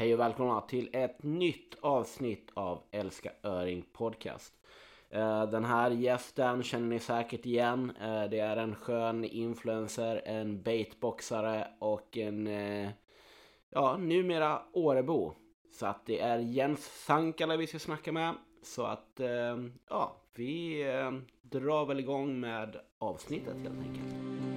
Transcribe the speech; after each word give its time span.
Hej 0.00 0.14
och 0.14 0.20
välkomna 0.20 0.60
till 0.60 0.88
ett 0.92 1.22
nytt 1.22 1.76
avsnitt 1.80 2.50
av 2.54 2.82
Älska 2.90 3.32
Öring 3.42 3.84
Podcast. 3.92 4.54
Eh, 5.10 5.50
den 5.50 5.64
här 5.64 5.90
gästen 5.90 6.62
känner 6.62 6.86
ni 6.86 6.98
säkert 6.98 7.46
igen. 7.46 7.92
Eh, 8.00 8.24
det 8.24 8.38
är 8.38 8.56
en 8.56 8.74
skön 8.74 9.24
influencer, 9.24 10.22
en 10.24 10.62
baitboxare 10.62 11.68
och 11.78 12.16
en, 12.16 12.46
eh, 12.46 12.90
ja, 13.70 13.96
numera 13.96 14.62
Årebo. 14.72 15.32
Så 15.72 15.86
att 15.86 16.06
det 16.06 16.20
är 16.20 16.38
Jens 16.38 17.04
Sankala 17.06 17.56
vi 17.56 17.66
ska 17.66 17.78
snacka 17.78 18.12
med. 18.12 18.34
Så 18.62 18.84
att, 18.84 19.20
ja, 19.88 20.16
vi 20.34 20.84
drar 21.42 21.86
väl 21.86 22.00
igång 22.00 22.40
med 22.40 22.76
avsnittet 22.98 23.56
helt 23.56 23.78
enkelt. 23.78 24.49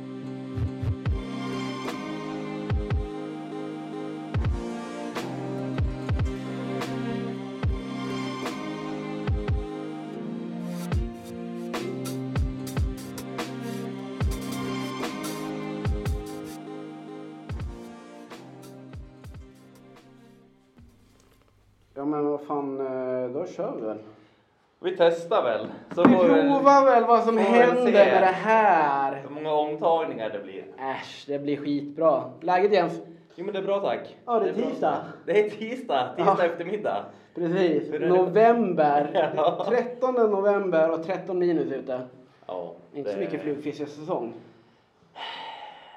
Vi 24.93 24.97
testar 24.97 25.43
väl. 25.43 25.67
Så 25.95 26.03
Vi 26.03 26.15
provar 26.15 26.85
väl 26.85 27.03
vad 27.03 27.23
som 27.23 27.37
händer 27.37 27.83
med 27.91 28.21
det 28.23 28.25
här. 28.25 29.21
hur 29.21 29.29
många 29.29 29.51
omtagningar 29.53 30.29
det 30.29 30.39
blir. 30.39 30.63
Äsch, 30.79 31.23
det 31.27 31.39
blir 31.39 31.57
skitbra. 31.57 32.23
Läget 32.41 32.73
Jens? 32.73 33.01
Jo 33.35 33.45
men 33.45 33.53
det 33.53 33.59
är 33.59 33.63
bra 33.63 33.79
tack. 33.79 34.15
Ja, 34.25 34.39
det 34.39 34.49
är 34.49 34.53
tisdag. 34.53 34.95
Det 35.25 35.39
är 35.45 35.49
tisdag, 35.49 36.09
tisdag 36.17 36.35
Ja. 36.39 36.45
eftermiddag. 36.45 37.05
Precis. 37.35 37.91
Det? 37.91 37.99
November. 37.99 39.31
Ja. 39.35 39.65
13 39.69 40.13
november 40.15 40.91
och 40.91 41.03
13 41.05 41.39
minus 41.39 41.71
ute. 41.71 42.01
Ja, 42.45 42.73
Inte 42.93 43.11
så 43.11 43.17
det- 43.19 43.25
mycket 43.25 43.41
flugfiskesäsong. 43.41 44.33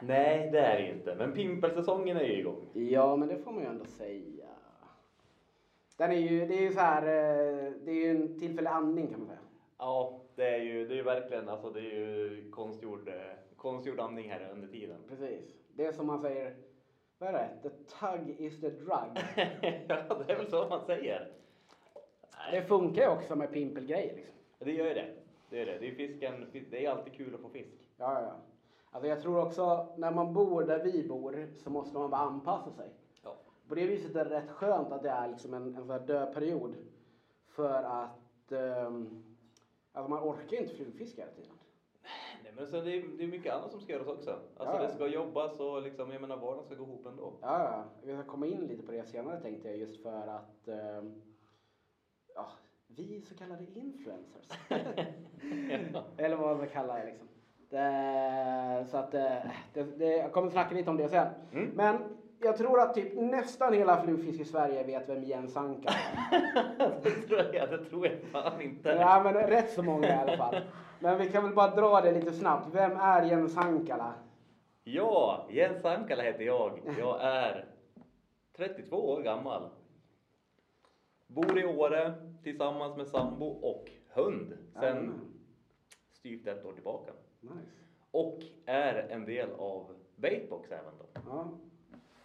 Nej 0.00 0.48
det 0.52 0.58
är 0.58 0.76
det 0.82 0.88
inte. 0.88 1.14
Men 1.18 1.32
pimpelsäsongen 1.32 2.16
är 2.16 2.24
ju 2.24 2.38
igång. 2.38 2.56
Ja, 2.72 3.16
men 3.16 3.28
det 3.28 3.36
får 3.44 3.52
man 3.52 3.62
ju 3.62 3.68
ändå 3.68 3.84
säga. 3.84 4.45
Den 5.96 6.12
är 6.12 6.16
ju, 6.16 6.46
det 6.46 6.54
är 6.58 6.62
ju 6.62 6.72
så 6.72 6.80
här, 6.80 7.02
eh, 7.02 7.72
det 7.84 7.90
är 7.90 7.94
ju 7.94 8.10
en 8.10 8.38
tillfällig 8.38 8.70
andning 8.70 9.08
kan 9.08 9.18
man 9.18 9.28
säga. 9.28 9.38
Ja, 9.78 10.20
det 10.34 10.54
är 10.54 10.58
ju, 10.58 10.88
det 10.88 10.94
är 10.94 10.96
ju 10.96 11.02
verkligen 11.02 11.48
alltså 11.48 11.70
det 11.70 11.80
är 11.80 11.82
ju 11.82 12.50
konstgjord, 12.50 13.08
eh, 13.08 13.14
konstgjord 13.56 14.00
andning 14.00 14.30
här 14.30 14.50
under 14.52 14.68
tiden. 14.68 14.98
Precis. 15.08 15.54
Det 15.74 15.86
är 15.86 15.92
som 15.92 16.06
man 16.06 16.20
säger, 16.20 16.56
vad 17.18 17.28
är 17.28 17.32
det? 17.32 17.68
The 17.68 17.74
tug 17.76 18.40
is 18.40 18.60
the 18.60 18.70
drug. 18.70 19.18
ja, 19.88 20.22
det 20.26 20.32
är 20.32 20.36
väl 20.36 20.50
så 20.50 20.68
man 20.68 20.86
säger. 20.86 21.32
Det 22.50 22.62
funkar 22.62 23.02
ju 23.02 23.08
också 23.08 23.36
med 23.36 23.52
pimpelgrejer 23.52 24.16
liksom. 24.16 24.34
Det 24.58 24.72
gör 24.72 24.86
ju 24.86 24.94
det. 24.94 25.14
Det 25.50 25.62
är 25.62 25.66
det. 25.66 25.78
Det 25.78 25.88
är 25.88 25.94
fisken, 25.94 26.46
det 26.70 26.86
är 26.86 26.90
alltid 26.90 27.12
kul 27.12 27.34
att 27.34 27.40
få 27.40 27.48
fisk. 27.48 27.72
Ja, 27.96 28.14
ja, 28.14 28.22
ja. 28.22 28.36
Alltså 28.90 29.08
jag 29.08 29.22
tror 29.22 29.46
också, 29.46 29.86
när 29.96 30.10
man 30.10 30.34
bor 30.34 30.62
där 30.62 30.84
vi 30.84 31.08
bor 31.08 31.48
så 31.56 31.70
måste 31.70 31.98
man 31.98 32.10
bara 32.10 32.20
anpassa 32.20 32.70
sig. 32.70 32.90
På 33.68 33.74
det 33.74 33.86
viset 33.86 34.16
är 34.16 34.24
det 34.24 34.30
rätt 34.30 34.50
skönt 34.50 34.92
att 34.92 35.02
det 35.02 35.10
är 35.10 35.28
liksom 35.28 35.54
en, 35.54 35.74
en 35.76 35.86
sån 35.86 36.06
dödperiod. 36.06 36.74
För 37.46 37.82
att 37.82 38.52
um, 38.52 39.24
alltså 39.92 40.10
man 40.10 40.22
orkar 40.22 40.56
inte 40.56 40.74
flugfiska 40.74 41.22
hela 41.22 41.34
tiden. 41.34 41.52
Nej 42.42 42.52
men 42.56 42.66
så 42.66 42.80
det 42.80 42.96
är, 42.96 43.04
det 43.18 43.24
är 43.24 43.28
mycket 43.28 43.54
annat 43.54 43.70
som 43.70 43.80
ska 43.80 43.92
göras 43.92 44.06
också. 44.06 44.30
Alltså 44.56 44.76
Ja, 44.76 44.82
det 44.82 44.94
ska 44.94 45.06
jobbas 45.06 45.60
och 45.60 45.82
liksom, 45.82 46.10
jag 46.12 46.20
menar 46.20 46.36
vardagen 46.36 46.64
ska 46.64 46.74
gå 46.74 46.84
ihop 46.84 47.06
ändå. 47.06 47.32
Ja. 47.42 47.84
Vi 48.02 48.12
ska 48.12 48.24
komma 48.24 48.46
in 48.46 48.66
lite 48.66 48.82
på 48.82 48.92
det 48.92 49.06
senare 49.06 49.40
tänkte 49.40 49.68
jag 49.68 49.76
just 49.78 50.02
för 50.02 50.26
att 50.26 50.68
ehm, 50.68 51.22
ja, 52.34 52.48
vi 52.86 53.20
så 53.20 53.34
kallade 53.34 53.64
influencers. 53.74 54.48
Eller 56.16 56.36
vad 56.36 56.56
man 56.56 56.66
ska 56.66 56.66
kalla 56.66 56.98
det 56.98 57.04
liksom. 57.04 57.28
Det, 57.68 58.86
så 58.90 58.96
att 58.96 59.14
eh, 59.14 59.50
det, 59.72 59.82
det, 59.82 60.16
jag 60.16 60.32
kommer 60.32 60.50
snacka 60.50 60.74
lite 60.74 60.90
om 60.90 60.96
det 60.96 61.08
sen. 61.08 61.28
Mm. 61.52 61.70
Men 61.74 62.16
jag 62.40 62.56
tror 62.56 62.80
att 62.80 62.94
typ 62.94 63.14
nästan 63.14 63.72
hela 63.72 64.02
flugfisk 64.02 64.40
i 64.40 64.44
Sverige 64.44 64.84
vet 64.84 65.08
vem 65.08 65.24
Jens 65.24 65.56
Anka 65.56 65.88
är. 65.88 67.00
det 67.02 67.10
tror 67.10 67.54
jag, 67.54 67.70
det 67.70 67.84
tror 67.84 68.06
jag 68.06 68.18
fan 68.32 68.60
inte. 68.60 68.88
Ja 68.88 69.20
men 69.24 69.34
rätt 69.34 69.72
så 69.72 69.82
många 69.82 70.08
i 70.08 70.12
alla 70.12 70.36
fall. 70.36 70.56
Men 71.00 71.18
vi 71.18 71.28
kan 71.28 71.44
väl 71.44 71.54
bara 71.54 71.74
dra 71.74 72.00
det 72.00 72.12
lite 72.12 72.32
snabbt. 72.32 72.68
Vem 72.74 72.92
är 72.96 73.22
Jens 73.22 73.56
Ankala? 73.56 74.14
Ja, 74.84 75.46
Jens 75.50 75.84
Ankala 75.84 76.22
heter 76.22 76.44
jag. 76.44 76.80
Jag 76.98 77.22
är 77.22 77.64
32 78.56 78.96
år 78.96 79.22
gammal. 79.22 79.68
Bor 81.26 81.58
i 81.58 81.64
Åre 81.64 82.14
tillsammans 82.42 82.96
med 82.96 83.06
sambo 83.06 83.46
och 83.46 83.90
hund 84.08 84.58
sen 84.72 84.82
Jajamän. 84.82 85.20
styvt 86.12 86.46
ett 86.46 86.64
år 86.64 86.72
tillbaka. 86.72 87.12
Nice. 87.40 87.54
Och 88.10 88.38
är 88.66 88.94
en 89.10 89.24
del 89.24 89.48
av 89.58 89.94
Baitbox 90.16 90.70
även 90.70 90.98
då. 90.98 91.20
Ja. 91.26 91.48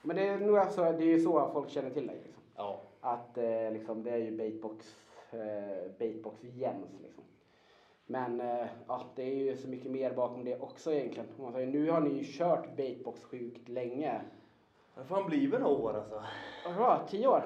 Men 0.01 0.15
det 0.15 0.27
är 0.27 0.39
nog 0.39 0.57
alltså, 0.57 0.81
det 0.81 1.03
är 1.03 1.17
ju 1.17 1.19
så 1.19 1.49
folk 1.53 1.69
känner 1.69 1.89
till 1.89 2.07
dig 2.07 2.21
liksom. 2.23 2.43
Ja. 2.55 2.81
Att 3.01 3.37
eh, 3.37 3.71
liksom, 3.71 4.03
det 4.03 4.11
är 4.11 4.17
ju 4.17 4.37
baitbox, 4.37 5.05
eh, 5.31 5.91
baitbox 5.99 6.43
Jens 6.43 7.01
liksom. 7.01 7.23
Men 8.05 8.41
eh, 8.41 8.67
ja, 8.87 9.11
det 9.15 9.23
är 9.23 9.35
ju 9.35 9.57
så 9.57 9.69
mycket 9.69 9.91
mer 9.91 10.13
bakom 10.13 10.45
det 10.45 10.59
också 10.59 10.93
egentligen. 10.93 11.29
Man 11.37 11.51
säger, 11.53 11.67
nu 11.67 11.89
har 11.89 12.01
ni 12.01 12.09
ju 12.09 12.23
kört 12.23 12.77
baitbox 12.77 13.23
sjukt 13.23 13.69
länge. 13.69 14.21
Det 14.93 14.99
har 15.01 15.05
fan 15.05 15.29
blivit 15.29 15.59
några 15.59 15.67
år 15.67 15.93
alltså. 15.93 16.23
Det? 16.63 17.07
Tio 17.07 17.27
år? 17.27 17.43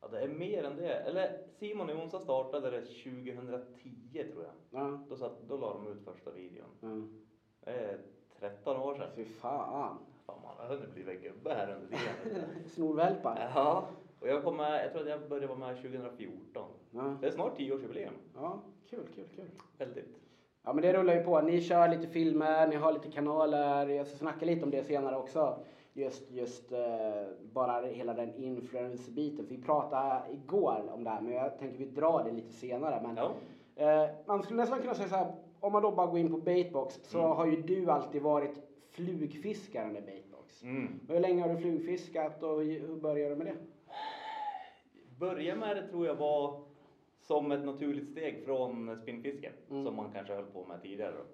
Ja, 0.00 0.08
det 0.08 0.20
är 0.20 0.28
mer 0.28 0.64
än 0.64 0.76
det. 0.76 0.94
Eller 0.94 1.38
Simon 1.58 1.90
och 1.90 1.96
Jonsa 1.96 2.20
startade 2.20 2.70
det 2.70 2.80
2010 2.80 4.24
tror 4.32 4.44
jag. 4.44 4.82
Ja. 4.82 5.04
Då, 5.08 5.16
satt, 5.16 5.42
då 5.48 5.56
la 5.56 5.74
de 5.74 5.92
ut 5.92 6.04
första 6.04 6.30
videon. 6.30 6.68
ja. 6.80 6.88
Det 7.64 7.70
är 7.70 7.98
13 8.40 8.76
år 8.76 8.94
sedan. 8.94 9.08
Fy 9.16 9.24
fan. 9.24 9.98
Fan 10.26 10.36
man 10.42 10.52
har 10.58 10.74
hunnit 10.76 10.94
bli 10.94 11.02
en 11.16 11.22
gubbe 11.22 11.54
här 11.54 11.74
under 11.74 11.86
tiden. 11.86 12.44
Snorvälpar. 12.66 13.50
ja. 13.54 13.84
Och 14.20 14.28
jag 14.28 14.44
kom 14.44 14.56
med, 14.56 14.84
jag 14.84 14.92
tror 14.92 15.02
att 15.02 15.08
jag 15.08 15.28
började 15.28 15.46
vara 15.46 15.58
med 15.58 15.76
2014. 15.76 16.64
Ja. 16.90 17.16
Det 17.20 17.26
är 17.26 17.30
snart 17.30 17.58
10-årsjubileum. 17.58 18.12
ja, 18.34 18.58
kul, 18.90 19.06
kul, 19.14 19.24
kul. 19.36 19.44
Väldigt. 19.78 20.16
Ja 20.64 20.72
men 20.72 20.82
det 20.82 20.92
rullar 20.92 21.14
ju 21.14 21.22
på. 21.22 21.40
Ni 21.40 21.60
kör 21.60 21.88
lite 21.88 22.06
filmer, 22.06 22.66
ni 22.66 22.76
har 22.76 22.92
lite 22.92 23.10
kanaler. 23.10 23.86
Jag 23.88 24.06
ska 24.06 24.16
snacka 24.16 24.44
lite 24.46 24.64
om 24.64 24.70
det 24.70 24.84
senare 24.84 25.16
också. 25.16 25.58
Just, 25.92 26.30
just 26.30 26.72
eh, 26.72 26.78
bara 27.52 27.80
hela 27.86 28.14
den 28.14 28.34
influence-biten. 28.34 29.46
Vi 29.48 29.62
pratade 29.62 30.22
igår 30.32 30.90
om 30.94 31.04
det 31.04 31.10
här 31.10 31.20
men 31.20 31.32
jag 31.32 31.58
tänker 31.58 31.78
vi 31.78 31.84
drar 31.84 32.24
det 32.24 32.30
lite 32.32 32.52
senare. 32.52 33.00
Men, 33.02 33.16
Ja. 33.16 33.30
eh, 34.04 34.10
man 34.26 34.42
skulle 34.42 34.60
nästan 34.60 34.80
kunna 34.80 34.94
säga 34.94 35.08
så 35.08 35.16
här. 35.16 35.34
Om 35.60 35.72
man 35.72 35.82
då 35.82 35.90
bara 35.90 36.06
går 36.06 36.18
in 36.18 36.30
på 36.30 36.36
baitbox 36.38 37.00
så 37.02 37.18
Mm. 37.18 37.30
har 37.36 37.46
ju 37.46 37.62
du 37.62 37.90
alltid 37.90 38.22
varit 38.22 38.54
flugfiskaren 38.90 39.96
i 39.96 40.00
baitbox. 40.00 40.62
Mm. 40.62 41.00
Hur 41.08 41.20
länge 41.20 41.42
har 41.42 41.48
du 41.54 41.56
flugfiskat 41.56 42.42
och 42.42 42.62
hur 42.62 42.96
började 42.96 43.34
du 43.34 43.38
med 43.38 43.46
det? 43.46 43.56
Börja 45.18 45.56
med 45.56 45.76
det 45.76 45.88
tror 45.88 46.06
jag 46.06 46.14
var 46.14 46.64
som 47.20 47.52
ett 47.52 47.64
naturligt 47.64 48.10
steg 48.10 48.44
från 48.44 48.96
spinnfiske 49.02 49.52
Mm. 49.70 49.84
som 49.84 49.96
man 49.96 50.12
kanske 50.12 50.34
höll 50.34 50.44
på 50.46 50.64
med 50.64 50.82
tidigare. 50.82 51.12
Då. 51.16 51.24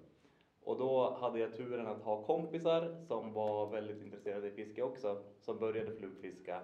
Och 0.71 0.77
då 0.79 1.17
hade 1.19 1.39
jag 1.39 1.55
turen 1.55 1.87
att 1.87 2.01
ha 2.01 2.23
kompisar 2.23 3.05
som 3.07 3.33
var 3.33 3.69
väldigt 3.71 4.01
intresserade 4.01 4.47
i 4.47 4.51
fiske 4.51 4.83
också, 4.83 5.23
som 5.39 5.59
började 5.59 5.91
flugfiska. 5.95 6.61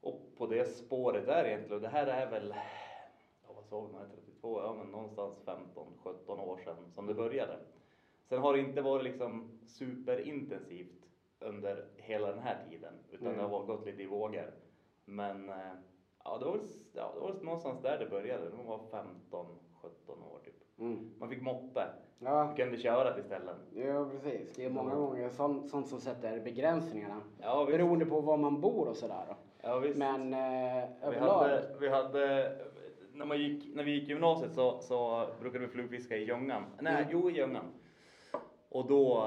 Och 0.00 0.20
på 0.36 0.46
det 0.46 0.64
spåret 0.68 1.26
där 1.26 1.44
egentligen, 1.44 1.74
och 1.76 1.80
det 1.80 1.88
här 1.88 2.06
är 2.06 2.30
väl, 2.30 2.54
ja, 3.46 3.52
vad 3.56 3.64
sa 3.64 3.80
vi, 3.80 4.29
32, 4.42 4.60
ja 4.64 4.74
men 4.78 4.86
någonstans 4.86 5.34
15-17 6.26 6.40
år 6.40 6.56
sedan 6.64 6.90
som 6.94 7.06
det 7.06 7.14
började. 7.14 7.56
Sen 8.28 8.40
har 8.40 8.52
det 8.52 8.60
inte 8.60 8.80
varit 8.82 9.04
liksom 9.04 9.58
superintensivt 9.66 11.06
under 11.40 11.84
hela 11.96 12.28
den 12.30 12.38
här 12.38 12.56
tiden, 12.70 12.92
utan 13.10 13.26
Mm. 13.26 13.38
det 13.38 13.44
har 13.56 13.64
gått 13.64 13.86
lite 13.86 14.02
i 14.02 14.06
vågor. 14.06 14.50
Men 15.04 15.48
eh, 15.48 15.54
ja, 16.24 16.38
det 16.38 16.44
var, 16.44 16.60
ja, 16.92 17.10
det 17.14 17.20
var 17.20 17.34
någonstans 17.42 17.82
där 17.82 17.98
det 17.98 18.06
började, 18.06 18.48
när 18.48 18.56
man 18.56 18.66
var 18.66 18.78
15-17 18.78 20.32
år 20.32 20.38
typ. 20.44 20.54
Mm. 20.78 21.10
Man 21.18 21.28
fick 21.28 21.42
moppe, 21.42 21.80
Ja, 22.18 22.44
man 22.44 22.56
kunde 22.56 22.76
köra 22.78 23.14
till 23.14 23.24
ställen. 23.24 23.56
ja, 23.74 24.08
precis. 24.10 24.56
Det 24.56 24.64
är 24.64 24.70
många 24.70 24.94
gånger 24.94 25.30
sånt, 25.30 25.70
sånt 25.70 25.88
som 25.88 26.00
sätter 26.00 26.40
begränsningarna. 26.40 27.20
Ja 27.40 27.64
visst. 27.64 27.78
Beroende 27.78 28.06
på 28.06 28.20
var 28.20 28.36
man 28.36 28.60
bor 28.60 28.88
och 28.88 28.96
sådär. 28.96 29.34
Ja, 29.62 29.78
visst. 29.78 29.98
Men 29.98 30.34
eh, 30.34 30.88
Vi 31.00 31.06
överlag. 31.06 31.38
hade, 31.42 31.76
vi 31.80 31.88
hade, 31.88 32.52
när, 33.20 33.26
man 33.26 33.38
gick, 33.38 33.74
när 33.74 33.84
vi 33.84 33.90
gick 33.90 34.04
i 34.08 34.12
gymnasiet 34.12 34.54
så, 34.54 34.80
så 34.80 35.26
brukade 35.40 35.66
vi 35.66 35.70
flugfiska 35.72 36.16
i 36.16 36.24
Ljungan. 36.24 36.64
Nej, 36.80 36.94
Mm. 37.02 37.08
jo 37.12 37.30
i 37.30 37.32
Ljungan. 37.36 37.64
Och 38.68 38.86
då, 38.88 39.24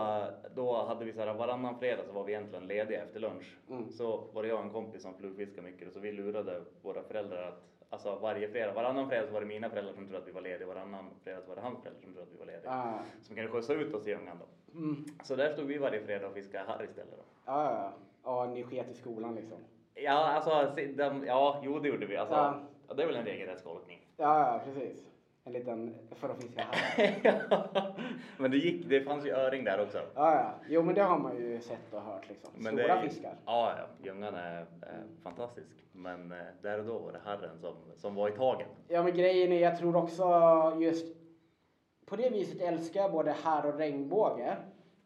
då 0.56 0.84
hade 0.84 1.06
vi 1.06 1.14
så 1.14 1.20
här 1.20 1.34
varannan 1.34 1.80
fredag 1.80 2.04
så 2.06 2.12
var 2.14 2.24
vi 2.24 2.34
egentligen 2.34 2.68
lediga 2.68 3.04
efter 3.04 3.20
lunch. 3.20 3.58
Mm. 3.70 3.90
Så 3.92 4.24
var 4.34 4.44
det 4.44 4.50
jag 4.50 4.58
och 4.60 4.66
en 4.66 4.72
kompis 4.72 5.02
som 5.02 5.14
flugfiskade 5.14 5.62
mycket 5.62 5.88
och 5.88 5.94
så 5.94 6.00
vi 6.00 6.12
lurade 6.12 6.62
våra 6.82 7.04
föräldrar 7.04 7.48
att 7.48 7.64
Alltså 7.90 8.16
varje 8.22 8.48
fredag, 8.50 8.74
varannan 8.74 9.10
fredag 9.10 9.28
så 9.28 9.34
var 9.34 9.42
det 9.42 9.48
mina 9.48 9.70
föräldrar 9.70 9.94
som 9.94 10.04
trodde 10.06 10.18
att 10.22 10.28
vi 10.28 10.32
var 10.32 10.42
lediga, 10.42 10.68
varannan 10.68 11.06
fredag 11.24 11.42
så 11.42 11.48
var 11.50 11.56
det 11.56 11.62
hans 11.62 11.80
föräldrar 11.82 12.02
som 12.04 12.14
trodde 12.14 12.24
att 12.28 12.34
vi 12.34 12.38
var 12.40 12.46
lediga. 12.46 12.62
Ja, 12.66 13.00
Som 13.22 13.36
kunde 13.36 13.52
skjutsa 13.52 13.74
ut 13.74 13.94
oss 13.94 14.08
i 14.08 14.10
Ljungan 14.10 14.40
då. 14.40 14.78
mm. 14.80 15.06
Så 15.24 15.36
där 15.36 15.50
stod 15.54 15.66
vi 15.66 15.78
varje 15.78 16.02
fredag 16.06 16.28
och 16.28 16.34
fiskade 16.34 16.64
harr 16.68 16.84
istället 16.84 17.12
då. 17.18 17.24
ja, 17.46 17.72
ja. 17.74 17.94
ja, 18.24 18.46
ni 18.54 18.64
sket 18.64 18.90
i 18.90 18.94
skolan 18.94 19.36
liksom. 19.36 19.58
Ja, 19.96 20.12
alltså, 20.12 20.76
de, 20.96 21.24
ja, 21.28 21.62
jo 21.64 21.80
det 21.80 21.88
gjorde 21.88 22.06
vi. 22.06 22.18
Alltså, 22.18 22.36
Ja. 22.36 22.60
Ja. 22.88 22.94
det 22.94 23.04
är 23.04 23.08
väl 23.08 23.16
en 23.16 23.26
regelrättstolkning. 23.26 24.00
Ja, 24.18 24.40
ja, 24.40 24.62
precis. 24.66 25.10
En 25.46 25.54
liten, 25.54 25.96
för 26.12 26.30
att 26.30 26.44
fiska 26.44 26.68
här. 26.72 27.94
Men 28.38 28.52
det 28.52 28.58
gick, 28.58 28.90
det 28.90 29.02
fanns 29.02 29.26
ju 29.26 29.30
öring 29.30 29.64
där 29.64 29.82
också. 29.82 29.98
Ja, 29.98 30.36
ja. 30.36 30.54
Jo, 30.70 30.82
men 30.82 30.96
det 30.96 31.02
har 31.02 31.20
man 31.20 31.38
ju 31.38 31.62
sett 31.62 31.94
och 31.94 32.02
hört 32.02 32.30
liksom. 32.30 32.50
Men 32.56 32.78
Stora 32.78 33.00
är, 33.00 33.02
fiskar. 33.02 33.36
Ja, 33.46 33.74
ja, 33.78 34.06
Ljungan 34.06 34.36
är, 34.36 34.60
är 34.82 35.04
fantastisk. 35.24 35.68
Men 35.92 36.32
eh, 36.32 36.38
där 36.62 36.80
och 36.80 36.86
då 36.86 37.00
var 37.00 37.12
det 37.12 37.20
Herren 37.26 37.60
som, 37.60 37.76
som 37.96 38.16
var 38.16 38.30
i 38.30 38.32
tagen. 38.32 38.68
Ja, 38.88 39.04
men 39.04 39.14
grejen 39.14 39.52
är, 39.52 39.62
jag 39.62 39.78
tror 39.78 39.96
också 39.96 40.24
just 40.80 41.16
på 42.06 42.16
det 42.16 42.30
viset 42.30 42.62
älskar 42.62 43.02
jag 43.02 43.12
både 43.12 43.32
här 43.32 43.66
och 43.66 43.78
regnbåge. 43.78 44.58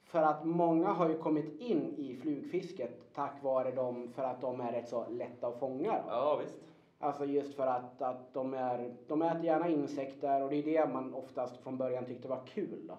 För 0.03 0.24
att 0.24 0.45
många 0.45 0.88
har 0.88 1.09
ju 1.09 1.18
kommit 1.18 1.62
in 1.62 1.95
i 1.97 2.15
flugfisket 2.15 3.13
tack 3.13 3.44
vare 3.44 3.71
dem 3.71 4.13
för 4.15 4.24
att 4.24 4.41
de 4.41 4.62
är 4.62 4.71
rätt 4.71 4.89
så 4.89 5.06
lätta 5.09 5.47
att 5.47 5.59
fånga. 5.59 5.91
Då. 5.91 6.03
Ja, 6.09 6.39
visst. 6.44 6.56
Alltså 7.00 7.26
just 7.26 7.56
för 7.56 7.68
att, 7.68 8.02
att 8.02 8.34
de, 8.34 8.54
är, 8.54 8.96
de 9.08 9.22
äter 9.22 9.44
gärna 9.46 9.68
insekter 9.70 10.44
och 10.44 10.50
det 10.50 10.56
är 10.56 10.64
det 10.64 10.94
man 10.94 11.14
oftast 11.14 11.58
från 11.58 11.78
början 11.78 12.06
tyckte 12.06 12.28
var 12.28 12.46
kul. 12.46 12.88
Då. 12.88 12.98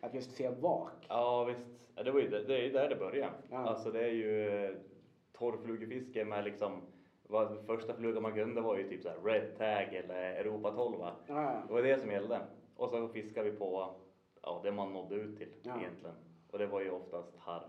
Att 0.00 0.14
just 0.14 0.36
se 0.36 0.48
vak. 0.48 1.06
Ja, 1.08 1.44
visst. 1.44 1.66
Det, 2.04 2.10
var 2.10 2.20
ju, 2.20 2.28
det, 2.28 2.58
är 2.58 2.62
ju 2.62 2.70
där 2.72 2.88
det 2.88 2.96
började. 2.96 3.32
Ja. 3.50 3.56
Alltså 3.58 3.90
det 3.90 4.00
är 4.04 4.12
ju 4.12 4.64
eh, 4.64 4.70
torrflugefiske 5.32 6.24
med 6.24 6.44
liksom 6.44 6.80
vad 7.22 7.66
första 7.66 7.94
flugan 7.94 8.22
man 8.22 8.34
kunde 8.34 8.60
var 8.60 8.76
ju 8.76 8.88
typ 8.88 9.02
så 9.02 9.10
Red 9.24 9.58
Tag 9.58 9.94
eller 9.94 10.14
Europa 10.14 10.70
12. 10.70 10.98
va? 10.98 11.12
Ja, 11.26 11.42
ja. 11.42 11.62
Det 11.68 11.72
var 11.72 11.82
det 11.82 12.00
som 12.00 12.10
gällde. 12.10 12.40
Och 12.76 12.90
så 12.90 13.08
fiskade 13.08 13.50
vi 13.50 13.56
på 13.56 13.94
ja, 14.42 14.60
det 14.64 14.72
man 14.72 14.92
nådde 14.92 15.14
ut 15.14 15.36
till 15.38 15.52
Ja. 15.62 15.80
egentligen. 15.80 16.16
Och 16.50 16.58
det 16.58 16.66
var 16.66 16.80
ju 16.80 16.90
oftast 16.90 17.36
harr. 17.38 17.66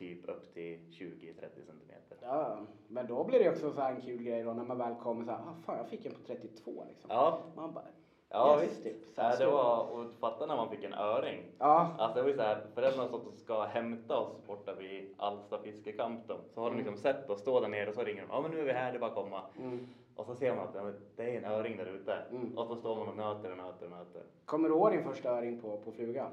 Typ 0.00 0.28
upp 0.28 0.54
till 0.54 0.78
20-30 0.78 1.40
centimeter. 1.66 2.16
Ja, 2.22 2.58
men 2.88 3.06
då 3.06 3.24
blir 3.24 3.38
det 3.38 3.50
också 3.50 3.72
så 3.72 3.80
här 3.80 3.94
en 3.94 4.00
kul 4.00 4.22
grej 4.22 4.42
då 4.42 4.52
när 4.52 4.64
man 4.64 4.78
väl 4.78 4.94
kommer 4.94 5.24
så 5.24 5.30
här, 5.30 5.38
ah, 5.38 5.54
fan 5.66 5.76
jag 5.78 5.88
fick 5.88 6.06
en 6.06 6.12
på 6.12 6.18
32 6.26 6.70
liksom. 6.88 7.10
Ja, 7.10 7.38
Man 7.56 7.72
bara, 7.74 7.84
ja 8.28 8.62
Yes, 8.62 8.70
visst. 8.70 8.82
typ. 8.84 8.96
Så 9.14 9.22
här 9.22 9.38
det 9.38 9.46
var, 9.46 9.86
och 9.90 10.12
fatta 10.20 10.46
när 10.46 10.56
man 10.56 10.68
fick 10.70 10.84
en 10.84 10.94
öring. 10.94 11.42
ja, 11.58 11.94
Alltså 11.98 12.16
det 12.16 12.22
var 12.22 12.28
ju 12.30 12.36
så 12.36 12.42
här, 12.42 12.66
föräldrarna 12.74 13.08
och 13.10 13.32
ska 13.36 13.62
hämta 13.64 14.18
oss 14.18 14.46
borta 14.46 14.74
vid 14.74 15.14
Alsta 15.16 15.58
fiskekamp 15.58 16.20
då. 16.28 16.36
Så 16.54 16.60
har 16.60 16.70
de 16.70 16.76
liksom 16.76 16.96
sett 16.96 17.30
oss 17.30 17.40
stå 17.40 17.60
där 17.60 17.68
nere 17.68 17.88
och 17.88 17.94
så 17.94 18.02
ringer 18.04 18.22
de, 18.22 18.28
ja 18.30 18.40
men 18.40 18.50
nu 18.50 18.60
är 18.60 18.64
vi 18.64 18.72
här, 18.72 18.92
det 18.92 18.98
är 18.98 19.00
bara 19.00 19.10
att 19.10 19.16
komma. 19.16 19.40
mm. 19.58 19.88
Och 20.16 20.26
så 20.26 20.34
ser 20.34 20.56
man 20.56 20.64
att 20.68 20.76
det 21.16 21.22
är 21.34 21.38
en 21.38 21.44
öring 21.44 21.76
där 21.76 21.86
ute. 21.86 22.14
Mm. 22.30 22.58
Och 22.58 22.66
så 22.66 22.76
står 22.76 22.96
man 22.96 23.08
och 23.08 23.16
nöter 23.16 23.50
och 23.50 23.56
nöter 23.58 23.86
och 23.86 23.90
nöter. 23.92 24.22
Kommer 24.44 24.68
du 24.68 24.74
ihåg 24.74 24.90
din 24.92 25.04
första 25.04 25.30
öring 25.30 25.60
på, 25.60 25.76
på 25.76 25.92
fluga? 25.92 26.26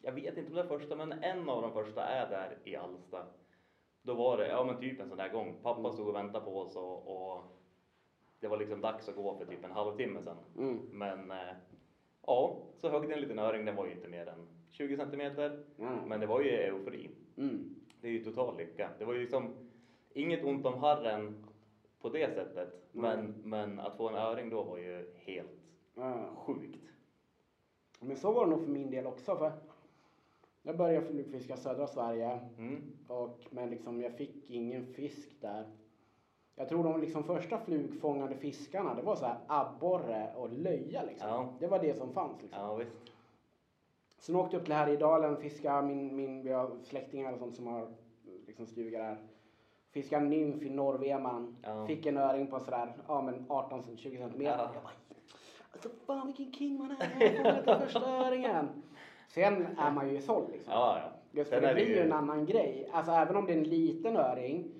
Jag 0.00 0.12
vet 0.12 0.36
inte 0.36 0.50
om 0.50 0.54
det 0.56 0.62
är 0.62 0.66
första, 0.78 0.96
men 0.96 1.12
en 1.12 1.48
av 1.48 1.62
de 1.62 1.72
första 1.72 2.04
är 2.04 2.30
där 2.30 2.58
i 2.64 2.76
Alsta. 2.76 3.26
Då 4.02 4.14
var 4.14 4.38
det, 4.38 4.48
ja 4.48 4.64
men 4.64 4.80
typ 4.80 5.00
en 5.00 5.08
sån 5.08 5.18
där 5.18 5.28
gång. 5.28 5.54
Pappa 5.62 5.92
stod 5.92 6.08
och 6.08 6.14
väntade 6.14 6.44
på 6.44 6.58
oss 6.58 6.76
och, 6.76 7.32
och 7.32 7.42
det 8.40 8.48
var 8.48 8.56
liksom 8.56 8.80
dags 8.80 9.08
att 9.08 9.16
gå 9.16 9.38
för 9.38 9.46
typ 9.46 9.64
en 9.64 9.70
halvtimme 9.70 10.22
sedan. 10.22 10.36
Mm. 10.58 10.78
Men 10.92 11.30
eh, 11.30 11.54
ja, 12.26 12.56
så 12.76 12.88
högg 12.88 13.08
det 13.08 13.14
en 13.14 13.20
liten 13.20 13.38
öring, 13.38 13.64
den 13.64 13.76
var 13.76 13.86
ju 13.86 13.92
inte 13.92 14.08
mer 14.08 14.26
än 14.26 14.48
20 14.70 14.96
centimeter. 14.96 15.64
Ja. 15.76 15.90
Men 16.06 16.20
det 16.20 16.26
var 16.26 16.40
ju 16.40 16.48
eufori. 16.50 17.10
Mm. 17.36 17.74
Det 18.00 18.08
är 18.08 18.12
ju 18.12 18.24
total 18.24 18.56
lycka. 18.56 18.90
Det 18.98 19.04
var 19.04 19.14
ju 19.14 19.20
liksom 19.20 19.54
inget 20.10 20.44
ont 20.44 20.66
om 20.66 20.74
harren 20.78 21.46
på 22.00 22.08
det 22.08 22.34
sättet. 22.34 22.88
Men, 22.92 23.34
men 23.44 23.80
att 23.80 23.96
få 23.96 24.08
en 24.08 24.14
öring 24.14 24.50
då 24.50 24.62
var 24.62 24.78
ju 24.78 25.14
helt 25.16 25.50
Ja. 25.94 26.30
sjukt. 26.36 26.84
Men 28.00 28.16
så 28.16 28.32
var 28.32 28.44
det 28.44 28.50
nog 28.50 28.60
för 28.64 28.70
min 28.70 28.90
del 28.90 29.06
också. 29.06 29.36
För 29.36 29.52
jag 30.68 30.76
började 30.76 31.06
flugfiska 31.06 31.56
södra 31.56 31.86
Sverige 31.86 32.40
Mm. 32.58 32.82
och, 33.08 33.38
men 33.50 33.70
liksom, 33.70 34.00
jag 34.02 34.12
fick 34.16 34.50
ingen 34.50 34.86
fisk 34.86 35.40
där. 35.40 35.64
Jag 36.56 36.68
tror 36.68 36.84
de 36.84 37.00
liksom 37.00 37.24
första 37.24 37.58
flugfångade 37.58 38.34
fiskarna 38.34 38.94
det 38.94 39.02
var 39.02 39.16
så 39.16 39.26
här 39.26 39.38
abborre 39.46 40.32
och 40.36 40.52
löja 40.52 41.02
liksom. 41.02 41.28
Ja. 41.28 41.48
Det 41.60 41.66
var 41.66 41.78
det 41.78 41.94
som 41.94 42.12
fanns 42.12 42.42
liksom. 42.42 42.62
Ja 42.62 42.74
visst. 42.74 42.96
Sen 44.18 44.36
åkte 44.36 44.56
jag 44.56 44.60
upp 44.60 44.64
till 44.66 44.74
Härjedalen 44.74 45.34
och 45.36 45.42
fiskade. 45.42 45.86
Min, 45.86 46.16
min, 46.16 46.42
vi 46.42 46.52
har 46.52 46.70
släktingar 46.84 47.32
och 47.32 47.38
sånt 47.38 47.56
som 47.56 47.66
har 47.66 47.88
liksom 48.46 48.66
stuga 48.66 48.98
där. 48.98 49.18
Fiskade 49.90 50.24
nymf 50.26 50.62
i 50.62 50.70
Norrveman. 50.70 51.56
Ja. 51.62 51.86
Fick 51.86 52.06
en 52.06 52.16
öring 52.16 52.46
på 52.46 52.60
sådär 52.60 52.92
ja, 53.08 53.22
men 53.22 53.46
18-20 53.48 53.96
centimeter. 54.18 54.58
Ja. 54.58 54.70
Jag 54.74 54.82
bara, 54.82 54.92
alltså 55.72 55.88
fan 56.06 56.26
vilken 56.26 56.52
king 56.52 56.78
man 56.78 56.90
är. 56.90 57.20
Jag 57.20 57.44
har 57.44 57.50
fångat 57.52 57.66
den 57.66 57.80
första 57.80 58.10
öringen. 58.10 58.68
Sen 59.28 59.66
är 59.78 59.92
man 59.92 60.14
ju 60.14 60.20
såld 60.20 60.50
liksom. 60.52 60.72
Ja, 60.72 60.98
ja. 60.98 61.10
Just 61.30 61.50
för 61.50 61.60
det 61.60 61.74
blir 61.74 61.88
ju 61.88 61.98
en 61.98 62.12
annan 62.12 62.46
grej. 62.46 62.88
Alltså 62.92 63.12
även 63.12 63.36
om 63.36 63.46
det 63.46 63.52
är 63.52 63.56
en 63.56 63.64
liten 63.64 64.16
öring. 64.16 64.70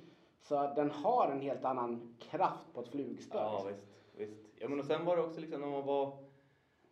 Så 0.43 0.73
den 0.77 0.91
har 0.91 1.31
en 1.31 1.41
helt 1.41 1.65
annan 1.65 2.17
kraft 2.19 2.75
på 2.75 2.81
ett 2.81 2.89
flugspö. 2.89 3.39
Ja 3.39 3.53
liksom. 3.53 3.69
visst, 3.69 3.87
visst. 4.17 4.41
Ja 4.59 4.69
men 4.69 4.79
och 4.79 4.85
sen 4.85 5.05
var 5.05 5.17
det 5.17 5.23
också 5.23 5.41
liksom 5.41 5.61
när 5.61 5.69
man 5.69 5.87
var 5.87 6.13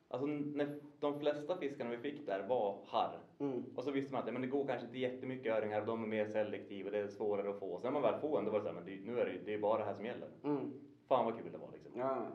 Alltså 0.09 0.27
när 0.27 0.81
de 1.01 1.21
flesta 1.21 1.57
fiskarna 1.57 1.91
vi 1.91 1.97
fick 1.97 2.27
där 2.27 2.47
var 2.49 2.79
harr. 2.87 3.19
Mm. 3.39 3.65
Och 3.77 3.85
så 3.85 3.91
visste 3.91 4.13
man 4.13 4.21
att 4.21 4.27
ja, 4.27 4.33
men 4.33 4.43
det 4.43 4.49
går 4.49 4.67
kanske 4.67 4.87
inte 4.87 4.99
jättemycket 4.99 5.55
öringar 5.55 5.81
och 5.81 5.87
de 5.87 6.03
är 6.03 6.07
mer 6.07 6.27
selektiva, 6.27 6.91
det 6.91 6.99
är 6.99 7.09
svårare 7.09 7.51
att 7.51 7.59
få. 7.59 7.81
Sen 7.81 7.93
när 7.93 8.01
man 8.01 8.13
väl 8.13 8.21
får 8.21 8.39
en, 8.39 8.45
då 8.45 8.51
var 8.51 8.59
det 8.59 8.65
så 8.65 8.69
här, 8.69 8.75
men 8.75 8.85
det, 8.85 9.13
nu 9.13 9.21
är 9.21 9.25
det, 9.25 9.39
det 9.45 9.55
är 9.55 9.59
bara 9.59 9.79
det 9.79 9.85
här 9.85 9.95
som 9.95 10.05
gäller. 10.05 10.29
Mm. 10.45 10.73
Fan 11.09 11.25
vad 11.25 11.37
kul 11.37 11.53
det 11.53 11.59
var 11.59 11.71
liksom. 11.73 11.93
Ja. 12.01 12.27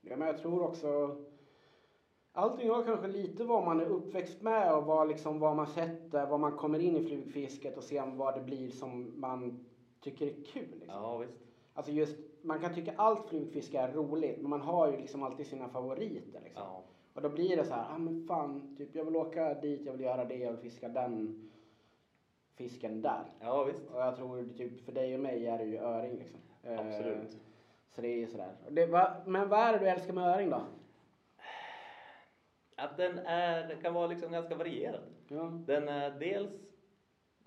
ja, 0.00 0.16
men 0.16 0.28
jag 0.28 0.38
tror 0.38 0.62
också 0.62 1.16
Allting 2.36 2.70
har 2.70 2.82
kanske 2.84 3.06
lite 3.06 3.44
vad 3.44 3.64
man 3.64 3.80
är 3.80 3.84
uppväxt 3.84 4.42
med 4.42 4.74
och 4.74 4.84
vad, 4.84 5.08
liksom, 5.08 5.38
vad 5.40 5.56
man 5.56 5.66
sätter, 5.66 6.26
vad 6.26 6.40
man 6.40 6.56
kommer 6.56 6.78
in 6.78 6.96
i 6.96 7.04
flugfisket 7.04 7.76
och 7.76 7.82
sen 7.84 8.16
vad 8.16 8.34
det 8.34 8.40
blir 8.40 8.70
som 8.70 9.20
man 9.20 9.64
tycker 10.00 10.26
är 10.26 10.44
kul. 10.44 10.68
Liksom. 10.80 11.02
Ja 11.02 11.18
visst. 11.18 11.34
Alltså 11.74 11.92
just, 11.92 12.16
man 12.42 12.60
kan 12.60 12.74
tycka 12.74 12.92
allt 12.96 13.28
flugfiske 13.28 13.78
är 13.78 13.92
roligt 13.92 14.40
men 14.40 14.50
man 14.50 14.60
har 14.60 14.90
ju 14.90 14.96
liksom 14.96 15.22
alltid 15.22 15.46
sina 15.46 15.68
favoriter. 15.68 16.40
Liksom. 16.44 16.62
Ja. 16.62 16.82
Och 17.14 17.22
då 17.22 17.28
blir 17.28 17.56
det 17.56 17.64
så 17.64 17.74
här, 17.74 17.94
ah, 17.94 17.98
men 17.98 18.26
fan, 18.26 18.76
typ, 18.78 18.94
jag 18.94 19.04
vill 19.04 19.16
åka 19.16 19.54
dit, 19.54 19.82
jag 19.86 19.92
vill 19.92 20.00
göra 20.00 20.24
det, 20.24 20.36
jag 20.36 20.50
vill 20.50 20.60
fiska 20.60 20.88
den 20.88 21.50
fisken 22.54 23.02
där. 23.02 23.24
ja 23.40 23.64
visst. 23.64 23.90
Och 23.90 24.00
jag 24.00 24.16
tror 24.16 24.48
typ 24.56 24.84
för 24.84 24.92
dig 24.92 25.14
och 25.14 25.20
mig 25.20 25.46
är 25.46 25.58
det 25.58 25.64
ju 25.64 25.78
öring 25.78 26.18
liksom. 26.18 26.40
Eh, 26.62 26.80
Absolut. 26.80 27.38
Så 27.90 28.00
det 28.00 28.08
är 28.08 28.16
ju 28.16 28.26
sådär. 28.26 28.52
Det, 28.70 28.86
va, 28.86 29.16
men 29.26 29.48
vad 29.48 29.60
är 29.60 29.72
det 29.72 29.78
du 29.78 29.88
älskar 29.88 30.12
med 30.12 30.28
öring 30.34 30.50
då? 30.50 30.60
Att 32.84 32.96
den 32.96 33.18
är, 33.18 33.76
kan 33.82 33.94
vara 33.94 34.06
liksom 34.06 34.32
ganska 34.32 34.54
varierad. 34.54 35.02
Ja. 35.28 35.62
Den 35.66 35.88
är 35.88 36.10
dels, 36.10 36.50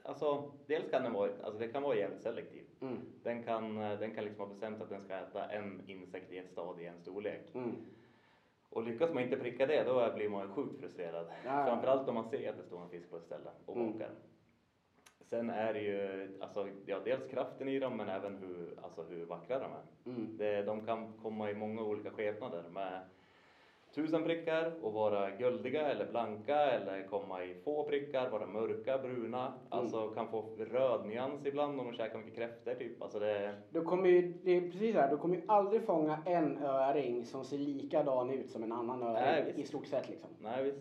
alltså 0.03 0.51
dels 0.65 0.91
kan 0.91 1.03
den 1.03 1.13
vara, 1.13 1.31
alltså 1.43 1.59
det 1.59 1.67
kan 1.67 1.83
vara 1.83 1.95
jävligt 1.95 2.21
selektiv. 2.21 2.65
Mm. 2.81 2.97
Den 3.23 3.43
kan, 3.43 3.75
den 3.75 4.15
kan 4.15 4.23
liksom 4.23 4.39
ha 4.39 4.47
bestämt 4.47 4.81
att 4.81 4.89
den 4.89 5.03
ska 5.03 5.15
äta 5.15 5.45
en 5.45 5.81
insekt 5.87 6.31
i 6.31 6.37
ett 6.37 6.51
stadie, 6.51 6.87
en 6.87 6.99
storlek. 6.99 7.55
Mm. 7.55 7.75
Och 8.69 8.83
lyckas 8.83 9.13
man 9.13 9.23
inte 9.23 9.37
pricka 9.37 9.65
det, 9.65 9.83
då 9.83 10.13
blir 10.15 10.29
man 10.29 10.47
ju 10.47 10.53
sjukt 10.53 10.79
frustrerad. 10.79 11.27
Ja. 11.45 11.65
Framförallt 11.65 12.07
om 12.07 12.15
man 12.15 12.29
ser 12.29 12.49
att 12.49 12.57
det 12.57 12.63
står 12.63 12.81
en 12.81 12.89
fisk 12.89 13.09
på 13.09 13.17
ett 13.17 13.25
ställe 13.25 13.49
och 13.65 13.77
Mm. 13.77 14.01
Sen 15.29 15.49
är 15.49 15.73
det 15.73 15.81
ju, 15.81 16.29
alltså, 16.41 16.67
ja, 16.85 16.99
dels 17.05 17.27
kraften 17.27 17.67
i 17.67 17.79
dem, 17.79 17.97
men 17.97 18.09
även 18.09 18.37
hur, 18.37 18.79
alltså, 18.81 19.03
hur 19.03 19.25
vackra 19.25 19.59
de 19.59 19.71
är. 19.71 20.15
Mm. 20.15 20.37
Det, 20.37 20.63
de 20.63 20.85
kan 20.85 21.13
komma 21.13 21.51
i 21.51 21.53
många 21.53 21.81
olika 21.81 22.11
skepnader 22.11 22.63
med 22.69 23.01
tusen 23.97 24.23
prickar 24.23 24.73
och 24.81 24.93
vara 24.93 25.31
guldiga 25.31 25.87
eller 25.91 26.05
blanka 26.05 26.55
eller 26.55 27.03
komma 27.03 27.43
i 27.43 27.53
få 27.63 27.83
prickar, 27.83 28.29
vara 28.29 28.47
mörka, 28.47 28.97
bruna. 28.97 29.53
Alltså 29.69 30.09
kan 30.09 30.27
få 30.27 30.41
röd 30.57 31.05
nyans 31.07 31.45
ibland 31.45 31.79
om 31.79 31.85
de 31.87 31.93
käkar 31.93 32.19
mycket 32.19 32.35
kräftor 32.35 32.73
typ. 32.73 33.01
Alltså 33.01 33.19
det, 33.19 33.55
Du 33.69 33.81
kommer 33.81 34.09
ju, 34.09 34.21
det 34.43 34.51
är 34.51 34.61
precis 34.61 34.93
så 34.95 35.01
här, 35.01 35.09
du 35.09 35.17
kommer 35.17 35.35
ju 35.35 35.41
aldrig 35.47 35.81
fånga 35.85 36.19
en 36.25 36.57
öring 36.57 37.25
som 37.25 37.43
ser 37.45 37.57
likadan 37.57 38.29
ut 38.29 38.51
som 38.51 38.63
en 38.63 38.71
annan 38.71 39.03
öring 39.03 39.45
Nej, 39.45 39.53
i 39.55 39.65
stort 39.65 39.87
sett 39.87 40.09
liksom. 40.09 40.29
nej 40.41 40.63
visst. 40.63 40.79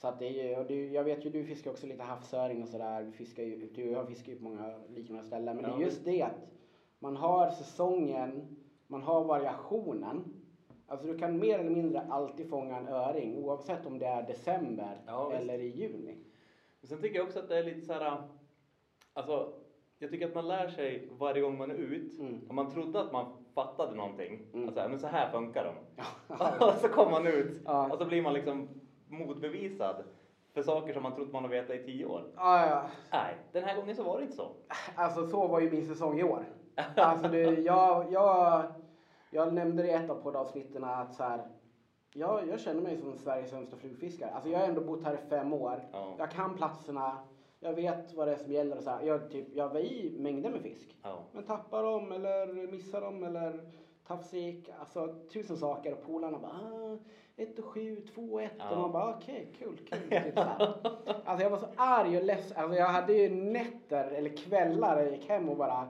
Så 0.00 0.08
att 0.08 0.18
det 0.18 0.26
är 0.26 0.30
ju, 0.30 0.58
och 0.58 0.66
du, 0.66 0.92
jag 0.92 1.04
vet 1.04 1.24
ju 1.24 1.30
du 1.30 1.44
fiskar 1.44 1.70
också 1.70 1.86
lite 1.86 2.02
havsöring 2.02 2.62
och 2.62 2.68
sådär. 2.68 3.02
Du 3.02 3.12
fiskar 3.12 3.42
ju, 3.42 3.66
du 3.74 3.94
har 3.94 4.04
fiskat 4.04 4.28
ju 4.28 4.36
på 4.36 4.44
många 4.44 4.78
liknande 4.88 5.24
ställen. 5.24 5.56
Men 5.56 5.64
det 5.64 5.70
Ja, 5.70 5.76
är 5.76 5.80
just 5.80 6.04
det 6.04 6.22
att 6.22 6.46
man 6.98 7.16
har 7.16 7.50
säsongen, 7.50 8.44
man 8.86 9.02
har 9.02 9.24
variationen. 9.24 10.45
Alltså 10.88 11.06
du 11.06 11.18
kan 11.18 11.38
mer 11.38 11.58
eller 11.58 11.70
mindre 11.70 12.02
alltid 12.10 12.50
fånga 12.50 12.76
en 12.76 12.88
öring 12.88 13.36
oavsett 13.44 13.86
om 13.86 13.98
det 13.98 14.06
är 14.06 14.22
december 14.22 15.00
Ja, 15.06 15.32
eller 15.32 15.58
i 15.58 15.66
juni. 15.68 16.18
Men 16.80 16.88
sen 16.88 17.00
tycker 17.02 17.16
jag 17.16 17.26
också 17.26 17.38
att 17.38 17.48
det 17.48 17.58
är 17.58 17.64
lite 17.64 17.86
så 17.86 17.92
här, 17.92 18.22
alltså 19.12 19.52
jag 19.98 20.10
tycker 20.10 20.26
att 20.28 20.34
man 20.34 20.48
lär 20.48 20.68
sig 20.68 21.08
varje 21.18 21.40
gång 21.42 21.58
man 21.58 21.70
är 21.70 21.74
ut. 21.74 22.18
Mm. 22.18 22.40
Om 22.48 22.56
man 22.56 22.70
trodde 22.70 23.00
att 23.00 23.12
man 23.12 23.26
fattade 23.54 23.94
någonting, 23.94 24.40
Mm. 24.54 24.68
alltså 24.68 24.88
men 24.88 24.98
så 24.98 25.06
här 25.06 25.30
funkar 25.30 25.64
de. 25.64 26.04
och 26.66 26.74
så 26.80 26.88
kommer 26.88 27.10
man 27.10 27.26
ut 27.26 27.60
Ja. 27.64 27.92
och 27.92 27.98
så 27.98 28.04
blir 28.04 28.22
man 28.22 28.32
liksom 28.34 28.68
motbevisad 29.08 30.04
för 30.54 30.62
saker 30.62 30.92
som 30.92 31.02
man 31.02 31.14
trott 31.14 31.32
man 31.32 31.42
har 31.42 31.50
vetat 31.50 31.76
i 31.76 31.84
tio 31.84 32.04
år. 32.04 32.22
Ja, 32.36 32.66
ja. 32.66 32.82
Nej, 33.12 33.36
den 33.52 33.64
här 33.64 33.76
gången 33.76 33.96
så 33.96 34.02
var 34.04 34.18
det 34.18 34.22
inte 34.24 34.36
så. 34.36 34.50
Alltså 34.94 35.26
så 35.26 35.46
var 35.46 35.60
ju 35.60 35.70
min 35.70 35.86
säsong 35.86 36.18
i 36.20 36.24
år. 36.24 36.44
Alltså 36.96 37.28
det, 37.28 37.42
jag, 37.42 38.12
jag, 38.12 38.64
jag 39.36 39.54
nämnde 39.54 39.86
i 39.86 39.90
ett 39.90 40.10
av 40.10 40.14
poddavsnitten 40.14 40.84
att 40.84 41.14
så 41.14 41.22
här, 41.22 41.40
jag, 42.14 42.48
jag 42.48 42.60
känner 42.60 42.80
mig 42.82 42.96
som 42.96 43.16
Sveriges 43.16 43.50
sämsta 43.50 43.76
flugfiskare. 43.76 44.30
Alltså 44.30 44.50
jag 44.50 44.58
har 44.58 44.66
ändå 44.66 44.80
bott 44.80 45.04
här 45.04 45.14
i 45.14 45.28
fem 45.28 45.52
år. 45.52 45.88
Ja. 45.92 46.14
Jag 46.18 46.30
kan 46.30 46.54
platserna. 46.54 47.18
Jag 47.60 47.72
vet 47.72 48.14
vad 48.14 48.28
det 48.28 48.32
är 48.34 48.38
som 48.38 48.52
gäller 48.52 48.76
och 48.76 48.82
så 48.82 48.90
här. 48.90 49.02
Jag, 49.02 49.30
typ, 49.30 49.46
jag 49.54 49.68
var 49.68 49.80
i 49.80 50.16
mängder 50.18 50.50
med 50.50 50.60
fisk. 50.60 50.96
Ja. 51.02 51.18
Men 51.32 51.44
tappar 51.44 51.82
dem 51.82 52.12
eller 52.12 52.66
missar 52.72 53.00
dem 53.00 53.24
eller 53.24 53.60
tafsik. 54.06 54.70
Alltså 54.80 55.14
tusen 55.32 55.56
saker 55.56 55.92
och 55.92 56.06
polarna 56.06 56.38
bara 56.38 56.52
ah, 56.52 56.98
1 57.36 57.58
och 57.58 57.64
7, 57.64 58.06
2 58.14 58.22
och 58.22 58.42
1 58.42 58.52
Ja. 58.58 58.70
och 58.70 58.78
man 58.78 58.92
bara 58.92 59.14
okej, 59.16 59.52
kul, 59.58 59.76
kul. 59.76 60.10
Typ 60.10 60.34
så 60.34 60.40
här. 60.42 60.74
Alltså 61.24 61.42
jag 61.42 61.50
var 61.50 61.58
så 61.58 61.68
arg 61.76 62.16
och 62.18 62.24
ledsen. 62.24 62.56
Alltså 62.56 62.78
jag 62.78 62.86
hade 62.86 63.12
ju 63.12 63.28
nätter 63.30 64.04
eller 64.10 64.36
kvällar 64.36 65.02
jag 65.02 65.12
gick 65.12 65.28
hem 65.28 65.48
och 65.48 65.56
bara 65.56 65.88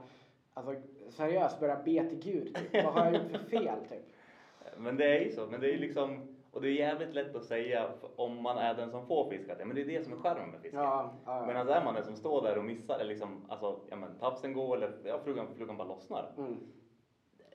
alltså 0.55 0.75
seriöst 1.11 1.61
började 1.61 1.83
be 1.85 2.09
till 2.09 2.33
Gud. 2.33 2.55
Typ. 2.55 2.85
Vad 2.85 2.93
har 2.93 3.05
jag 3.05 3.15
gjort 3.15 3.31
för 3.31 3.39
fel 3.39 3.79
typ? 3.89 4.05
Men 4.77 4.97
det 4.97 5.05
är 5.05 5.21
ju 5.21 5.31
så. 5.31 5.47
Men 5.47 5.61
det 5.61 5.75
är 5.75 5.79
liksom, 5.79 6.37
och 6.53 6.63
det 6.63 6.69
är 6.69 6.73
jävligt 6.73 7.15
lätt 7.15 7.37
att 7.37 7.45
säga 7.45 7.89
om 8.17 8.43
man 8.43 8.59
är 8.59 8.75
den 8.75 8.91
som 8.91 9.07
får 9.07 9.31
fisk 9.31 9.51
att 9.51 9.59
ja, 9.59 9.65
men 9.65 9.77
det 9.77 9.83
är 9.83 9.87
det 9.87 10.05
som 10.05 10.13
är 10.13 10.17
charmen 10.17 10.51
med 10.51 10.61
fisken. 10.61 10.81
Ja, 10.81 11.15
ja, 11.25 11.41
ja. 11.41 11.47
Medan 11.47 11.69
är 11.69 11.85
man 11.85 11.95
den 11.95 12.05
som 12.05 12.17
står 12.17 12.43
där 12.43 12.59
och 12.59 12.65
missar, 12.65 12.95
eller 12.95 13.09
liksom, 13.09 13.45
alltså, 13.49 13.81
ja 13.91 13.97
men 13.97 14.19
tafsen 14.19 14.53
går 14.53 14.77
eller 14.77 14.93
ja, 15.05 15.19
flugan, 15.25 15.47
flugan 15.57 15.77
bara 15.77 15.89
lossnar. 15.89 16.33
Mm. 16.39 16.57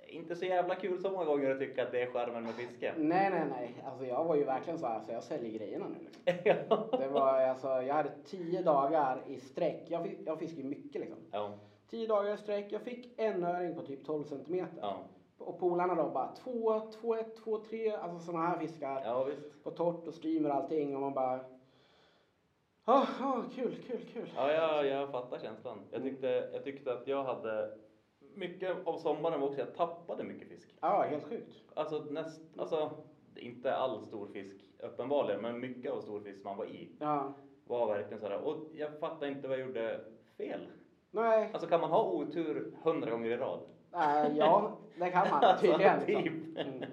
Inte 0.08 0.36
så 0.36 0.46
jävla 0.46 0.76
kul 0.76 1.02
så 1.02 1.12
många 1.12 1.26
gånger 1.26 1.50
att 1.50 1.60
tycka 1.60 1.84
att 1.84 1.92
det 1.92 2.02
är 2.02 2.12
charmen 2.12 2.44
med 2.44 2.54
fiske. 2.54 2.94
Nej, 2.98 3.30
nej, 3.30 3.46
nej. 3.50 3.76
Alltså 3.86 4.06
jag 4.06 4.24
var 4.24 4.36
ju 4.36 4.44
verkligen 4.44 4.80
så 4.80 4.88
här, 4.88 5.00
så 5.00 5.12
jag 5.12 5.24
säljer 5.24 5.52
grejerna 5.60 5.86
nu. 5.88 6.34
Liksom. 6.34 6.78
Det 7.00 7.08
var 7.08 7.42
alltså, 7.42 7.68
jag 7.68 7.94
hade 7.94 8.12
tio 8.26 8.62
dagar 8.62 9.22
i 9.28 9.40
sträck. 9.40 9.86
Jag, 9.88 10.04
fick, 10.04 10.20
jag 10.26 10.40
fiskar 10.40 10.58
ju 10.58 10.70
mycket 10.70 11.02
liksom. 11.02 11.20
Ja. 11.32 11.54
Tio 11.92 12.08
dagar 12.08 12.34
i 12.34 12.38
sträck. 12.38 12.72
Jag 12.72 12.82
fick 12.82 13.20
en 13.20 13.44
öring 13.44 13.76
på 13.76 13.82
typ 13.82 14.06
12 14.06 14.24
centimeter. 14.24 14.78
Ja. 14.82 15.04
Och 15.38 15.60
polarna 15.60 15.96
då 15.96 16.10
bara 16.10 16.36
två, 16.36 16.80
två, 16.92 17.16
ett, 17.16 17.36
två, 17.36 17.58
tre. 17.58 17.92
Alltså 17.92 18.20
sådana 18.20 18.48
här 18.48 18.60
fiskar. 18.60 19.02
ja, 19.06 19.24
visst. 19.24 19.64
På 19.64 19.72
torrt 19.72 20.08
och 20.08 20.14
streamer 20.14 20.50
och 20.50 20.56
allting. 20.56 20.96
Och 20.96 21.02
man 21.02 21.14
bara... 21.14 21.38
Ja, 22.86 23.08
ah, 23.22 23.44
kul, 23.56 23.76
kul, 23.88 24.06
kul. 24.14 24.30
Ja, 24.36 24.52
jag, 24.52 24.86
jag 24.86 25.12
fattar 25.12 25.40
känslan. 25.40 25.80
Jag 25.92 26.02
tyckte, 26.02 26.50
jag 26.54 26.64
tyckte 26.64 26.94
att 26.94 27.08
jag 27.08 27.24
hade 27.24 27.78
mycket 28.36 28.88
av 28.88 28.98
sommaren 28.98 29.42
var 29.42 29.48
också, 29.48 29.60
jag 29.60 29.76
tappade 29.76 30.24
mycket 30.24 30.48
fisk. 30.48 30.76
Ja, 30.82 31.02
helt 31.10 31.24
sjukt. 31.24 31.64
Alltså, 31.74 32.00
näst, 32.00 32.42
alltså 32.58 32.92
inte 33.36 33.76
all 33.76 34.06
stor 34.06 34.28
fisk 34.28 34.56
uppenbarligen, 34.80 35.42
men 35.42 35.60
mycket 35.60 35.92
av 35.92 36.02
stor 36.02 36.20
fisk 36.20 36.44
man 36.44 36.58
var 36.58 36.66
i 36.66 36.90
Ja. 37.00 37.34
var 37.66 37.88
verkligen 37.88 38.20
sådär. 38.20 38.40
Och 38.40 38.58
jag 38.74 39.00
fattar 39.00 39.28
inte 39.28 39.48
vad 39.48 39.60
jag 39.60 39.68
gjorde 39.68 40.02
fel. 40.38 40.68
Nej, 41.12 41.50
Alltså 41.54 41.68
kan 41.70 41.82
man 41.82 41.90
ha 41.90 42.04
otur 42.12 42.74
hundra 42.84 43.12
gånger 43.12 43.30
i 43.30 43.38
rad? 43.38 43.60
äh, 43.94 44.38
ja, 44.38 44.78
det 45.00 45.10
kan 45.10 45.30
man 45.30 45.44
Alltså, 45.44 45.66
tydligen. 45.68 46.00
typ. 46.06 46.34
Liksom. 46.56 46.74
Mm. 46.74 46.90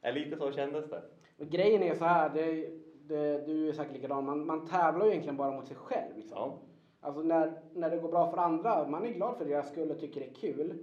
Ja, 0.00 0.10
lite 0.10 0.36
så 0.36 0.52
kändes 0.52 0.90
det. 0.90 1.02
Och 1.38 1.46
grejen 1.46 1.82
är 1.82 1.94
så 1.94 2.04
här, 2.04 2.28
det, 2.34 2.70
det, 3.08 3.46
du 3.46 3.68
är 3.68 3.72
säkert 3.72 3.92
likadan, 3.92 4.24
man, 4.24 4.46
man 4.46 4.66
tävlar 4.66 5.04
ju 5.04 5.10
egentligen 5.10 5.36
bara 5.36 5.50
mot 5.50 5.66
sig 5.66 5.76
själv. 5.76 6.16
Liksom. 6.16 6.38
Ja. 6.38 6.58
Alltså 7.00 7.22
när, 7.22 7.52
när 7.72 7.90
det 7.90 7.96
går 7.96 8.08
bra 8.08 8.30
för 8.30 8.36
andra, 8.36 8.88
man 8.88 9.06
är 9.06 9.10
glad 9.12 9.36
för 9.36 9.44
deras 9.44 9.68
skull 9.72 9.90
och 9.90 10.00
tycker 10.00 10.20
det 10.20 10.26
är 10.26 10.34
kul. 10.34 10.78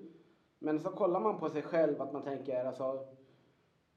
Men 0.59 0.79
så 0.79 0.89
kollar 0.89 1.19
man 1.19 1.39
på 1.39 1.49
sig 1.49 1.61
själv 1.61 2.01
att 2.01 2.13
man 2.13 2.21
tänker 2.23 2.65
alltså 2.65 3.05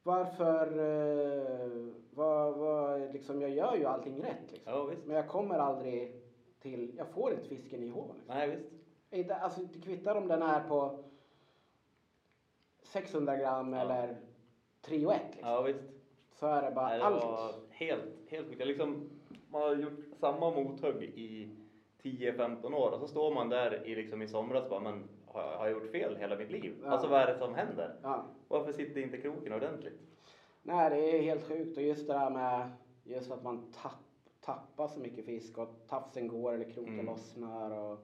varför, 0.03 0.67
eh, 0.79 1.93
vad, 2.11 2.59
vad, 2.59 3.13
liksom, 3.13 3.41
jag 3.41 3.51
gör 3.51 3.77
ju 3.77 3.85
allting 3.85 4.23
rätt 4.23 4.53
liksom. 4.53 4.73
Ja. 4.73 4.91
Men 5.05 5.17
jag 5.17 5.29
kommer 5.29 5.59
aldrig 5.59 6.23
till, 6.63 6.93
jag 6.97 7.09
får 7.09 7.33
inte 7.33 7.49
fisken 7.49 7.83
i 7.83 7.89
hål. 7.89 8.15
Liksom. 8.17 8.35
Nej, 8.37 8.49
visst. 8.57 8.69
Inte, 9.11 9.37
alltså 9.37 9.61
det 9.61 9.81
kvittar 9.81 10.15
om 10.15 10.29
den 10.29 10.43
är 10.43 10.61
på 10.69 11.05
600 12.83 13.37
gram 13.37 13.73
Ja. 13.73 13.81
eller 13.81 14.17
3 14.83 15.07
och 15.07 15.15
1 15.15 15.21
liksom. 15.31 15.49
Ja, 15.51 15.63
visst. 15.63 15.85
Så 16.33 16.47
är 16.47 16.63
det 16.63 16.71
bara 16.75 16.89
Nej, 16.89 16.99
det 16.99 17.05
allt. 17.05 17.57
helt, 17.71 18.05
helt 18.29 18.49
sjukt. 18.49 18.67
Liksom, 18.67 19.11
man 19.51 19.63
har 19.63 19.75
gjort 19.75 19.99
samma 20.21 20.51
mothugg 20.51 21.03
i 21.03 21.57
10-15 22.03 22.75
år 22.75 22.91
och 22.91 23.01
så 23.01 23.09
står 23.09 23.35
man 23.35 23.49
där 23.49 23.87
i, 23.87 23.95
liksom, 23.95 24.23
i 24.23 24.29
somras 24.29 24.65
och 24.65 24.71
bara, 24.71 24.81
men 24.81 25.09
har 25.27 25.43
jag, 25.43 25.59
har 25.59 25.67
jag 25.67 25.73
gjort 25.83 25.91
fel 25.91 26.17
hela 26.17 26.37
mitt 26.37 26.51
liv? 26.51 26.75
Ja. 26.85 26.91
Alltså 26.91 27.09
vad 27.09 27.21
är 27.21 27.27
det 27.27 27.39
som 27.39 27.55
händer? 27.55 27.95
Ja. 28.03 28.25
Varför 28.49 28.73
sitter 28.73 29.01
inte 29.01 29.17
kroken 29.17 29.53
ordentligt? 29.53 30.01
Nej, 30.63 30.91
det 30.91 31.19
är 31.19 31.23
helt 31.23 31.49
sjukt. 31.49 31.77
Och 31.77 31.83
just 31.83 32.07
det 32.07 32.13
där 32.13 32.31
med 32.31 32.71
just 33.05 33.31
att 33.31 33.43
man 33.43 33.73
tapp, 33.83 33.93
tappar 34.53 34.89
så 34.89 35.01
mycket 35.01 35.25
fisk 35.25 35.59
och 35.59 35.69
tafsen 35.89 36.29
går 36.29 36.53
eller 36.55 36.65
kroken 36.71 36.93
Mm. 36.95 37.07
lossnar. 37.07 37.71
Och 37.71 37.99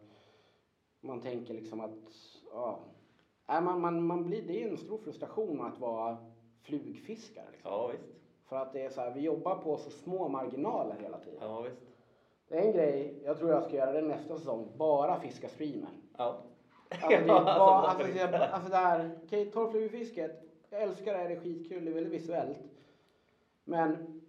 man 1.00 1.20
tänker 1.20 1.54
liksom 1.54 1.80
att, 1.80 1.90
ja. 2.52 2.78
Nej, 3.48 3.62
man, 3.62 3.80
man, 3.80 4.06
man 4.06 4.24
blir, 4.24 4.42
det 4.42 4.62
är 4.62 4.68
en 4.68 4.78
stor 4.78 4.98
frustration 4.98 5.60
att 5.60 5.78
vara 5.80 6.16
flugfiskare. 6.62 7.44
Liksom. 7.52 7.70
Ja, 7.70 7.86
visst. 7.86 8.04
För 8.46 8.56
att 8.56 8.72
det 8.72 8.82
är 8.82 8.90
så 8.90 9.00
här, 9.00 9.10
vi 9.10 9.20
jobbar 9.20 9.56
på 9.56 9.76
så 9.76 9.90
små 9.90 10.28
marginaler 10.28 10.96
hela 11.00 11.18
tiden. 11.18 11.38
Ja, 11.40 11.60
visst. 11.60 11.82
Det 12.48 12.58
är 12.58 12.62
en 12.66 12.72
grej, 12.72 13.20
jag 13.24 13.38
tror 13.38 13.50
jag 13.50 13.62
ska 13.62 13.76
göra 13.76 13.92
det 13.92 14.02
nästa 14.02 14.38
säsong, 14.38 14.72
bara 14.76 15.20
fiska 15.20 15.48
streamer. 15.48 15.88
Ja. 16.18 16.36
Alltså, 16.90 17.08
det 17.08 17.14
är 17.14 17.20
Ja, 17.26 17.26
bara, 17.28 17.38
alltså, 17.38 17.62
alltså, 17.62 17.98
varför 17.98 18.14
det 18.14 18.20
är- 18.20 18.56
inte? 18.56 18.68
där, 18.70 19.18
okej, 19.24 19.50
torrflugefisket, 19.50 20.42
jag 20.70 20.82
älskar 20.82 21.18
det, 21.18 21.28
det 21.28 21.34
är 21.34 21.40
skitkul, 21.40 21.84
det 21.84 21.90
är 21.90 21.94
väldigt 21.94 22.12
visuellt. 22.12 22.58
Men, 23.64 24.20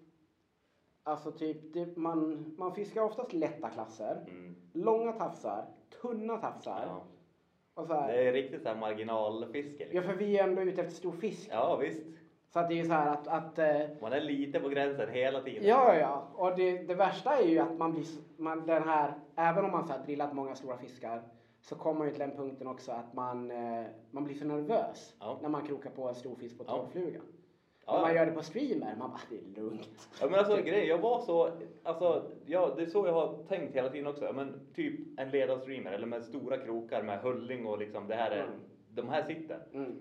alltså 1.05 1.31
typ, 1.31 1.73
det, 1.73 1.97
man, 1.97 2.53
man 2.57 2.75
fiskar 2.75 3.01
oftast 3.01 3.33
lätta 3.33 3.69
klasser, 3.69 4.25
Mm. 4.27 4.55
långa 4.73 5.11
tafsar, 5.11 5.65
tunna 6.01 6.37
tafsar. 6.37 6.83
Ja. 6.87 7.01
Och 7.81 7.87
så 7.87 7.93
här, 7.93 8.13
Det 8.13 8.27
är 8.27 8.33
riktigt 8.33 8.61
så 8.63 8.69
här 8.69 8.75
marginalfiske. 8.75 9.83
ja, 9.83 9.89
Liksom. 9.93 10.03
för 10.11 10.19
vi 10.19 10.37
är 10.39 10.43
ändå 10.43 10.61
ute 10.61 10.81
efter 10.81 10.93
stor 10.95 11.11
fisk. 11.11 11.49
Ja, 11.51 11.75
visst. 11.81 12.03
Så 12.49 12.59
att 12.59 12.67
det 12.69 12.73
är 12.73 12.77
ju 12.77 12.85
så 12.85 12.93
här 12.93 13.07
att, 13.13 13.27
att 13.27 13.59
eh, 13.59 13.81
Man 14.01 14.13
är 14.13 14.21
lite 14.21 14.59
på 14.59 14.69
gränsen 14.69 15.09
hela 15.09 15.41
tiden. 15.41 15.67
Ja, 15.67 15.95
ja. 15.95 16.27
Och 16.35 16.55
det, 16.55 16.77
det 16.77 16.95
värsta 16.95 17.37
är 17.37 17.47
ju 17.47 17.59
att 17.59 17.77
man 17.77 17.91
blir, 17.91 18.05
man, 18.37 18.65
den 18.67 18.83
här, 18.83 19.13
även 19.35 19.65
om 19.65 19.71
man 19.71 19.87
så 19.87 19.93
här 19.93 20.03
drillat 20.05 20.33
många 20.33 20.55
stora 20.55 20.77
fiskar, 20.77 21.21
så 21.61 21.75
kommer 21.75 21.97
man 21.99 22.07
ju 22.07 22.13
till 22.13 22.19
den 22.27 22.35
punkten 22.37 22.67
också 22.67 22.91
att 22.91 23.13
man, 23.13 23.51
eh, 23.51 23.85
man 24.11 24.23
blir 24.23 24.35
så 24.35 24.45
nervös 24.45 25.15
Ja. 25.19 25.39
när 25.41 25.49
man 25.49 25.65
krokar 25.67 25.89
på 25.89 26.07
en 26.07 26.15
stor 26.15 26.35
fisk 26.35 26.57
på 26.57 26.63
Ja. 26.67 26.85
Ja. 27.87 27.93
När 27.93 28.01
man 28.01 28.15
gör 28.15 28.25
det 28.25 28.31
på 28.31 28.43
streamer, 28.43 28.95
man 28.99 29.09
bara, 29.09 29.19
det 29.29 29.35
är 29.59 29.63
lugnt. 29.63 30.09
Ja 30.21 30.27
men 30.29 30.39
alltså 30.39 30.55
grejen, 30.65 30.87
jag 30.87 30.97
var 30.97 31.19
så, 31.19 31.49
alltså 31.83 32.23
ja 32.45 32.73
det 32.77 32.81
är 32.81 32.85
så 32.87 33.07
jag 33.07 33.13
har 33.13 33.43
tänkt 33.47 33.75
hela 33.75 33.89
tiden 33.89 34.07
också. 34.07 34.31
Men 34.33 34.59
typ 34.75 35.19
en 35.19 35.29
ledad 35.29 35.61
streamer 35.61 35.91
eller 35.91 36.07
med 36.07 36.23
stora 36.23 36.57
krokar 36.57 37.03
med 37.03 37.19
hulling 37.19 37.65
och 37.65 37.77
liksom 37.77 38.07
det 38.07 38.15
här 38.15 38.31
är, 38.31 38.43
Mm. 38.43 38.59
de 38.89 39.09
här 39.09 39.23
sitter 39.23 39.59
Mm. 39.73 39.95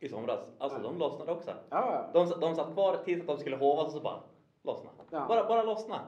i 0.00 0.08
somras. 0.08 0.40
Alltså 0.58 0.78
Mm. 0.78 0.90
de 0.92 0.98
lossnade 0.98 1.32
också. 1.32 1.50
Ja, 1.70 2.10
De, 2.12 2.30
de 2.40 2.54
satt 2.54 2.72
kvar 2.72 2.96
tills 3.04 3.20
att 3.20 3.26
de 3.26 3.38
skulle 3.38 3.56
hovas 3.56 3.86
och 3.86 3.92
så 3.92 4.00
bara 4.00 4.20
lossna. 4.64 4.90
Ja. 5.10 5.24
Bara, 5.28 5.44
bara 5.48 5.62
lossna. 5.62 6.00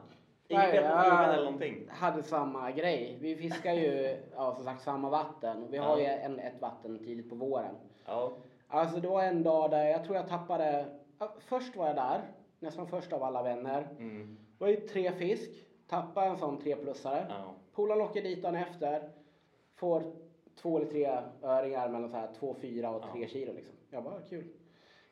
Inget 0.49 0.71
fel 0.71 0.83
på 0.83 0.89
flugan 0.89 1.31
eller 1.31 1.45
någonting. 1.45 1.87
hade 1.89 2.23
samma 2.23 2.71
grej. 2.71 3.19
Vi 3.21 3.37
fiskar 3.37 3.73
ju, 3.73 4.17
ja 4.35 4.55
som 4.55 4.65
sagt, 4.65 4.83
samma 4.83 5.11
vatten. 5.11 5.67
Vi 5.71 5.79
har 5.79 5.99
Ja. 5.99 6.01
ju 6.01 6.07
en, 6.07 6.39
ett 6.39 6.61
vatten 6.61 6.99
tidigt 6.99 7.29
på 7.31 7.37
våren. 7.37 7.75
Ja. 8.07 8.33
Alltså 8.75 9.01
det 9.01 9.09
var 9.09 9.23
en 9.23 9.43
dag 9.43 9.71
där 9.71 9.85
jag 9.85 10.05
tror 10.05 10.17
jag 10.17 10.29
tappade, 10.29 10.87
först 11.39 11.77
var 11.77 11.87
jag 11.87 11.97
där, 11.97 12.21
nästan 12.59 12.87
först 12.87 13.13
av 13.13 13.23
alla 13.23 13.43
vänner. 13.43 13.89
Mm. 13.99 14.37
Var 14.59 14.69
ju 14.69 14.77
tre 14.77 15.13
fisk, 15.13 15.51
tappade 15.89 16.27
en 16.27 16.37
sån 16.37 16.59
treplussare. 16.59 17.27
Ja. 17.29 17.55
Polaren 17.73 18.01
åker 18.03 18.23
dit 18.23 18.43
dagen 18.43 18.57
efter. 18.57 19.11
Får 19.75 20.03
två 20.63 20.77
eller 20.77 20.91
tre 20.91 21.19
öringar 21.43 21.89
mellan 21.89 22.11
så 22.11 22.17
här 22.17 22.29
två, 22.39 22.55
fyra 22.61 22.91
och 22.91 23.03
tre 23.13 23.23
Ja. 23.23 23.29
kilo 23.29 23.53
liksom. 23.53 23.75
Jag 23.91 24.05
bara, 24.05 24.21
kul. 24.21 24.45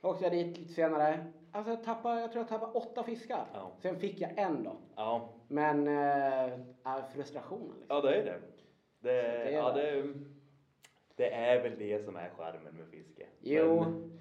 Då 0.01 0.09
åkte 0.09 0.25
jag 0.25 0.33
dit 0.33 0.59
lite 0.59 0.73
senare. 0.73 1.27
Alltså 1.53 1.71
jag 1.73 1.85
tappade, 1.85 2.21
jag 2.21 2.33
tror 2.33 2.41
jag 2.43 2.49
tappade 2.49 2.73
åtta 2.73 3.03
fiskar. 3.03 3.45
Ja. 3.55 3.71
Sen 3.83 3.99
fick 4.01 4.21
jag 4.21 4.39
en 4.39 4.63
då. 4.65 4.77
Men 5.49 5.89
äh, 5.89 7.05
frustrationen 7.15 7.77
liksom. 7.81 7.97
ja, 7.97 8.01
det 8.01 8.15
är 8.15 8.25
det. 8.25 8.39
Det, 9.01 9.13
det 9.23 9.23
är 9.23 9.51
ja, 9.53 9.73
det. 9.73 10.03
det, 10.03 10.15
det 11.17 11.31
är 11.35 11.63
väl 11.63 11.79
det 11.79 12.05
som 12.05 12.17
är 12.17 12.31
charmen 12.31 12.75
med 12.75 12.87
fiske. 12.91 13.27
Jo. 13.41 13.81
Men 13.81 14.13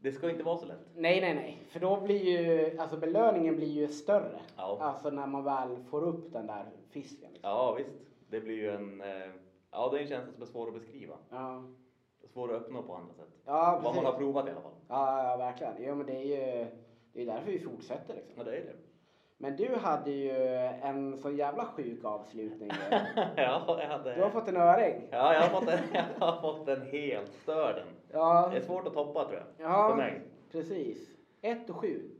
det 0.00 0.12
ska 0.12 0.30
inte 0.30 0.42
vara 0.42 0.56
så 0.58 0.66
lätt. 0.66 0.78
Nej, 0.94 1.20
nej, 1.20 1.34
nej. 1.34 1.62
För 1.68 1.80
då 1.80 2.00
blir 2.00 2.24
ju, 2.24 2.78
alltså 2.78 2.96
belöningen 2.96 3.56
blir 3.56 3.68
ju 3.68 3.88
större. 3.88 4.40
Ja. 4.56 4.78
Alltså 4.80 5.10
när 5.10 5.26
man 5.26 5.44
väl 5.44 5.76
får 5.90 6.02
upp 6.02 6.32
den 6.32 6.46
där 6.46 6.64
fisken. 6.90 7.32
Liksom. 7.32 7.50
Ja 7.50 7.74
visst, 7.78 7.90
det 8.30 8.40
blir 8.40 8.54
ju 8.54 8.70
en, 8.70 9.00
eh, 9.00 9.30
ja 9.70 9.88
det 9.92 9.98
är 9.98 10.02
en 10.02 10.08
känsla 10.08 10.32
som 10.32 10.42
är 10.42 10.46
svår 10.46 10.68
att 10.68 10.74
beskriva. 10.74 11.14
Ja, 11.30 11.64
Svår 12.32 12.54
att 12.54 12.62
uppnå 12.62 12.82
på 12.82 12.94
andra 12.94 13.14
sätt. 13.14 13.28
ja 13.44 13.72
Vad 13.74 13.82
man 13.82 13.92
precis. 13.92 14.08
har 14.10 14.18
provat 14.18 14.48
i 14.48 14.50
alla 14.50 14.60
fall. 14.60 14.72
Ja, 14.88 15.30
ja, 15.30 15.36
verkligen. 15.36 15.72
Jo, 15.78 15.94
men 15.94 16.06
det 16.06 16.12
är 16.16 16.22
ju, 16.58 16.66
det 17.12 17.22
är 17.22 17.26
därför 17.26 17.50
vi 17.52 17.58
fortsätter 17.58 18.14
liksom. 18.14 18.34
Ja 18.36 18.44
det 18.44 18.56
är 18.56 18.64
det. 18.64 18.74
Men 19.42 19.56
du 19.56 19.76
hade 19.76 20.10
ju 20.10 20.30
en 20.82 21.16
så 21.16 21.30
jävla 21.30 21.64
sjuk 21.64 22.04
avslutning. 22.04 22.70
ja, 23.36 23.78
jag 23.80 23.88
hade... 23.88 24.14
Du 24.14 24.22
har 24.22 24.30
fått 24.30 24.48
en 24.48 24.56
öring. 24.56 25.08
Ja, 25.10 25.34
jag 25.34 25.40
har 25.40 25.60
fått 25.60 25.68
en, 25.68 25.78
jag 26.18 26.26
har 26.26 26.40
fått 26.40 26.68
en 26.68 26.82
helt 26.82 27.32
störd. 27.32 27.82
Ja, 28.12 28.48
Det 28.50 28.56
är 28.56 28.60
svårt 28.60 28.86
att 28.86 28.94
toppa 28.94 29.24
tror 29.24 29.34
jag. 29.56 29.66
ja 29.70 29.88
För 29.88 29.96
mig. 29.96 30.22
precis. 30.52 31.16
Ett 31.42 31.70
och 31.70 31.76
sju. 31.76 32.10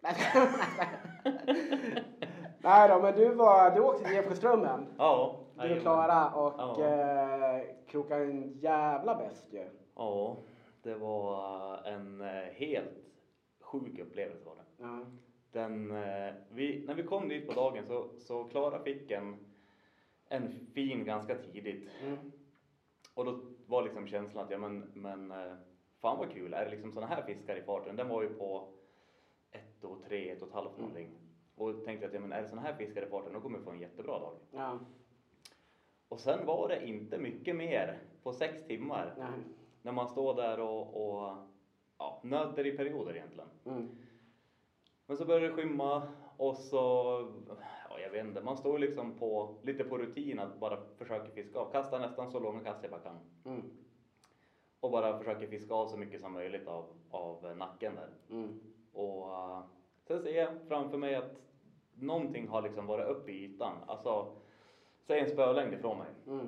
Nej, 0.00 0.14
Nej 2.58 2.88
då, 2.88 2.98
men 3.02 3.14
du, 3.16 3.34
var, 3.34 3.70
du 3.70 3.80
åkte 3.80 4.04
till 4.04 4.14
Gefleströmmen. 4.14 4.86
Ja. 4.98 5.36
Du 5.62 5.74
och. 5.76 5.80
Klara 5.80 6.30
och 6.30 6.54
Ja. 6.58 6.84
eh, 6.84 7.62
krokade 7.88 8.24
en 8.24 8.52
jävla 8.58 9.14
bäst 9.14 9.46
ju. 9.52 9.64
Ja, 9.96 10.36
det 10.82 10.94
var 10.94 11.78
en 11.84 12.20
eh, 12.20 12.26
helt 12.52 12.98
sjuk 13.60 13.98
upplevelse 13.98 14.44
var 14.46 14.54
det. 14.54 14.62
Ja. 14.84 14.98
Den, 15.52 15.90
eh, 15.90 16.34
vi, 16.50 16.84
när 16.86 16.94
vi 16.94 17.02
kom 17.02 17.28
dit 17.28 17.46
på 17.48 17.54
dagen 17.54 17.86
så, 17.86 18.08
så 18.18 18.44
Klara 18.44 18.82
fick 18.82 19.10
en, 19.10 19.36
en 20.28 20.66
fin 20.74 21.04
ganska 21.04 21.34
tidigt. 21.34 21.88
Mm. 22.02 22.18
Och 23.14 23.24
då 23.24 23.40
var 23.66 23.82
liksom 23.82 24.06
känslan 24.06 24.44
att 24.44 24.50
ja 24.50 24.58
men, 24.58 24.78
men 24.94 25.30
eh, 25.30 25.52
fan 26.00 26.18
vad 26.18 26.32
kul, 26.32 26.54
är 26.54 26.64
det 26.64 26.70
liksom 26.70 26.92
sådana 26.92 27.14
här 27.14 27.22
fiskar 27.22 27.56
i 27.56 27.62
farten? 27.62 27.96
Den 27.96 28.08
var 28.08 28.22
ju 28.22 28.28
på 28.28 28.72
ett 29.50 29.84
och 29.84 30.02
tre, 30.02 30.30
ett 30.30 30.42
och 30.42 30.48
ett 30.48 30.54
halvt 30.54 30.78
Mm. 30.78 30.80
någonting. 30.80 31.10
Och 31.54 31.84
tänkte 31.84 32.06
att 32.06 32.14
ja 32.14 32.20
men 32.20 32.32
är 32.32 32.42
det 32.42 32.48
sådana 32.48 32.66
här 32.68 32.74
fiskar 32.74 33.02
i 33.02 33.06
farten 33.10 33.32
då 33.32 33.40
kommer 33.40 33.58
jag 33.58 33.64
få 33.64 33.70
en 33.70 33.80
jättebra 33.80 34.18
dag. 34.18 34.34
Ja. 34.50 34.78
Och 36.08 36.20
sen 36.20 36.46
var 36.46 36.68
det 36.68 36.86
inte 36.86 37.18
mycket 37.18 37.56
mer 37.56 37.98
på 38.22 38.32
sex 38.32 38.66
timmar. 38.66 39.14
Nej. 39.18 39.28
När 39.82 39.92
man 39.92 40.08
står 40.08 40.34
där 40.34 40.60
och, 40.60 40.82
och 41.20 41.36
ja, 41.98 42.20
nöter 42.24 42.66
i 42.66 42.76
perioder 42.76 43.16
egentligen. 43.16 43.48
Mm. 43.64 43.88
Men 45.10 45.16
så 45.16 45.24
börjar 45.24 45.48
det 45.48 45.54
skymma 45.54 46.02
och 46.36 46.56
så, 46.56 46.76
ja 47.88 48.00
jag 48.00 48.10
vet 48.10 48.26
inte, 48.26 48.40
man 48.40 48.56
står 48.56 48.78
liksom 48.78 49.18
på, 49.18 49.54
lite 49.62 49.84
på 49.84 49.98
rutin 49.98 50.38
att 50.38 50.60
bara 50.60 50.78
försöka 50.98 51.30
fiska 51.30 51.58
av. 51.58 51.72
Kasta 51.72 51.98
nästan 51.98 52.30
så 52.30 52.40
långa 52.40 52.60
kast 52.60 52.82
jag 52.82 52.90
bara 52.90 53.00
kan. 53.00 53.18
Mm. 53.44 53.70
Och 54.80 54.90
bara 54.90 55.18
försöker 55.18 55.46
fiska 55.46 55.74
av 55.74 55.86
så 55.86 55.96
mycket 55.96 56.20
som 56.20 56.32
möjligt 56.32 56.68
av, 56.68 56.86
av 57.10 57.56
nacken 57.56 57.94
där. 57.94 58.36
Mm. 58.36 58.60
Och 58.92 59.28
uh, 59.28 59.62
sen 60.06 60.22
ser 60.22 60.30
jag 60.30 60.48
framför 60.68 60.98
mig 60.98 61.14
att 61.14 61.36
någonting 61.94 62.48
har 62.48 62.62
liksom 62.62 62.86
varit 62.86 63.08
uppe 63.08 63.32
i 63.32 63.44
ytan. 63.44 63.74
Alltså, 63.86 64.36
säg 65.06 65.20
en 65.20 65.30
spölängd 65.30 65.74
ifrån 65.74 65.98
mig. 65.98 66.10
Mm. 66.26 66.46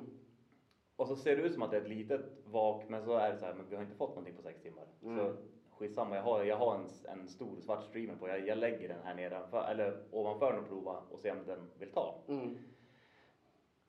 Och 0.95 1.07
så 1.07 1.15
ser 1.15 1.37
det 1.37 1.43
ut 1.43 1.53
som 1.53 1.63
att 1.63 1.71
det 1.71 1.77
är 1.77 1.81
ett 1.81 1.89
litet 1.89 2.25
vak, 2.45 2.83
men 2.89 3.03
så 3.03 3.17
är 3.17 3.31
det 3.31 3.37
så 3.37 3.45
här, 3.45 3.53
men 3.53 3.69
vi 3.69 3.75
har 3.75 3.83
inte 3.83 3.95
fått 3.95 4.09
någonting 4.09 4.35
på 4.35 4.41
sex 4.41 4.61
timmar. 4.61 4.87
Mm. 5.01 5.17
Så 5.17 5.35
skitsamma, 5.83 6.15
jag 6.15 6.23
har, 6.23 6.43
jag 6.43 6.57
har 6.57 6.75
en, 6.75 6.85
en 7.19 7.27
stor 7.27 7.55
svart 7.59 7.83
streamer 7.83 8.15
på. 8.15 8.27
Jag, 8.27 8.47
jag 8.47 8.57
lägger 8.57 8.87
den 8.87 9.01
här 9.03 9.13
nedanför, 9.15 9.67
eller 9.71 9.97
ovanför 10.11 10.57
och 10.59 10.67
prova 10.67 10.97
och 11.11 11.19
se 11.19 11.31
om 11.31 11.37
den 11.45 11.69
vill 11.79 11.91
ta. 11.91 12.15
Mm. 12.27 12.57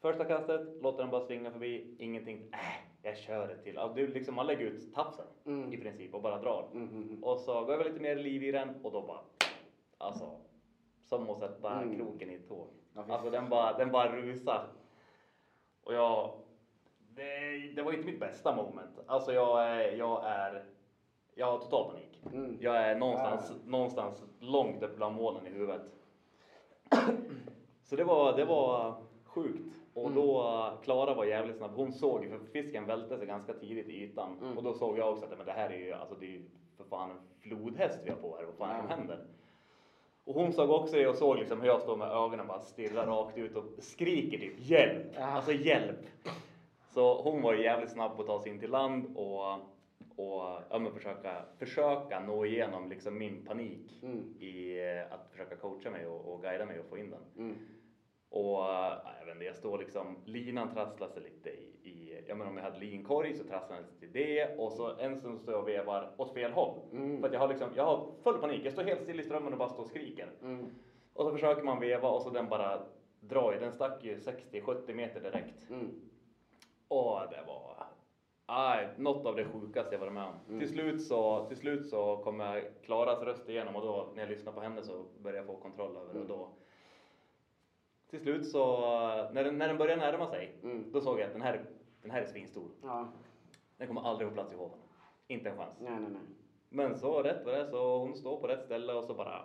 Första 0.01 0.25
kastet, 0.25 0.83
låter 0.83 0.99
den 0.99 1.11
bara 1.11 1.27
svinga 1.27 1.51
förbi, 1.51 1.97
ingenting. 1.99 2.39
Äh, 2.53 2.59
jag 3.03 3.17
kör 3.19 3.49
ett 3.49 3.65
till. 3.65 3.79
Alltså, 3.79 3.97
det 3.97 4.03
är 4.03 4.09
liksom, 4.09 4.35
man 4.35 4.47
lägger 4.47 4.67
ut 4.67 4.95
tafsen 4.95 5.27
Mm. 5.47 5.73
i 5.73 5.77
princip 5.77 6.15
och 6.15 6.23
bara 6.23 6.39
drar. 6.39 6.69
Mm. 6.73 6.89
Mm. 6.89 7.25
Och 7.25 7.39
så 7.41 7.65
går 7.65 7.75
jag 7.75 7.87
lite 7.87 8.01
mer 8.01 8.17
liv 8.17 8.43
i 8.43 8.53
den 8.53 8.69
och 8.83 8.93
då 8.93 9.01
bara, 9.01 9.21
alltså, 9.99 10.41
som 11.05 11.31
att 11.31 11.39
sätta 11.39 11.81
Mm. 11.81 11.97
kroken 11.97 12.31
i 12.31 12.35
ett 12.35 12.49
tåg. 12.49 12.69
Alltså 13.09 13.31
den 13.31 13.49
bara, 13.49 13.79
den 13.79 13.91
bara 13.93 14.17
rusar. 14.17 14.67
Och 15.85 15.95
jag, 15.95 16.31
det, 17.09 17.59
det 17.77 17.83
var 17.83 17.93
inte 17.93 18.07
mitt 18.07 18.21
bästa 18.21 18.57
moment. 18.57 18.99
Alltså 19.07 19.33
jag 19.33 19.63
är, 19.67 19.93
jag 19.97 20.25
är, 20.27 20.65
jag 21.35 21.47
har 21.47 21.59
total 21.59 21.91
panik. 21.91 22.21
Mm. 22.35 22.57
Jag 22.61 22.77
är 22.77 22.97
någonstans, 22.99 23.53
någonstans 23.67 24.23
långt 24.41 24.83
upp 24.83 24.97
bland 24.97 25.17
molnen 25.17 25.47
i 25.47 25.51
huvudet. 25.51 25.83
Så 27.83 27.97
det 27.97 28.05
var, 28.05 28.37
det 28.37 28.45
var 28.45 28.95
sjukt. 29.25 29.77
Och 29.95 30.03
Mm. 30.11 30.15
då, 30.15 30.71
Klara 30.85 31.15
var 31.15 31.25
jävligt 31.25 31.57
snabb. 31.57 31.71
Hon 31.77 31.93
såg 31.93 32.29
för 32.29 32.39
fisken 32.53 32.87
välte 32.87 33.19
sig 33.19 33.27
ganska 33.27 33.53
tidigt 33.53 33.89
i 33.89 34.03
ytan. 34.03 34.39
Mm. 34.43 34.57
Och 34.59 34.65
då 34.65 34.75
såg 34.75 34.99
jag 34.99 35.13
också 35.13 35.25
att 35.25 35.37
men 35.39 35.47
det 35.47 35.53
här 35.53 35.71
är 35.71 35.79
ju, 35.79 35.93
alltså 35.93 36.15
det 36.21 36.27
är 36.37 36.43
för 36.77 36.85
fan 36.85 37.11
en 37.11 37.17
flodhäst 37.41 38.01
vi 38.05 38.11
har 38.11 38.17
på 38.17 38.37
här. 38.37 38.45
Vad 38.45 38.55
fan 38.55 38.71
är 38.71 38.75
det 38.75 38.81
som 38.83 38.91
Ja. 38.91 38.97
händer? 38.97 39.25
Och 40.25 40.35
hon 40.35 40.53
såg 40.53 40.71
också 40.71 40.97
det 40.97 41.07
och 41.09 41.15
såg 41.17 41.37
liksom 41.39 41.61
hur 41.61 41.69
jag 41.69 41.81
står 41.83 41.97
med 41.97 42.09
ögonen 42.09 42.47
bara 42.47 42.61
stirrar 42.61 43.07
rakt 43.07 43.39
ut 43.39 43.57
och 43.57 43.65
skriker 43.79 44.39
typ 44.39 44.55
hjälp! 44.61 45.07
Ja. 45.15 45.25
Alltså 45.27 45.53
hjälp! 45.53 45.99
Så 46.91 47.23
hon 47.23 47.43
var 47.43 47.53
ju 47.53 47.63
jävligt 47.63 47.91
snabb 47.91 48.17
på 48.17 48.23
att 48.23 48.29
ta 48.29 48.41
sig 48.43 48.53
in 48.53 48.61
till 48.61 48.71
land 48.71 49.17
och, 49.17 49.59
och 50.17 50.43
ja, 50.71 50.79
men 50.79 50.93
försöka, 50.93 51.45
försöka 51.59 52.21
nå 52.21 52.47
igenom 52.47 52.89
liksom 52.89 53.19
min 53.19 53.45
panik 53.45 53.99
Mm. 54.03 54.35
i 54.41 54.79
eh, 54.81 55.13
att 55.15 55.29
försöka 55.31 55.57
coacha 55.57 55.91
mig 55.91 56.07
och, 56.07 56.33
och 56.35 56.43
guida 56.43 56.67
mig 56.67 56.81
och 56.81 56.87
få 56.87 56.99
in 56.99 57.11
den. 57.11 57.23
Mm. 57.39 57.57
Och 58.31 58.59
ja, 58.59 59.03
jag 59.19 59.27
vet 59.27 59.35
inte, 59.35 59.45
jag 59.45 59.57
står 59.57 59.79
liksom, 59.79 60.17
linan 60.25 60.75
trasslar 60.75 61.09
sig 61.09 61.23
lite 61.23 61.51
i, 61.51 61.73
i 61.83 62.25
jag 62.29 62.39
menar 62.39 62.51
om 62.51 62.57
jag 62.57 62.65
hade 62.65 62.79
linkorg 62.79 63.35
så 63.35 63.45
trasslar 63.45 63.77
den 63.77 63.85
sig 63.87 63.99
till 63.99 64.13
det 64.13 64.59
och 64.59 64.73
så 64.73 64.97
en 64.99 65.17
stund 65.17 65.41
står 65.41 65.55
jag 65.55 65.63
och 65.63 65.69
vevar 65.69 66.11
åt 66.17 66.35
fel 66.35 66.53
håll. 66.53 66.79
Mm. 66.93 67.21
För 67.21 67.27
att 67.27 67.33
jag 67.33 67.41
har 67.41 67.49
liksom, 67.49 67.69
jag 67.77 67.85
har 67.85 68.13
full 68.23 68.39
panik, 68.39 68.61
jag 68.65 68.73
står 68.73 68.83
helt 68.85 69.03
still 69.03 69.21
i 69.21 69.25
strömmen 69.25 69.53
och 69.53 69.59
bara 69.59 69.69
står 69.69 69.83
och 69.83 69.89
skriker. 69.89 70.31
Mm. 70.43 70.67
Och 71.13 71.25
så 71.25 71.33
försöker 71.33 71.63
man 71.63 71.81
veva 71.81 72.09
och 72.09 72.23
så 72.23 72.31
den 72.31 72.49
bara 72.49 72.83
drar 73.21 73.53
ju, 73.53 73.59
den 73.59 73.73
stack 73.73 74.05
ju 74.05 74.17
60-70 74.17 74.95
meter 74.95 75.21
direkt. 75.21 75.71
Mm. 75.71 76.01
Och 76.89 77.21
det 77.31 77.45
var 77.47 77.87
aj, 78.47 78.89
något 78.97 79.27
av 79.27 79.37
det 79.37 79.45
sjukaste 79.45 79.95
jag 79.95 80.01
varit 80.01 80.13
med 80.13 80.25
om. 80.25 80.35
Mm. 80.49 80.61
Till, 80.61 80.69
slut 80.69 81.03
så, 81.03 81.45
till 81.49 81.57
slut 81.57 81.87
så 81.89 82.17
kom 82.17 82.41
jag 82.41 82.65
Klaras 82.83 83.23
röst 83.23 83.49
igenom 83.49 83.77
och 83.77 83.83
då 83.83 84.09
när 84.15 84.23
jag 84.23 84.31
lyssnade 84.31 84.55
på 84.55 84.61
henne 84.61 84.83
så 84.83 85.05
började 85.23 85.39
jag 85.39 85.47
få 85.47 85.57
kontroll 85.57 85.97
över 85.97 86.13
det. 86.13 86.19
Mm. 86.19 86.29
då, 86.29 86.49
till 88.11 88.21
slut 88.21 88.47
så, 88.51 88.81
när 89.33 89.45
den, 89.45 89.59
när 89.59 89.69
den 89.69 89.79
började 89.79 90.01
närma 90.01 90.27
sig, 90.27 90.53
Mm. 90.63 90.85
då 90.93 91.01
såg 91.01 91.21
jag 91.21 91.27
att 91.27 91.33
den 91.33 91.43
här, 91.43 91.65
den 92.03 92.11
här 92.11 92.23
är 92.23 92.27
svinstor. 92.27 92.71
Ja. 92.83 93.09
Den 93.77 93.87
kommer 93.89 94.01
aldrig 94.01 94.29
få 94.29 94.35
plats 94.35 94.53
i 94.53 94.57
hoven. 94.57 94.79
Inte 95.27 95.51
en 95.51 95.57
chans. 95.57 95.77
Nej, 95.81 95.93
nej, 96.01 96.11
nej. 96.11 96.23
Men 96.69 96.99
så 96.99 97.23
rätt 97.23 97.45
vad 97.45 97.55
det 97.55 97.61
är 97.61 97.67
så 97.67 97.99
hon 97.99 98.15
står 98.15 98.41
på 98.41 98.47
rätt 98.47 98.65
ställe 98.65 98.93
och 98.93 99.05
så 99.05 99.15
bara 99.15 99.45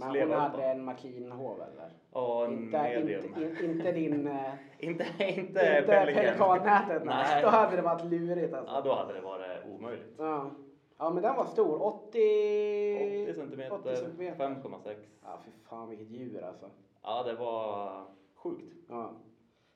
Men 0.00 0.20
hon 0.28 0.30
hade 0.40 0.64
en 0.64 0.84
McLean-hov 0.84 1.60
eller? 1.62 1.90
Och 2.12 2.44
en 2.44 2.52
Inte, 2.52 2.82
medium. 2.82 3.24
inte, 3.24 3.64
in, 3.64 3.70
inte 3.70 3.92
din... 3.92 4.26
eh, 4.26 4.52
Inte, 4.78 5.04
inte, 5.18 5.32
inte 5.38 5.84
pelikannätet. 5.86 7.04
Då 7.42 7.48
hade 7.48 7.76
det 7.76 7.82
varit 7.82 8.04
lurigt 8.04 8.54
alltså. 8.54 8.72
Ja, 8.74 8.80
då 8.80 8.92
hade 8.94 9.12
det 9.14 9.20
varit 9.20 9.66
omöjligt. 9.66 10.14
Ja. 10.18 10.50
Ja, 10.98 11.10
men 11.10 11.22
den 11.22 11.36
var 11.36 11.44
stor. 11.44 11.82
80... 11.82 13.24
80 13.24 13.34
centimeter, 13.34 13.74
80 13.74 13.96
centimeter. 13.96 14.44
5,6. 14.48 14.94
Ja, 15.24 15.38
fy 15.44 15.50
fan 15.68 15.88
vilket 15.88 16.10
djur 16.10 16.42
alltså. 16.44 16.70
Ja, 17.02 17.22
det 17.22 17.34
var 17.34 17.90
sjukt. 18.34 18.74
Ja. 18.88 19.10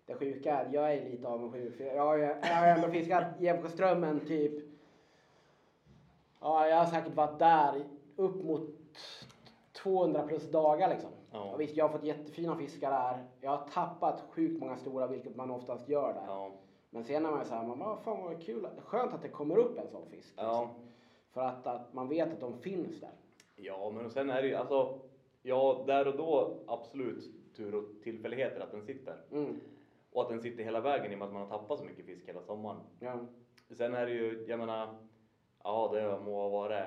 Det 0.07 0.15
sjuka 0.15 0.53
är 0.61 0.69
jag 0.75 0.95
är 0.95 1.11
lite 1.11 1.29
avundsjuk. 1.29 1.77
För 1.77 1.85
jag 1.85 2.03
har, 2.03 2.17
ju- 2.17 2.23
jag 2.25 2.55
har 2.57 2.67
ändå 2.67 2.89
fiskat 2.89 3.25
Gävleströmmen 3.41 4.21
typ. 4.21 4.53
Ja, 6.41 6.69
jag 6.69 6.77
har 6.77 6.87
säkert 6.87 7.15
varit 7.15 7.39
där 7.39 7.85
upp 8.17 8.45
mot 8.45 8.71
200 9.85 10.23
plus 10.23 10.51
dagar 10.51 10.89
liksom. 10.89 11.11
Ja. 11.33 11.53
Och 11.53 11.61
visst, 11.61 11.77
jag 11.77 11.85
har 11.85 11.93
fått 11.99 12.05
jättefina 12.05 12.57
fiskar 12.57 12.91
där. 12.91 13.25
Jag 13.41 13.51
har 13.51 13.67
tappat 13.67 14.23
sjukt 14.31 14.61
många 14.61 14.77
stora, 14.77 15.07
vilket 15.07 15.37
man 15.37 15.51
oftast 15.51 15.89
gör 15.89 16.13
där. 16.15 16.25
Ja, 16.27 16.51
Men 16.91 17.05
sen 17.05 17.27
är 17.27 17.31
man 17.31 17.39
ju 17.41 17.45
såhär, 17.47 17.67
man 17.67 17.79
bara, 17.79 17.89
"Vad 17.89 18.03
fan 18.05 18.25
vad 18.25 18.43
kul. 18.43 18.67
Skönt 18.85 19.15
att 19.15 19.23
det 19.23 19.29
kommer 19.29 19.57
upp 19.59 19.79
en 19.79 19.89
sån 19.89 20.07
fisk. 20.11 20.35
ja. 20.37 20.61
Liksom. 20.63 20.85
För 21.33 21.41
att, 21.41 21.67
att 21.67 21.93
man 21.95 22.09
vet 22.09 22.33
att 22.33 22.41
de 22.41 22.59
finns 22.59 23.01
där. 23.01 23.11
ja, 23.57 23.91
men 23.95 24.11
sen 24.11 24.31
är 24.31 24.43
det 24.43 24.49
ju 24.49 24.55
alltså, 24.55 24.99
ja, 25.43 25.85
där 25.87 26.09
och 26.09 26.17
då 26.17 26.57
absolut 26.67 27.55
tur 27.57 27.75
och 27.75 27.85
tillfälligheter 28.03 28.61
att 28.61 28.71
den 28.71 28.83
sitter. 28.83 29.17
Mm. 29.33 29.61
Och 30.13 30.23
att 30.23 30.29
den 30.29 30.41
sitter 30.41 30.65
hela 30.65 30.81
vägen 30.81 31.13
i 31.13 31.15
och 31.15 31.19
med 31.19 31.27
att 31.27 31.33
man 31.35 31.43
har 31.43 31.59
tappat 31.59 31.79
så 31.79 31.85
mycket 31.85 32.07
fisk 32.07 32.29
hela 32.29 32.43
sommaren. 32.43 32.81
Ja. 33.01 33.19
Sen 33.77 33.95
är 33.95 34.07
det 34.07 34.13
ju, 34.13 34.45
jag 34.49 34.59
menar, 34.59 34.95
ja 35.65 35.91
det 35.93 36.21
må 36.25 36.43
ha 36.43 36.49
varit 36.49 36.85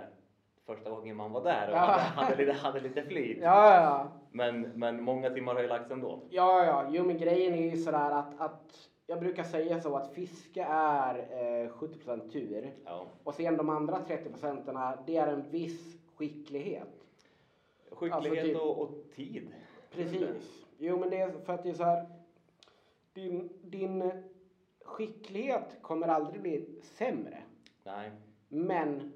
första 0.68 0.90
gången 0.90 1.16
man 1.16 1.32
var 1.32 1.44
där 1.44 1.68
och 1.70 1.74
Ja. 1.76 1.80
hade, 1.80 2.02
hade, 2.02 2.36
lite, 2.46 2.52
hade 2.54 2.80
lite 2.80 3.04
flyt. 3.04 3.38
Ja, 3.42 3.76
ja. 3.82 4.08
Men, 4.32 4.62
men 4.62 5.04
många 5.04 5.30
timmar 5.30 5.54
har 5.56 5.62
ju 5.62 5.68
lagts 5.68 5.92
ändå. 5.92 6.20
Ja, 6.30 6.66
ja, 6.66 6.86
jo 6.92 7.04
men 7.04 7.18
grejen 7.18 7.54
är 7.54 7.72
ju 7.72 7.78
sådär 7.78 8.12
att, 8.12 8.42
att 8.42 8.90
jag 9.08 9.20
brukar 9.20 9.44
säga 9.44 9.82
så 9.82 9.96
att 9.96 10.14
fiske 10.14 10.64
är 10.70 11.16
eh, 11.16 11.70
70% 11.70 12.30
tur 12.32 12.72
Ja. 12.86 13.06
och 13.24 13.34
sen 13.34 13.58
de 13.58 13.70
andra 13.70 14.00
30 14.08 14.30
procenten 14.30 14.78
det 15.06 15.18
är 15.18 15.28
en 15.28 15.50
viss 15.52 15.98
skicklighet. 16.16 16.88
Skicklighet 17.92 18.14
Alltså 18.16 18.46
typ- 18.46 18.58
och, 18.58 18.82
och 18.82 18.92
tid. 19.16 19.48
Precis. 19.92 20.66
Jo 20.78 20.98
men 21.00 21.10
det 21.10 21.18
är 21.20 21.32
för 21.46 21.54
att 21.54 21.64
det 21.64 21.70
är 21.70 21.74
så 21.74 21.84
här. 21.84 22.06
Din, 23.14 23.50
din 23.64 24.12
skicklighet 24.86 25.78
kommer 25.82 26.08
aldrig 26.08 26.42
bli 26.42 26.80
sämre. 26.84 27.38
Nej. 27.84 28.12
Men 28.50 29.14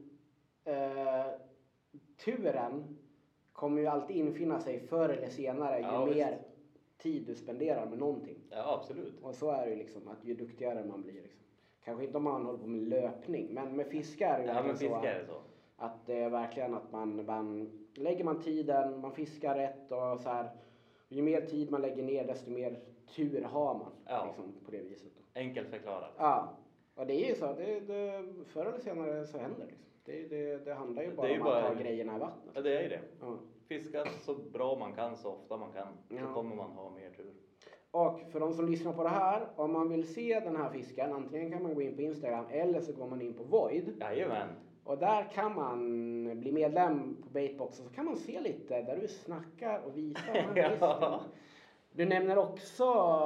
eh, 0.66 1.26
turen 2.26 2.98
kommer 3.54 3.82
ju 3.82 3.88
alltid 3.88 4.16
infinna 4.16 4.60
sig 4.60 4.80
förr 4.80 5.10
eller 5.10 5.30
senare 5.30 5.78
ju 5.78 5.84
Ja, 5.84 6.06
mer 6.06 6.32
visst. 6.32 6.44
tid 6.98 7.24
du 7.28 7.36
spenderar 7.36 7.86
med 7.86 8.00
någonting. 8.00 8.38
Ja, 8.50 8.74
absolut. 8.80 9.14
Och 9.24 9.36
så 9.36 9.52
är 9.52 9.66
det 9.66 9.70
ju 9.72 9.76
liksom, 9.78 10.08
att 10.08 10.26
ju 10.26 10.34
duktigare 10.34 10.84
man 10.86 11.02
blir. 11.02 11.14
Liksom. 11.14 11.42
Kanske 11.84 12.06
inte 12.06 12.18
om 12.18 12.24
man 12.24 12.46
håller 12.46 12.60
på 12.60 12.68
med 12.68 12.88
löpning, 12.90 13.48
men 13.54 13.76
med 13.76 13.88
fiske 13.88 14.26
är 14.26 14.40
det 14.40 14.46
Ja, 14.46 14.64
men 14.64 14.78
så. 14.78 14.86
är 14.96 15.20
det 15.20 15.26
så. 15.26 15.42
Att 15.78 16.06
det 16.06 16.18
är 16.18 16.30
verkligen 16.30 16.74
att 16.74 16.92
man, 16.92 17.26
man 17.26 17.72
lägger 17.96 18.24
man 18.24 18.42
tiden, 18.42 19.00
man 19.02 19.12
fiskar 19.12 19.56
rätt 19.56 19.92
och 19.92 20.20
så 20.20 20.30
här. 20.30 20.50
Ju 21.10 21.22
mer 21.22 21.42
tid 21.42 21.72
man 21.72 21.82
lägger 21.82 22.04
ner 22.04 22.28
desto 22.28 22.52
mer 22.52 22.80
tur 23.16 23.42
har 23.44 23.74
man. 23.74 23.92
Ja. 24.06 24.26
Liksom, 24.26 24.54
på 24.66 24.72
det 24.72 24.82
viset. 24.82 25.12
Enkelt 25.36 25.70
förklarat. 25.70 26.12
Ja, 26.18 26.58
och 26.96 27.06
det 27.08 27.26
är 27.26 27.30
ju 27.30 27.36
så. 27.36 27.46
Det, 27.54 27.80
det, 27.80 28.24
förr 28.48 28.66
eller 28.66 28.80
senare 28.80 29.26
så 29.26 29.38
händer 29.38 29.60
det. 29.60 29.66
Liksom. 29.66 29.86
Det, 30.06 30.30
det, 30.30 30.66
det 30.66 30.74
handlar 30.74 31.04
ju 31.04 31.10
Det 31.10 31.16
bara 31.16 31.30
ju 31.30 31.38
om 31.40 31.44
bara- 31.46 31.58
att 31.58 31.68
ha 31.76 31.84
grejerna 31.84 32.16
i 32.16 32.20
vattnet. 32.20 32.52
Ja, 32.56 32.62
det 32.62 32.78
är 32.78 32.82
ju 32.84 32.90
det. 32.90 33.00
Ja. 33.22 33.38
Fiska 33.68 34.06
så 34.22 34.34
bra 34.36 34.76
man 34.80 34.94
kan, 34.94 35.18
så 35.18 35.30
ofta 35.32 35.58
man 35.58 35.72
kan. 35.72 35.88
Så 36.10 36.16
Ja. 36.16 36.34
kommer 36.34 36.56
man 36.56 36.72
ha 36.72 36.90
mer 36.90 37.10
tur. 37.10 37.34
Och 37.92 38.20
för 38.32 38.40
de 38.40 38.54
som 38.54 38.70
lyssnar 38.70 38.94
på 38.94 39.04
det 39.04 39.10
här, 39.10 39.48
om 39.56 39.74
man 39.74 39.90
vill 39.90 40.14
se 40.14 40.40
den 40.40 40.56
här 40.56 40.70
fisken, 40.70 41.14
antingen 41.14 41.52
kan 41.52 41.64
man 41.64 41.76
gå 41.76 41.82
in 41.82 41.96
på 41.96 42.02
Instagram 42.02 42.46
eller 42.52 42.82
så 42.82 42.94
går 42.94 43.08
man 43.08 43.22
in 43.22 43.34
på 43.34 43.44
Void. 43.44 43.98
Jajamän. 44.00 44.48
Och 44.84 44.98
där 44.98 45.24
kan 45.34 45.56
man 45.56 46.40
bli 46.40 46.52
medlem 46.52 47.18
på 47.24 47.30
Baitbox 47.30 47.80
och 47.80 47.86
så 47.86 47.94
kan 47.94 48.06
man 48.06 48.16
se 48.16 48.40
lite 48.42 48.82
där 48.82 48.98
du 49.02 49.08
snackar 49.08 49.80
och 49.86 49.98
visar 49.98 50.34
den 50.34 50.46
här 50.56 50.78
Ja. 50.80 50.94
fisken. 51.20 51.32
Du 51.94 52.06
nämner 52.06 52.38
också, 52.38 52.86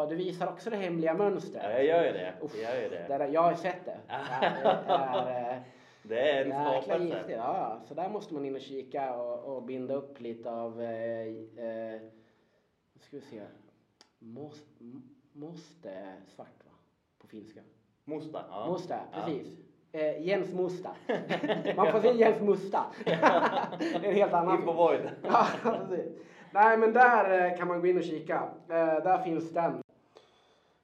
du 0.10 0.16
visar 0.16 0.48
också 0.48 0.70
det 0.70 0.76
hemliga 0.78 1.14
mönstret. 1.14 1.64
Ja, 1.64 1.70
jag 1.72 1.86
gör 1.86 2.06
ju 2.06 2.12
det. 2.12 2.34
Uff, 2.42 2.56
Jag 2.64 2.76
gör 2.76 2.82
ju 2.82 2.90
det. 2.90 3.06
det 3.08 3.18
där, 3.18 3.28
jag 3.28 3.42
har 3.42 3.54
sett 3.54 3.86
det. 3.86 3.98
Det 4.08 5.32
är, 5.32 5.64
Det 6.08 6.30
är 6.32 6.46
en 6.46 6.52
skapelse. 6.52 7.04
giftigt. 7.04 7.38
Ja, 7.38 7.82
så 7.88 7.94
där 7.94 8.10
måste 8.10 8.34
man 8.34 8.46
in 8.46 8.56
och 8.56 8.62
kika 8.62 9.15
och, 9.15 9.56
och 9.56 9.63
binda 9.63 9.94
upp 9.94 10.22
lite 10.22 10.52
av, 10.52 10.82
eh, 10.82 11.28
eh, 11.65 12.02
ska 13.00 13.18
vi 13.18 13.22
se, 13.22 13.41
måste 15.34 16.13
svart 16.28 16.65
va? 16.65 16.72
På 17.20 17.28
finska. 17.28 17.60
Musta. 18.04 18.46
Ja. 18.50 18.72
Musta, 18.72 18.96
Ja. 19.12 19.18
precis. 19.26 19.60
Eh, 19.91 20.22
Jens 20.28 20.54
Musta. 20.54 20.89
Man 21.76 21.91
får 21.91 22.00
säga 22.00 22.13
Jens 22.13 22.41
Musta. 22.41 22.86
en 24.04 24.13
helt 24.13 24.34
annan 24.34 24.56
Info 24.56 24.72
void. 24.74 25.10
Ja, 25.24 25.48
precis. 25.63 26.12
Nej, 26.52 26.78
men 26.78 26.94
där 26.94 27.52
eh, 27.52 27.58
kan 27.58 27.68
man 27.68 27.82
gå 27.82 27.88
in 27.88 27.98
och 27.98 28.04
kika. 28.04 28.50
Eh, 28.70 28.76
där 29.04 29.24
finns 29.24 29.52
den. 29.52 29.82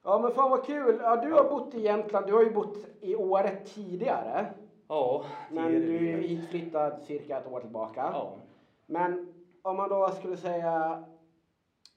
Ja, 0.02 0.18
men 0.18 0.32
fan 0.32 0.50
vad 0.50 0.64
kul. 0.64 0.98
Ja, 1.02 1.16
du 1.16 1.32
har 1.32 1.44
bott 1.50 1.74
i 1.74 1.80
Jämtland. 1.80 2.26
Du 2.26 2.32
har 2.32 2.42
ju 2.42 2.50
bott 2.50 2.76
i 3.00 3.16
Åre 3.16 3.56
tidigare. 3.64 4.52
Ja, 4.94 5.24
Men 5.50 5.72
du 5.72 6.08
är 6.10 6.16
hitflyttad 6.18 7.02
cirka 7.02 7.38
ett 7.38 7.46
år 7.52 7.60
tillbaka. 7.60 8.00
Ja. 8.12 8.36
Men 8.86 9.32
om 9.62 9.76
man 9.76 9.88
då 9.88 10.10
skulle 10.10 10.36
säga 10.36 11.04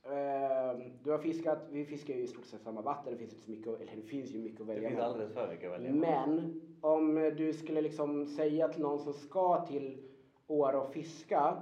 eh, 0.04 0.80
du 1.04 1.12
har 1.12 1.18
fiskat, 1.18 1.60
vi 1.70 1.86
fiskar 1.86 2.14
ju 2.14 2.22
i 2.22 2.28
stort 2.28 2.46
sett 2.46 2.62
samma 2.62 2.82
vatten, 2.82 3.14
det 3.14 3.20
finns 3.20 3.34
inte 3.34 3.46
så 3.46 3.52
mycket, 3.52 3.68
eller 3.68 3.96
det 3.96 4.02
finns 4.02 4.30
ju 4.32 4.40
mycket 4.40 4.62
att 4.62 4.68
Det 4.68 4.74
välja 4.74 4.90
finns 4.90 4.98
mellan. 4.98 5.12
alldeles 5.14 5.34
för 5.34 5.48
mycket 5.52 5.72
att 5.72 5.80
välja 5.82 5.92
Men 5.92 6.62
om 6.82 7.16
du 7.38 7.54
skulle 7.54 7.82
liksom 7.82 8.26
säga 8.26 8.68
till 8.68 8.82
någon 8.82 9.00
som 9.00 9.14
ska 9.14 9.66
till 9.66 10.02
Åre 10.48 10.78
och 10.78 10.94
fiska, 10.94 11.62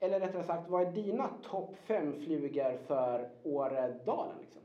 eller 0.00 0.20
rättare 0.20 0.44
sagt, 0.44 0.68
vad 0.70 0.82
är 0.86 0.92
dina 0.92 1.28
topp 1.50 1.76
fem 1.76 2.12
flugor 2.20 2.76
för 2.86 3.30
Åredalen? 3.42 4.36
Liksom? 4.40 4.62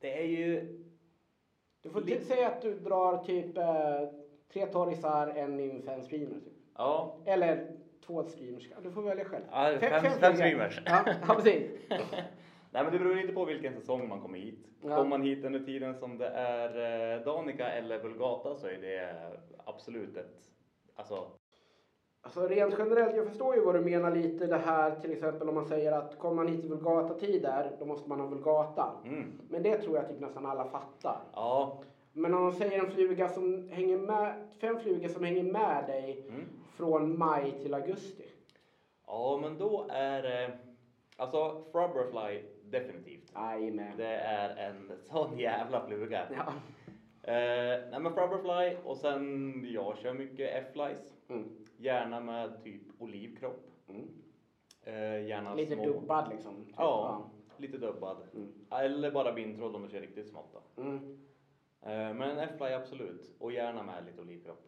Det 0.00 0.18
är 0.22 0.26
ju... 0.26 0.78
Du 1.82 1.90
får 1.90 2.00
Lite- 2.00 2.24
säga 2.24 2.48
att 2.48 2.62
du 2.62 2.74
drar 2.78 3.24
typ 3.24 3.56
eh, 3.58 4.02
tre 4.52 4.66
torrisar, 4.66 5.32
en 5.36 5.56
nymf, 5.56 5.88
en 5.88 6.02
streamer. 6.02 6.34
Typ. 6.34 6.52
Ja. 6.76 7.16
Eller 7.24 7.66
två 8.06 8.22
streamers. 8.24 8.68
Du 8.82 8.90
får 8.90 9.02
välja 9.02 9.24
själv. 9.24 9.44
Ja, 9.50 9.76
fem- 9.80 9.90
fem 9.90 10.00
flugor. 10.00 10.34
streamers. 10.34 10.82
Ja, 10.86 11.04
ja 11.28 11.34
precis. 11.34 11.70
Nej 12.70 12.84
men 12.84 12.92
det 12.92 12.98
beror 12.98 13.14
lite 13.14 13.32
på 13.32 13.44
vilken 13.44 13.74
säsong 13.74 14.08
man 14.08 14.20
kommer 14.20 14.38
hit. 14.38 14.58
Ja. 14.82 14.88
Kommer 14.96 15.08
man 15.10 15.22
hit 15.22 15.44
under 15.44 15.60
tiden 15.60 15.94
som 15.94 16.18
det 16.18 16.28
är 16.28 17.14
eh, 17.18 17.24
Danica 17.24 17.68
eller 17.70 17.98
Vulgata 18.02 18.54
så 18.54 18.66
är 18.66 18.78
det 18.78 19.16
absolut 19.64 20.16
ett... 20.16 20.36
Alltså, 20.94 21.26
Alltså 22.20 22.46
rent 22.48 22.74
generellt, 22.78 23.16
jag 23.16 23.26
förstår 23.26 23.54
ju 23.54 23.60
vad 23.64 23.74
du 23.74 23.80
menar 23.80 24.14
lite 24.14 24.46
det 24.46 24.56
här 24.58 25.00
till 25.00 25.12
exempel 25.12 25.48
om 25.48 25.54
man 25.54 25.64
säger 25.66 25.92
att 25.92 26.18
kommer 26.18 26.34
man 26.34 26.48
hit 26.48 26.64
i 26.64 26.68
vulgata-tider 26.68 27.70
då 27.78 27.84
måste 27.84 28.08
man 28.08 28.20
ha 28.20 28.26
vulgata. 28.26 28.92
mm. 29.04 29.40
Men 29.50 29.62
det 29.62 29.78
tror 29.78 29.96
jag 29.96 30.08
typ 30.08 30.20
nästan 30.20 30.46
alla 30.46 30.64
fattar. 30.64 31.18
Ja. 31.34 31.82
Men 32.12 32.34
om 32.34 32.42
man 32.42 32.52
säger 32.52 32.84
en 32.84 32.90
fluga 32.90 33.28
som 33.28 33.68
hänger 33.68 33.96
med, 33.98 34.34
fem 34.60 34.78
flugor 34.78 35.08
som 35.08 35.24
hänger 35.24 35.42
med 35.42 35.84
dig 35.86 36.24
Mm. 36.28 36.44
från 36.76 37.18
maj 37.18 37.52
till 37.62 37.74
augusti. 37.74 38.24
Ja 39.06 39.38
men 39.42 39.58
då 39.58 39.86
är 39.90 40.22
det... 40.22 40.58
Alltså 41.16 41.64
Frubberfly 41.72 42.42
definitivt. 42.64 43.32
Jajamän. 43.34 43.96
Det 43.96 44.06
är 44.16 44.56
en 44.70 44.92
sån 45.10 45.38
jävla 45.38 45.86
fluga. 45.86 46.22
Ja. 46.36 46.52
Eh, 47.32 47.80
nej 47.90 48.00
men 48.00 48.12
Frubberfly 48.14 48.76
och 48.84 48.96
sen 48.96 49.52
jag 49.72 49.98
kör 49.98 50.12
mycket 50.14 50.50
F-flies. 50.54 51.14
Mm. 51.28 51.44
Gärna 51.76 52.20
med 52.20 52.62
typ 52.64 52.82
olivkropp. 52.98 53.66
Mm. 53.88 54.08
Eh, 54.84 55.26
gärna 55.26 55.54
Lite 55.54 55.74
små. 55.74 55.84
dubbad 55.84 56.28
liksom. 56.30 56.64
typ. 56.64 56.74
Ja, 56.78 57.30
lite 57.56 57.78
dubbad. 57.78 58.16
Mm. 58.34 58.52
Eller 58.70 59.10
bara 59.10 59.32
bindtråd 59.32 59.74
om 59.76 59.82
du 59.82 59.88
kör 59.88 60.00
riktigt 60.00 60.28
smått 60.28 60.52
då. 60.76 60.82
Mm. 60.82 61.18
Eh, 61.82 62.14
men 62.14 62.22
en 62.22 62.38
F-fly 62.38 62.66
absolut. 62.72 63.36
Och 63.38 63.52
gärna 63.52 63.82
med 63.82 64.04
lite 64.06 64.20
olivkropp. 64.20 64.64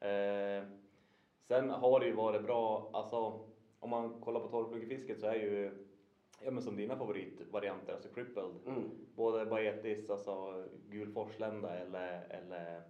Eh, 0.00 0.64
sen 1.48 1.70
har 1.70 2.00
det 2.00 2.06
ju 2.06 2.12
varit 2.12 2.42
bra, 2.42 2.90
alltså 2.92 3.48
om 3.78 3.90
man 3.90 4.20
kollar 4.20 4.40
på 4.40 4.48
torrflugefisket 4.48 5.20
så 5.20 5.26
är 5.26 5.34
ju 5.34 5.86
Ja 6.44 6.50
men 6.50 6.62
som 6.62 6.76
dina 6.76 6.96
favoritvarianter, 6.96 7.92
alltså 7.92 8.08
crippled. 8.08 8.50
Mm. 8.66 8.90
Både 9.14 9.46
baetis, 9.46 10.10
alltså 10.10 10.64
gulforslända 10.88 11.76
eller, 11.78 12.26
eller 12.30 12.82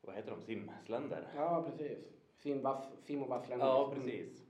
vad 0.00 0.14
heter 0.16 0.30
de, 0.30 0.40
simsländer? 0.42 1.28
Ja, 1.36 1.62
precis. 1.66 2.12
Sim, 2.36 2.62
vass, 2.62 2.92
sim 3.02 3.22
och 3.22 3.28
vassländer. 3.28 3.66
Ja, 3.66 3.90
precis. 3.94 4.46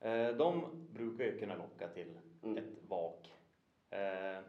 Eh, 0.00 0.28
de 0.36 0.64
brukar 0.92 1.24
ju 1.24 1.38
kunna 1.38 1.56
locka 1.56 1.88
till 1.88 2.18
Mm. 2.42 2.58
ett 2.58 2.78
vak. 2.88 3.32
Eh, 3.90 4.42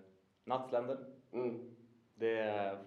nattsländer, 0.45 0.97
Mm. 1.31 1.75
det 2.13 2.77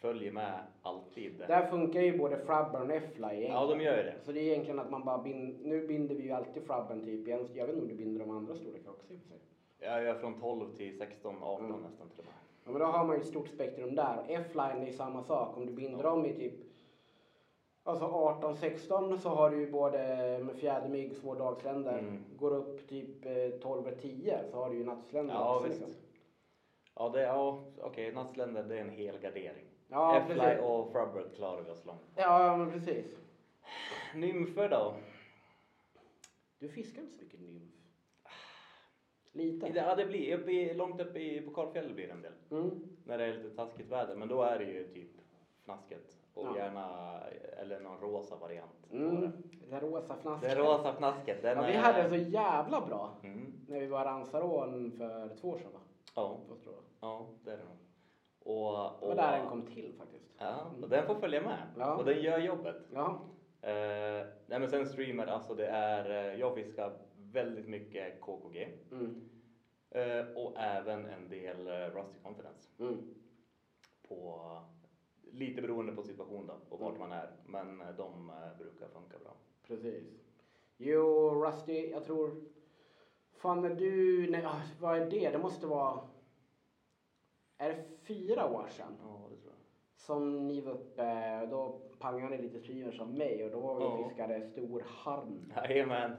följer 0.00 0.32
med 0.32 0.60
alltid. 0.82 1.38
Där 1.48 1.66
funkar 1.66 2.00
ju 2.00 2.18
både 2.18 2.38
frabber 2.38 2.82
och 2.82 2.90
F-fly 2.92 3.26
egentligen. 3.26 3.52
Ja, 3.54 3.66
de 3.66 3.80
gör 3.80 3.96
ju 3.96 4.02
det. 4.02 4.14
Så 4.22 4.32
det 4.32 4.40
är 4.40 4.44
egentligen 4.52 4.78
att 4.78 4.90
man 4.90 5.04
bara 5.04 5.18
binder, 5.22 5.68
nu 5.68 5.86
binder 5.86 6.14
vi 6.14 6.22
ju 6.22 6.32
alltid 6.32 6.62
frabben 6.62 7.04
typ. 7.04 7.28
Jag 7.28 7.40
jag 7.54 7.66
vet 7.66 7.74
inte 7.76 7.82
om 7.82 7.88
du 7.88 7.94
binder 7.94 8.20
de 8.20 8.30
andra 8.30 8.54
storlekar 8.54 8.90
också 8.90 9.12
i 9.12 9.16
och 9.16 9.20
för 9.20 9.28
sig. 9.28 9.38
Jag 9.78 10.06
är 10.06 10.14
från 10.14 10.40
12 10.40 10.76
till 10.76 10.98
16, 10.98 11.36
18 11.42 11.66
Mm. 11.66 11.80
nästan 11.82 12.08
till 12.08 12.18
och 12.18 12.24
med. 12.24 12.34
Ja, 12.64 12.70
men 12.70 12.80
då 12.80 12.86
har 12.86 13.04
man 13.06 13.16
ju 13.16 13.20
ett 13.22 13.28
stort 13.28 13.48
spektrum 13.48 13.94
där. 13.94 14.24
F-line 14.28 14.82
är 14.82 14.86
ju 14.86 14.92
samma 14.92 15.22
sak. 15.22 15.56
Om 15.56 15.66
du 15.66 15.72
binder 15.72 16.02
dem 16.02 16.26
i 16.26 16.32
typ 16.34 16.52
Alltså 17.82 18.04
18, 18.04 18.56
16 18.56 19.18
så 19.18 19.28
har 19.28 19.50
du 19.50 19.60
ju 19.60 19.70
både 19.70 19.98
med 20.42 20.56
fjädermygg, 20.56 21.16
svår 21.16 21.36
dagsländer. 21.36 21.98
Mm. 21.98 22.24
Går 22.38 22.54
upp 22.54 22.88
typ 22.88 23.26
eh, 23.26 23.60
12 23.62 23.86
och 23.86 23.98
10 24.00 24.38
så 24.50 24.56
har 24.56 24.70
du 24.70 24.76
ju 24.76 24.84
nattsländer 24.84 25.34
Ja, 25.34 25.56
också. 25.56 25.68
visst. 25.68 25.80
Liksom. 25.80 25.94
Ja, 26.94 27.08
det, 27.08 27.20
ja 27.22 27.64
okej, 27.82 28.12
nattsländer 28.12 28.62
det 28.62 28.76
är 28.76 28.80
en 28.80 28.90
hel 28.90 29.18
gardering. 29.18 29.67
Ja, 29.90 30.16
F-fly 30.16 30.58
och 30.62 30.92
frubber 30.92 31.24
klarar 31.36 31.62
vi 31.62 31.70
oss 31.70 31.84
långt. 31.86 32.00
Ja, 32.14 32.56
men 32.56 32.70
precis. 32.72 33.16
Nymfer 34.14 34.68
då? 34.68 34.94
Du 36.58 36.68
fiskar 36.68 37.02
inte 37.02 37.14
så 37.14 37.22
mycket 37.24 37.40
nymf. 37.40 37.62
Lite. 39.32 39.66
Ja, 39.74 39.94
det 39.94 40.06
blir 40.06 40.38
uppe 40.38 40.50
i, 40.52 40.74
långt 40.74 41.00
uppe 41.00 41.18
i, 41.18 41.40
på 41.40 41.50
Karlfjället 41.50 41.94
blir 41.94 42.06
det 42.06 42.12
en 42.12 42.22
del. 42.22 42.32
Mm. 42.50 42.70
När 43.04 43.18
det 43.18 43.24
är 43.24 43.34
lite 43.34 43.56
taskigt 43.56 43.88
väder, 43.90 44.16
men 44.16 44.28
då 44.28 44.42
är 44.42 44.58
det 44.58 44.64
ju 44.64 44.84
typ 44.92 45.10
fnasket. 45.64 46.16
Och 46.34 46.46
Ja. 46.46 46.56
gärna, 46.56 47.20
eller 47.56 47.80
någon 47.80 48.00
rosa 48.00 48.36
variant 48.36 48.88
på 48.90 48.96
Mm. 48.96 49.20
det. 49.20 49.30
Det 49.70 49.80
rosa 49.80 50.14
fnasket. 50.16 50.50
Det 50.50 50.56
rosa 50.56 50.92
fnasket, 50.92 51.42
den 51.42 51.56
Ja, 51.58 51.66
vi 51.66 51.72
är... 51.72 51.78
hade 51.78 52.02
det 52.02 52.08
så 52.08 52.16
jävla 52.30 52.86
bra 52.86 53.16
Mm. 53.22 53.52
när 53.68 53.80
vi 53.80 53.86
var 53.86 54.00
i 54.00 54.04
Ransarån 54.04 54.92
för 54.98 55.36
två 55.40 55.48
år 55.48 55.58
sedan 55.58 55.72
va? 55.72 55.80
Ja, 56.14 56.38
Två, 56.46 56.54
tror 56.54 56.74
jag. 56.74 56.84
ja, 57.00 57.26
det 57.44 57.50
är 57.52 57.56
det 57.56 57.64
nog. 57.64 57.76
Och, 58.48 58.72
Det 58.72 59.06
och, 59.06 59.08
var 59.08 59.14
där 59.14 59.38
den 59.38 59.48
kom 59.48 59.66
till 59.66 59.94
faktiskt. 59.98 60.24
Ja, 60.38 60.72
och 60.82 60.88
den 60.88 61.06
får 61.06 61.14
följa 61.14 61.40
med. 61.40 61.58
Ja. 61.78 61.96
Och 61.96 62.04
den 62.04 62.22
gör 62.22 62.38
jobbet. 62.38 62.76
Ja. 62.92 63.20
Eh, 63.60 64.26
nej 64.46 64.60
men 64.60 64.68
sen 64.70 64.86
streamer, 64.86 65.26
alltså 65.26 65.54
det 65.54 65.66
är, 65.66 66.10
eh, 66.10 66.40
jag 66.40 66.54
fiskar 66.54 66.98
väldigt 67.16 67.68
mycket 67.68 68.20
KKG. 68.20 68.68
Mm. 68.92 69.28
Eh, 69.90 70.26
och 70.36 70.58
även 70.58 71.06
en 71.06 71.28
del 71.28 71.66
eh, 71.66 71.72
Rusty 71.72 72.18
Confidence. 72.22 72.68
Mm. 72.78 73.14
På, 74.08 74.40
lite 75.32 75.62
beroende 75.62 75.92
på 75.92 76.02
situation 76.02 76.46
då 76.46 76.54
och 76.68 76.80
vart 76.80 76.96
Mm. 76.96 77.08
man 77.08 77.18
är. 77.18 77.30
Men 77.46 77.80
eh, 77.80 77.94
de 77.96 78.32
brukar 78.58 78.88
funka 78.88 79.18
bra. 79.18 79.36
Precis. 79.66 80.04
Jo, 80.76 81.30
Rusty, 81.44 81.90
jag 81.90 82.04
tror... 82.04 82.30
Fan, 83.32 83.62
när 83.62 83.74
du... 83.74 84.26
Nej, 84.30 84.44
ah, 84.46 84.60
vad 84.80 84.98
är 84.98 85.10
det? 85.10 85.30
Det 85.30 85.38
måste 85.38 85.66
vara... 85.66 86.00
Är 87.58 87.68
det 87.68 87.84
fyra 88.02 88.50
år 88.50 88.66
sedan? 88.68 88.96
Ja, 89.02 89.26
det 89.30 89.36
tror 89.36 89.52
jag. 89.52 89.58
Som 89.96 90.46
ni 90.46 90.60
var 90.60 90.72
uppe, 90.72 91.46
då 91.46 91.80
pangade 91.98 92.36
ni 92.36 92.42
lite 92.42 92.58
streamers 92.60 93.00
av 93.00 93.14
mig 93.14 93.44
och 93.44 93.50
då 93.50 93.60
var 93.60 93.78
vi 93.78 93.84
och 93.84 94.08
fiskade 94.08 94.42
stor 94.42 94.82
harm. 94.86 95.52
Jajamän. 95.56 96.12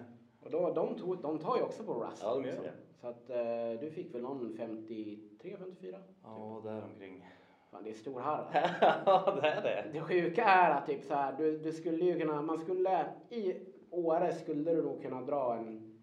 Och 0.44 0.52
då, 0.52 0.74
de, 0.74 0.96
tog, 0.96 1.22
de 1.22 1.40
tar 1.40 1.58
ju 1.58 1.64
också 1.64 1.84
på 1.84 1.94
Rust. 1.94 2.22
Ja, 2.24 2.36
de 2.36 2.44
gör 2.46 2.64
det. 2.64 2.74
Så 3.02 3.08
att 3.08 3.30
eh, 3.30 3.82
du 3.82 3.92
fick 3.92 4.16
väl 4.16 4.22
någon 4.22 4.54
53, 4.58 5.58
54? 5.60 5.98
Ja, 6.24 6.62
där 6.64 6.84
omkring. 6.84 7.26
Fan, 7.72 7.84
det 7.84 7.90
är 7.90 7.94
stor 7.94 8.20
harr. 8.20 8.50
ja, 9.06 9.40
det 9.42 9.48
är 9.48 9.62
det. 9.62 9.90
Det 9.94 10.02
sjuka 10.02 10.44
är 10.44 10.72
att 10.72 10.86
typ 10.86 11.04
så 11.04 11.14
här, 11.14 11.38
du, 11.38 11.58
du 11.58 11.72
skulle 11.72 12.06
ju 12.06 12.20
kunna, 12.20 12.42
man 12.42 12.58
skulle, 12.58 13.06
i 13.30 13.56
Åre 13.92 14.34
skulle 14.34 14.72
du 14.76 14.82
nog 14.84 15.02
kunna 15.02 15.22
dra 15.22 15.56
en 15.58 16.00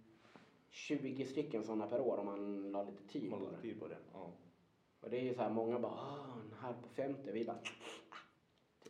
20 0.71 1.25
stycken 1.25 1.65
sådana 1.65 1.87
per 1.87 2.01
år 2.01 2.19
om 2.19 2.27
man 2.27 2.73
la 2.73 2.83
lite 2.83 3.03
tid 3.09 3.31
på 3.31 3.37
Man 3.37 3.49
det. 3.53 3.61
tid 3.61 3.81
på 3.81 3.89
det. 3.89 3.97
Ja. 4.13 4.31
Och 5.07 5.13
det 5.13 5.19
är 5.19 5.23
ju 5.23 5.35
så 5.35 5.43
här, 5.43 5.51
många 5.51 5.79
bara, 5.79 5.93
ah, 5.93 6.41
en 6.45 6.57
här 6.61 6.73
på 6.73 6.89
50, 6.89 7.31
vi 7.33 7.45
bara, 7.45 7.59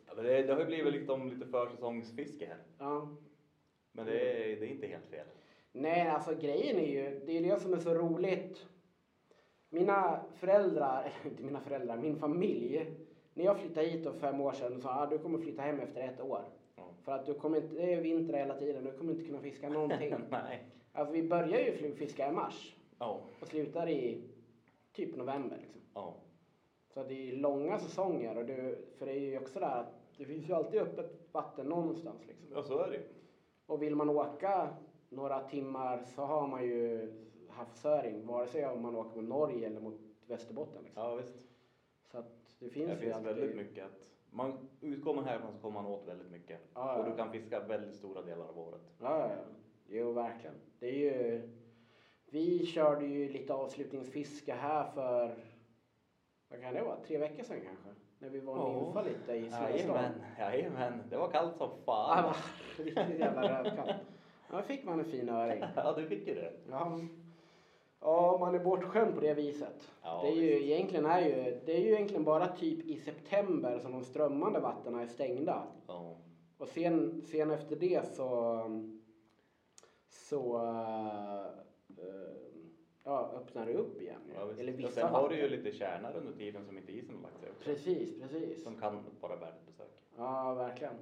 Ja, 0.07 0.13
men 0.17 0.25
det, 0.25 0.43
det 0.43 0.53
har 0.53 0.61
ju 0.61 0.67
blivit 0.67 0.93
liksom 0.93 1.29
lite 1.29 1.47
försäsongsfiske 1.47 2.47
här. 2.47 2.59
ja. 2.79 3.09
Men 3.93 4.07
det 4.07 4.21
är, 4.21 4.61
det 4.61 4.67
är 4.67 4.71
inte 4.71 4.87
helt 4.87 5.07
fel. 5.07 5.27
Nej, 5.73 6.09
alltså 6.09 6.35
grejen 6.35 6.77
är 6.77 6.87
ju, 6.87 7.21
det 7.27 7.39
är 7.39 7.43
det 7.43 7.61
som 7.61 7.73
är 7.73 7.79
så 7.79 7.95
roligt. 7.95 8.67
Mina 9.69 10.21
föräldrar, 10.35 11.03
eller 11.03 11.31
inte 11.31 11.43
mina 11.43 11.61
föräldrar, 11.61 11.97
min 11.97 12.17
familj. 12.17 12.91
När 13.35 13.45
jag 13.45 13.59
flyttade 13.61 13.87
hit 13.87 14.05
för 14.05 14.13
fem 14.13 14.41
år 14.41 14.53
sedan 14.53 14.81
sa 14.81 14.91
ah, 14.91 15.07
du 15.07 15.19
kommer 15.19 15.39
flytta 15.39 15.63
hem 15.63 15.81
efter 15.81 16.01
ett 16.01 16.21
år. 16.21 16.45
Ja. 16.77 16.95
För 17.05 17.13
att 17.13 17.27
du 17.27 17.35
kommer 17.35 17.57
inte, 17.57 17.75
det 17.75 17.95
är 17.95 18.01
vinter 18.01 18.35
hela 18.35 18.59
tiden, 18.59 18.85
du 18.85 18.93
kommer 18.93 19.13
inte 19.13 19.25
kunna 19.25 19.41
fiska 19.41 19.69
någonting. 19.69 20.15
Nej. 20.31 20.67
Alltså 20.93 21.13
vi 21.15 21.23
börjar 21.23 21.61
ju 21.61 21.73
flugfiska 21.73 22.29
i 22.29 22.33
mars. 22.33 22.77
Ja, 22.99 23.21
och 23.41 23.49
slutar 23.49 23.89
i 23.89 24.23
typ 24.93 25.17
november. 25.17 25.59
Liksom. 25.61 25.81
Ja, 25.97 26.15
Så 26.95 27.03
det 27.05 27.31
är 27.31 27.37
långa 27.37 27.79
säsonger 27.79 28.37
och 28.39 28.45
det, 28.45 28.79
för 28.99 29.07
det 29.07 29.13
är 29.13 29.21
ju 29.21 29.39
också 29.39 29.59
där 29.61 29.81
att 29.81 29.95
det 30.19 30.25
finns 30.25 30.49
ju 30.49 30.53
alltid 30.53 30.81
öppet 30.81 31.29
vatten 31.33 31.67
någonstans. 31.67 32.27
Liksom. 32.27 32.47
ja 32.55 32.63
så 32.63 32.79
är 32.79 32.91
det. 32.91 33.01
Och 33.67 33.83
vill 33.83 33.95
man 33.97 34.11
åka 34.11 34.69
några 35.09 35.41
timmar 35.49 36.03
så 36.05 36.23
har 36.23 36.47
man 36.47 36.65
ju 36.65 37.13
havsöring 37.49 38.27
vare 38.27 38.47
sig 38.47 38.67
om 38.67 38.83
man 38.83 38.97
åker 38.97 39.17
mot 39.21 39.29
Norge 39.29 39.67
eller 39.67 39.81
mot 39.81 40.01
Västerbotten. 40.27 40.83
Liksom. 40.85 41.03
Ja, 41.03 41.15
visst. 41.15 41.35
Så 42.11 42.19
att 42.19 42.33
det 42.59 42.69
finns 42.69 42.89
Det 42.91 42.97
finns 42.97 43.17
alltid. 43.17 43.37
väldigt 43.37 43.57
mycket 43.57 43.85
att 43.85 44.01
man 44.31 44.69
utgår 44.81 45.15
man 45.15 45.25
härifrån 45.25 45.53
så 45.53 45.59
kommer 45.59 45.83
man 45.83 45.93
åt 45.93 46.09
väldigt 46.09 46.31
mycket. 46.31 46.61
Ja, 46.75 46.97
Och 46.99 47.07
ja. 47.07 47.11
du 47.11 47.17
kan 47.17 47.31
fiska 47.33 47.61
väldigt 47.61 47.95
stora 47.95 48.23
delar 48.23 48.49
av 48.49 48.59
året. 48.59 48.81
Ja, 49.01 49.19
ja, 49.21 49.29
ja. 49.29 49.43
Jo, 49.89 50.13
verkligen. 50.13 50.55
Det 50.79 50.87
är 50.89 50.93
ju... 51.15 51.49
Vi 52.31 52.67
körde 52.67 53.07
ju 53.07 53.29
lite 53.29 53.55
avslutningsfiske 53.55 54.53
här 54.53 54.91
för, 54.91 55.35
vad 56.49 56.61
kan 56.61 56.75
det 56.75 56.83
vara, 56.83 56.97
tre 57.07 57.19
veckor 57.19 57.43
sedan 57.43 57.61
kanske? 57.61 57.89
När 58.19 58.29
vi 58.31 58.41
var 58.41 58.57
och 58.57 58.83
nymfade 58.83 59.09
lite 59.11 59.33
i 59.33 59.51
Snöstan. 59.51 60.13
Jajamän. 60.39 61.03
Det 61.11 61.17
var 61.17 61.31
kallt 61.31 61.57
som 61.57 61.71
fan. 61.85 62.35
det 62.77 62.83
var 62.83 62.85
riktigt 62.85 63.21
jävla 63.21 63.63
rövkallt. 63.63 63.97
Ja, 64.51 64.63
fick 64.63 64.85
man 64.85 64.99
en 64.99 65.05
fin 65.05 65.29
öring. 65.29 65.65
Ja, 65.77 65.93
du 65.93 66.07
fick 66.07 66.29
ju 66.29 66.35
det. 66.35 66.53
Ja. 66.71 67.01
ja, 68.01 68.37
man 68.41 68.55
är 68.55 68.59
bortskämd 68.59 69.15
på 69.15 69.21
det 69.21 69.35
viset. 69.35 69.91
Ja, 70.03 70.23
det 70.23 70.29
är 70.29 70.35
ju 70.35 70.55
visst. 70.55 70.65
egentligen 70.65 71.07
är 71.07 71.21
ju, 71.21 71.61
det 71.67 71.77
är 71.77 71.81
ju 71.81 71.93
egentligen 71.93 72.25
bara 72.25 72.49
typ 72.49 72.87
i 72.87 72.97
september 72.97 73.79
som 73.79 73.93
de 73.93 74.05
strömmande 74.05 74.61
vattnen 74.61 74.95
är 74.95 75.07
stängda. 75.07 75.63
Ja. 75.87 76.17
Och 76.59 76.69
sen, 76.69 77.23
sen 77.23 77.51
efter 77.51 77.77
det 77.77 78.15
så, 78.15 78.61
så 80.09 80.57
äh, 80.57 81.47
ja, 83.07 83.31
öppnar 83.37 83.69
upp 83.69 84.01
igen. 84.01 84.21
Ja. 84.35 84.41
Eller 84.61 84.73
och 84.73 84.79
vissa 84.79 84.91
sen 84.91 85.09
har 85.09 85.29
du 85.29 85.37
ju 85.37 85.49
lite 85.49 85.73
kärnor 85.73 86.13
under 86.17 86.33
tiden 86.33 86.65
som 86.67 86.79
inte 86.79 86.93
isen 86.93 87.15
har 87.15 87.23
lagt 87.23 87.41
sig 87.41 87.51
också. 87.51 87.65
Precis, 87.65 88.21
precis. 88.21 88.65
Som 88.65 88.81
kan 88.81 89.05
vara 89.21 89.37
värt 89.37 89.55
ett 89.55 89.67
besök. 89.67 90.03
Ja, 90.17 90.55
verkligen. 90.55 90.95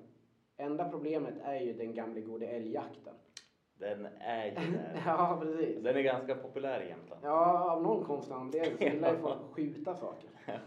Enda 0.56 0.88
problemet 0.88 1.34
är 1.42 1.60
ju 1.60 1.72
den 1.72 1.94
gamla 1.94 2.20
gode 2.20 2.46
älgjakten. 2.46 3.14
Den 3.78 4.06
är 4.20 4.44
ju 4.44 4.50
där. 4.50 5.02
Ja, 5.06 5.38
precis. 5.42 5.82
Den 5.82 5.96
är 5.96 6.00
ganska 6.02 6.34
populär 6.34 6.80
i 6.80 6.88
Jämtland. 6.88 7.20
Ja, 7.24 7.70
av 7.70 7.82
någon 7.82 8.04
konstig 8.04 8.34
anledning 8.34 8.76
så 8.78 8.84
gillar 8.84 9.12
ju 9.12 9.18
folk 9.18 9.34
att 9.34 9.54
skjuta 9.54 9.94
saker. 9.94 10.30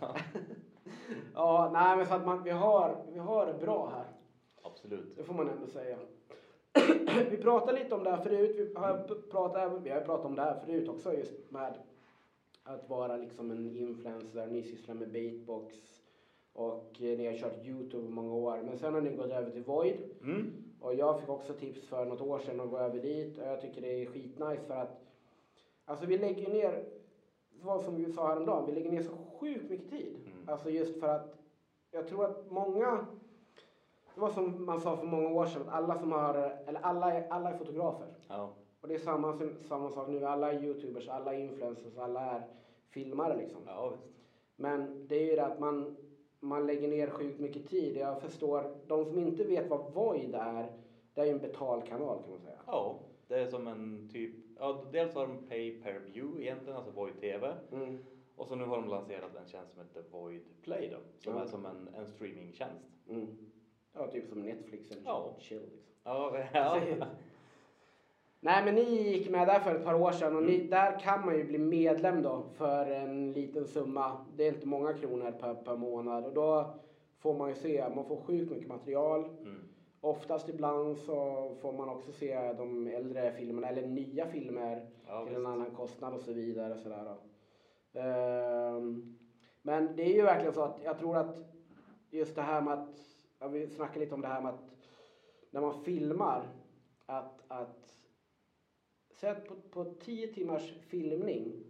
Ja, 1.33 1.69
nej 1.73 1.97
men 1.97 2.05
så 2.05 2.13
att 2.13 2.25
man, 2.25 2.43
vi, 2.43 2.49
har, 2.49 3.05
vi 3.11 3.19
har 3.19 3.45
det 3.45 3.53
bra 3.53 3.89
här. 3.89 4.05
Absolut. 4.63 5.15
Det 5.17 5.23
får 5.23 5.33
man 5.33 5.49
ändå 5.49 5.67
säga. 5.67 5.97
vi 7.31 7.37
pratade 7.37 7.83
lite 7.83 7.95
om 7.95 8.03
det 8.03 8.09
här 8.09 8.23
förut. 8.23 8.55
Vi 8.57 8.79
har 8.79 8.97
pratat, 9.31 9.81
vi 9.83 9.89
har 9.89 10.01
pratat 10.01 10.25
om 10.25 10.35
det 10.35 10.41
här 10.41 10.59
förut 10.65 10.89
också 10.89 11.13
just 11.13 11.51
med 11.51 11.73
att 12.63 12.89
vara 12.89 13.17
liksom 13.17 13.51
en 13.51 13.75
influencer. 13.75 14.47
Ni 14.47 14.63
sysslar 14.63 14.95
med 14.95 15.11
baitbox 15.11 15.75
och 16.53 16.95
ni 16.99 17.25
har 17.25 17.37
kört 17.37 17.65
Youtube 17.65 18.07
i 18.07 18.09
många 18.09 18.33
år. 18.33 18.61
Men 18.65 18.77
sen 18.77 18.93
har 18.93 19.01
ni 19.01 19.15
gått 19.15 19.31
över 19.31 19.51
till 19.51 19.63
Void. 19.63 19.97
Mm. 20.21 20.63
Och 20.79 20.95
jag 20.95 21.19
fick 21.19 21.29
också 21.29 21.53
tips 21.53 21.87
för 21.87 22.05
något 22.05 22.21
år 22.21 22.39
sedan 22.39 22.59
att 22.59 22.69
gå 22.69 22.77
över 22.77 22.99
dit 22.99 23.37
och 23.37 23.47
jag 23.47 23.61
tycker 23.61 23.81
det 23.81 24.01
är 24.01 24.05
skitnice 24.05 24.63
för 24.67 24.73
att 24.73 25.01
alltså 25.85 26.05
vi 26.05 26.17
lägger 26.17 26.49
ner, 26.49 26.85
vad 27.61 27.81
som 27.81 27.95
vi 27.95 28.11
sa 28.11 28.27
häromdagen, 28.27 28.65
vi 28.65 28.71
lägger 28.71 28.91
ner 28.91 29.03
så 29.03 29.17
sjukt 29.39 29.69
mycket 29.69 29.89
tid. 29.89 30.15
Mm. 30.25 30.49
Alltså 30.49 30.69
just 30.69 30.99
för 30.99 31.07
att 31.07 31.37
jag 31.91 32.07
tror 32.07 32.25
att 32.25 32.51
många, 32.51 33.05
det 34.17 34.21
var 34.21 34.29
som 34.29 34.65
man 34.65 34.81
sa 34.81 34.97
för 34.97 35.05
många 35.05 35.29
år 35.29 35.45
sedan, 35.45 35.61
att 35.61 35.73
alla 35.73 35.99
som 35.99 36.11
har, 36.11 36.35
eller 36.65 36.79
alla 36.79 37.13
är, 37.13 37.27
alla 37.29 37.49
är 37.49 37.57
fotografer. 37.57 38.07
Ja. 38.27 38.53
Och 38.81 38.87
det 38.87 38.93
är 38.93 38.99
samma, 38.99 39.39
samma 39.67 39.89
sak 39.91 40.07
nu, 40.07 40.25
alla 40.25 40.51
är 40.53 40.63
youtubers, 40.63 41.07
alla 41.09 41.33
är 41.33 41.39
influencers, 41.39 41.97
alla 41.97 42.21
är 42.21 42.47
filmare 42.89 43.37
liksom. 43.37 43.61
ja. 43.65 43.93
Men 44.55 45.07
det 45.07 45.15
är 45.15 45.29
ju 45.29 45.35
det 45.35 45.45
att 45.45 45.59
man, 45.59 45.97
man 46.39 46.67
lägger 46.67 46.87
ner 46.87 47.09
sjukt 47.09 47.39
mycket 47.39 47.67
tid. 47.69 47.97
Jag 47.97 48.21
förstår, 48.21 48.75
de 48.87 49.05
som 49.05 49.17
inte 49.19 49.43
vet 49.43 49.69
vad 49.69 49.93
Void 49.93 50.35
är, 50.35 50.71
det 51.13 51.21
är 51.21 51.25
ju 51.25 51.31
en 51.31 51.39
betalkanal 51.39 52.19
kan 52.21 52.29
man 52.31 52.39
säga. 52.39 52.59
Ja, 52.65 52.99
det 53.27 53.35
är 53.39 53.47
som 53.47 53.67
en 53.67 54.09
typ, 54.13 54.35
ja 54.59 54.83
dels 54.91 55.15
har 55.15 55.27
de 55.27 55.37
pay 55.49 55.81
per 55.81 55.99
view 55.99 56.41
egentligen, 56.43 56.77
alltså 56.77 56.91
Void 56.91 57.19
TV. 57.19 57.53
Mm. 57.71 57.97
Och 58.35 58.47
så 58.47 58.55
nu 58.55 58.65
har 58.65 58.77
de 58.77 58.87
lanserat 58.87 59.35
en 59.35 59.47
tjänst 59.47 59.73
som 59.73 59.81
heter 59.81 60.03
Void 60.11 60.41
Play 60.61 60.89
då, 60.91 60.97
som 61.19 61.33
Ja. 61.35 61.41
är 61.43 61.45
som 61.47 61.65
en, 61.65 61.89
en 61.95 62.07
streamingtjänst. 62.07 62.85
Mm. 63.09 63.27
Ja, 63.99 64.07
typ 64.07 64.27
som 64.29 64.41
Netflix 64.41 64.91
eller 64.91 65.01
Ja. 65.05 65.35
chill 65.39 65.59
liksom. 65.61 65.83
Ja, 66.03 66.37
ja. 66.53 66.81
Nej 68.39 68.65
men 68.65 68.75
ni 68.75 68.81
gick 69.11 69.29
med 69.29 69.47
där 69.47 69.59
för 69.59 69.75
ett 69.75 69.83
par 69.85 69.93
år 69.93 70.11
sedan 70.11 70.35
och 70.35 70.41
Mm. 70.41 70.51
ni, 70.53 70.67
där 70.67 70.99
kan 70.99 71.25
man 71.25 71.35
ju 71.37 71.43
bli 71.43 71.57
medlem 71.57 72.21
då 72.21 72.43
för 72.53 72.85
en 72.85 73.33
liten 73.33 73.67
summa. 73.67 74.25
Det 74.35 74.43
är 74.47 74.53
inte 74.53 74.67
många 74.67 74.93
kronor 74.93 75.31
per, 75.39 75.53
per 75.53 75.75
månad 75.75 76.25
och 76.25 76.33
då 76.33 76.73
får 77.19 77.33
man 77.37 77.49
ju 77.49 77.55
se, 77.55 77.89
man 77.95 78.05
får 78.05 78.17
sjukt 78.17 78.51
mycket 78.51 78.67
material. 78.67 79.25
Mm. 79.41 79.61
Oftast 80.01 80.49
ibland 80.49 80.97
så 80.97 81.51
får 81.61 81.71
man 81.73 81.89
också 81.89 82.11
se 82.11 82.53
de 82.53 82.87
äldre 82.87 83.31
filmerna 83.31 83.67
eller 83.69 83.87
nya 83.87 84.25
filmer 84.25 84.87
Ja, 85.07 85.25
till 85.25 85.35
en 85.35 85.41
visst. 85.41 85.47
annan 85.53 85.71
kostnad 85.75 86.13
och 86.13 86.21
så 86.21 86.33
vidare. 86.33 86.73
och 86.73 86.79
Sådär 86.79 87.05
då. 87.05 87.99
Ehm, 87.99 89.17
men 89.61 89.95
det 89.95 90.03
är 90.03 90.13
ju 90.13 90.21
verkligen 90.21 90.53
så 90.53 90.61
att 90.61 90.79
jag 90.83 90.99
tror 90.99 91.17
att 91.17 91.37
just 92.11 92.35
det 92.35 92.41
här 92.41 92.61
med 92.61 92.73
att, 92.73 92.89
ja, 93.39 93.47
vi 93.47 93.69
snackade 93.69 93.99
lite 93.99 94.15
om 94.15 94.21
det 94.21 94.27
här 94.27 94.41
med 94.41 94.51
att 94.51 94.75
när 95.51 95.61
man 95.61 95.83
filmar 95.83 96.49
att, 97.05 97.43
att 97.47 97.95
säg 99.11 99.29
att 99.29 99.47
på, 99.47 99.55
på 99.71 99.93
tio 99.93 100.33
timmars 100.33 100.73
filmning 100.89 101.63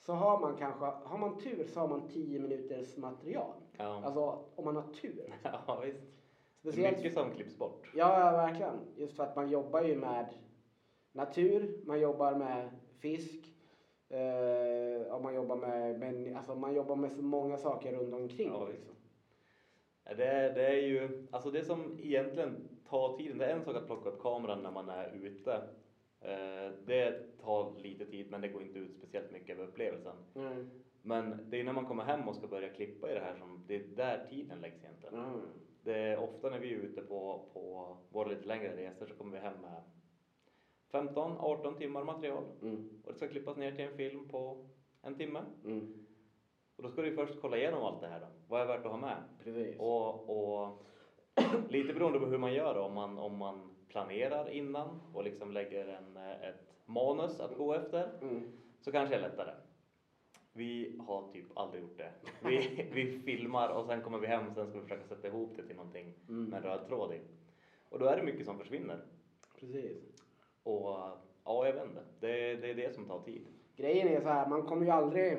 så 0.00 0.12
har 0.12 0.40
man 0.40 0.56
kanske, 0.56 0.84
har 0.84 1.18
man 1.18 1.38
tur 1.38 1.66
så 1.66 1.80
har 1.80 1.88
man 1.88 2.08
tio 2.08 2.38
minuters 2.38 2.96
material. 2.96 3.54
Ja. 3.78 4.04
Alltså 4.04 4.44
om 4.54 4.64
man 4.64 4.76
har 4.76 4.92
tur. 4.92 5.34
ja, 5.42 5.80
visst. 5.84 6.02
Det 6.62 6.68
är 6.68 6.72
Speciellt 6.72 6.96
mycket 6.96 7.14
som 7.14 7.30
klipps 7.30 7.58
bort. 7.58 7.90
Ja, 7.94 8.08
verkligen. 8.32 8.74
Just 8.96 9.16
för 9.16 9.22
att 9.22 9.36
man 9.36 9.50
jobbar 9.50 9.82
ju 9.82 9.96
med 9.96 10.34
natur, 11.12 11.82
man 11.86 12.00
jobbar 12.00 12.34
med 12.34 12.70
fisk, 12.98 13.54
eh, 14.08 15.14
och 15.14 15.22
man 15.22 15.34
jobbar 15.34 15.56
med, 15.56 15.98
men, 15.98 16.36
alltså 16.36 16.54
man 16.54 16.74
jobbar 16.74 16.96
med 16.96 17.12
så 17.12 17.22
många 17.22 17.58
saker 17.58 17.92
runt 17.92 18.14
omkring. 18.14 18.48
Ja, 18.48 18.68
liksom. 18.68 18.94
Det 20.04 20.24
är, 20.26 20.54
det 20.54 20.66
är 20.66 20.80
ju, 20.86 21.28
alltså 21.30 21.50
det 21.50 21.64
som 21.64 21.98
egentligen 22.02 22.68
tar 22.88 23.16
tiden, 23.18 23.38
det 23.38 23.46
är 23.46 23.56
en 23.56 23.64
sak 23.64 23.76
att 23.76 23.86
plocka 23.86 24.08
upp 24.08 24.22
kameran 24.22 24.62
när 24.62 24.70
man 24.70 24.88
är 24.88 25.10
ute. 25.14 25.52
Eh, 26.20 26.72
Det 26.86 27.38
tar 27.42 27.78
lite 27.78 28.06
tid 28.06 28.30
men 28.30 28.40
det 28.40 28.48
går 28.48 28.62
inte 28.62 28.78
ut 28.78 28.96
speciellt 28.96 29.30
mycket 29.30 29.58
av 29.58 29.64
upplevelsen. 29.64 30.16
Mm. 30.34 30.70
Men 31.02 31.50
det 31.50 31.60
är 31.60 31.64
när 31.64 31.72
man 31.72 31.86
kommer 31.86 32.02
hem 32.04 32.28
och 32.28 32.36
ska 32.36 32.46
börja 32.46 32.68
klippa 32.68 33.10
i 33.10 33.14
det 33.14 33.20
här 33.20 33.34
som, 33.34 33.64
det 33.66 33.74
är 33.76 33.96
där 33.96 34.26
tiden 34.30 34.60
läggs 34.60 34.84
egentligen. 34.84 35.14
Mm. 35.14 35.40
Det 35.84 35.98
är 35.98 36.18
ofta 36.18 36.50
när 36.50 36.58
vi 36.58 36.72
är 36.72 36.76
ute 36.78 37.02
på, 37.02 37.48
på 37.52 37.96
våra 38.08 38.28
lite 38.28 38.46
längre 38.48 38.76
resor 38.76 39.06
så 39.06 39.14
kommer 39.14 39.32
vi 39.32 39.38
hem 39.38 39.60
med 39.60 39.82
15-18 40.92 41.78
timmar 41.78 42.04
material 42.04 42.44
Mm. 42.62 43.00
och 43.04 43.12
det 43.12 43.16
ska 43.16 43.28
klippas 43.28 43.56
ner 43.56 43.70
till 43.72 43.84
en 43.84 43.96
film 43.96 44.28
på 44.28 44.66
en 45.02 45.14
timme. 45.14 45.40
Mm. 45.64 46.06
Och 46.82 46.88
då 46.88 46.92
ska 46.92 47.02
du 47.02 47.14
först 47.16 47.40
kolla 47.40 47.56
igenom 47.56 47.82
allt 47.82 48.00
det 48.00 48.08
här 48.08 48.20
då. 48.20 48.26
Vad 48.48 48.60
är 48.60 48.66
värt 48.66 48.84
att 48.84 48.90
ha 48.90 48.98
med? 48.98 49.16
Precis. 49.44 49.76
Och, 49.78 50.30
och 50.30 50.82
lite 51.68 51.94
beroende 51.94 52.18
på 52.20 52.26
hur 52.26 52.38
man 52.38 52.54
gör 52.54 52.74
då, 52.74 52.80
om 52.80 52.94
man, 52.94 53.18
om 53.18 53.36
man 53.36 53.70
planerar 53.88 54.50
innan 54.50 55.00
och 55.14 55.24
liksom 55.24 55.52
lägger 55.52 55.86
en, 55.88 56.16
ett 56.16 56.72
manus 56.86 57.40
att 57.40 57.56
gå 57.56 57.74
efter 57.74 58.10
Mm. 58.22 58.52
så 58.80 58.92
kanske 58.92 59.14
det 59.14 59.24
är 59.24 59.28
lättare. 59.30 59.54
Vi 60.52 61.00
har 61.06 61.32
typ 61.32 61.44
aldrig 61.58 61.82
gjort 61.82 61.98
det. 61.98 62.12
Vi, 62.48 62.88
vi 62.92 63.18
filmar 63.20 63.68
och 63.68 63.86
sen 63.86 64.02
kommer 64.02 64.18
vi 64.18 64.26
hem 64.26 64.48
och 64.48 64.54
sen 64.54 64.66
ska 64.66 64.78
vi 64.78 64.82
försöka 64.82 65.04
sätta 65.04 65.28
ihop 65.28 65.52
det 65.56 65.66
till 65.66 65.76
någonting 65.76 66.14
Mm. 66.28 66.44
med 66.44 66.56
en 66.56 66.62
röd 66.62 66.86
tråd 66.88 67.12
i. 67.12 67.20
Och 67.88 67.98
då 67.98 68.06
är 68.06 68.16
det 68.16 68.22
mycket 68.22 68.46
som 68.46 68.58
försvinner. 68.58 69.00
Precis. 69.60 70.02
Och 70.62 70.88
ja, 71.44 71.66
jag 71.66 71.72
vet 71.72 71.84
inte. 71.84 72.02
Det, 72.20 72.54
det 72.56 72.70
är 72.70 72.74
det 72.74 72.94
som 72.94 73.04
tar 73.08 73.20
tid. 73.22 73.46
Grejen 73.76 74.08
är 74.08 74.20
så 74.20 74.28
här, 74.28 74.48
man 74.48 74.62
kommer 74.62 74.84
ju 74.86 74.90
aldrig 74.92 75.38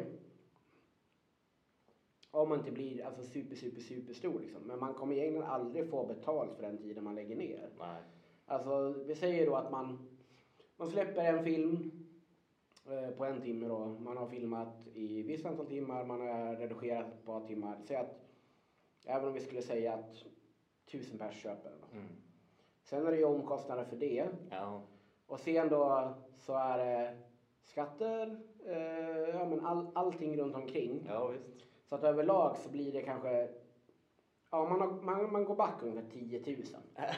om 2.33 2.49
man 2.49 2.59
inte 2.59 2.71
blir 2.71 3.05
alltså 3.05 3.23
super, 3.23 3.55
super, 3.55 3.81
super 3.81 4.13
stor 4.13 4.39
liksom. 4.39 4.61
Men 4.61 4.79
man 4.79 4.93
kommer 4.93 5.15
egentligen 5.15 5.47
aldrig 5.47 5.89
få 5.89 6.05
betalt 6.05 6.55
för 6.55 6.63
den 6.63 6.77
tiden 6.77 7.03
man 7.03 7.15
lägger 7.15 7.35
ner. 7.35 7.69
Nej. 7.79 8.01
Alltså, 8.45 8.93
vi 9.07 9.15
säger 9.15 9.45
då 9.45 9.55
att 9.55 9.71
man, 9.71 10.09
man 10.77 10.89
släpper 10.89 11.23
en 11.23 11.43
film 11.43 11.91
eh, 12.89 13.09
på 13.09 13.25
en 13.25 13.41
timme 13.41 13.67
då. 13.67 13.85
Man 13.85 14.17
har 14.17 14.27
filmat 14.27 14.87
i 14.93 15.23
visst 15.23 15.45
antal 15.45 15.65
timmar, 15.65 16.05
man 16.05 16.21
har 16.21 16.55
redigerat 16.55 17.07
ett 17.07 17.25
par 17.25 17.47
timmar. 17.47 17.77
Säg 17.87 17.97
att, 17.97 18.29
även 19.05 19.27
om 19.27 19.33
vi 19.33 19.39
skulle 19.39 19.61
säga 19.61 19.93
att 19.93 20.25
tusen 20.91 21.17
pers 21.17 21.41
köper 21.41 21.69
den. 21.69 21.99
Mm. 21.99 22.13
Sen 22.83 23.05
är 23.05 23.11
det 23.11 23.17
ju 23.17 23.25
omkostnader 23.25 23.83
för 23.85 23.95
det. 23.95 24.27
Ja. 24.49 24.81
Och 25.27 25.39
sen 25.39 25.69
då 25.69 26.13
så 26.37 26.53
är 26.53 26.77
det 26.77 27.17
skatter, 27.61 28.39
eh, 28.65 29.29
ja 29.35 29.45
men 29.45 29.65
all, 29.65 29.87
allting 29.95 30.37
runt 30.37 30.55
omkring. 30.55 31.05
ja, 31.07 31.27
visst. 31.27 31.72
Så 31.93 31.97
att 31.97 32.03
överlag 32.03 32.57
så 32.57 32.69
blir 32.69 32.91
det 32.93 33.01
kanske, 33.01 33.47
ja 34.51 34.69
man, 34.69 34.81
har, 34.81 35.01
man, 35.01 35.31
man 35.31 35.45
går 35.45 35.55
back 35.55 35.83
ungefär 35.83 36.09
10 36.11 36.39
000. 36.57 36.65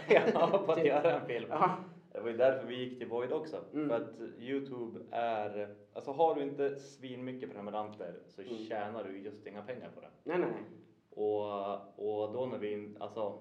ja, 0.34 0.64
på 0.66 0.72
att 0.72 0.78
Typ. 0.78 0.86
göra 0.88 1.20
en 1.20 1.28
film. 1.28 1.48
Ja, 1.50 1.76
Det 2.12 2.20
var 2.20 2.30
ju 2.30 2.38
därför 2.38 2.68
vi 2.68 2.84
gick 2.84 2.98
till 3.00 3.08
Void 3.08 3.32
också. 3.32 3.58
Mm. 3.74 3.90
För 3.90 3.96
att 3.96 4.20
Youtube 4.40 5.00
är, 5.12 5.76
alltså 5.94 6.12
har 6.12 6.36
du 6.36 6.42
inte 6.42 6.76
svin 6.76 7.24
mycket 7.26 7.50
prenumeranter 7.52 8.20
så 8.28 8.42
Mm. 8.42 8.54
tjänar 8.58 9.04
du 9.04 9.18
just 9.20 9.48
inga 9.48 9.62
pengar 9.62 9.90
på 9.96 10.02
det. 10.02 10.10
Nej, 10.24 10.40
nej, 10.40 10.50
nej. 10.52 10.64
Och, 11.10 12.24
och 12.26 12.34
då 12.34 12.46
när 12.46 12.58
vi, 12.58 12.96
alltså, 13.00 13.40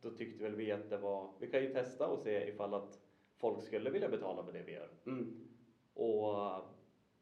då 0.00 0.10
tyckte 0.10 0.42
väl 0.44 0.54
vi 0.54 0.72
att 0.72 0.90
det 0.90 0.98
var, 0.98 1.30
vi 1.38 1.46
kan 1.50 1.60
ju 1.62 1.72
testa 1.72 2.06
och 2.06 2.18
se 2.18 2.48
ifall 2.48 2.74
att 2.74 2.98
folk 3.38 3.62
skulle 3.62 3.90
vilja 3.90 4.08
betala 4.08 4.44
för 4.44 4.52
det 4.52 4.62
vi 4.62 4.72
gör. 4.72 4.88
Mm. 5.06 5.36
Och 5.94 6.34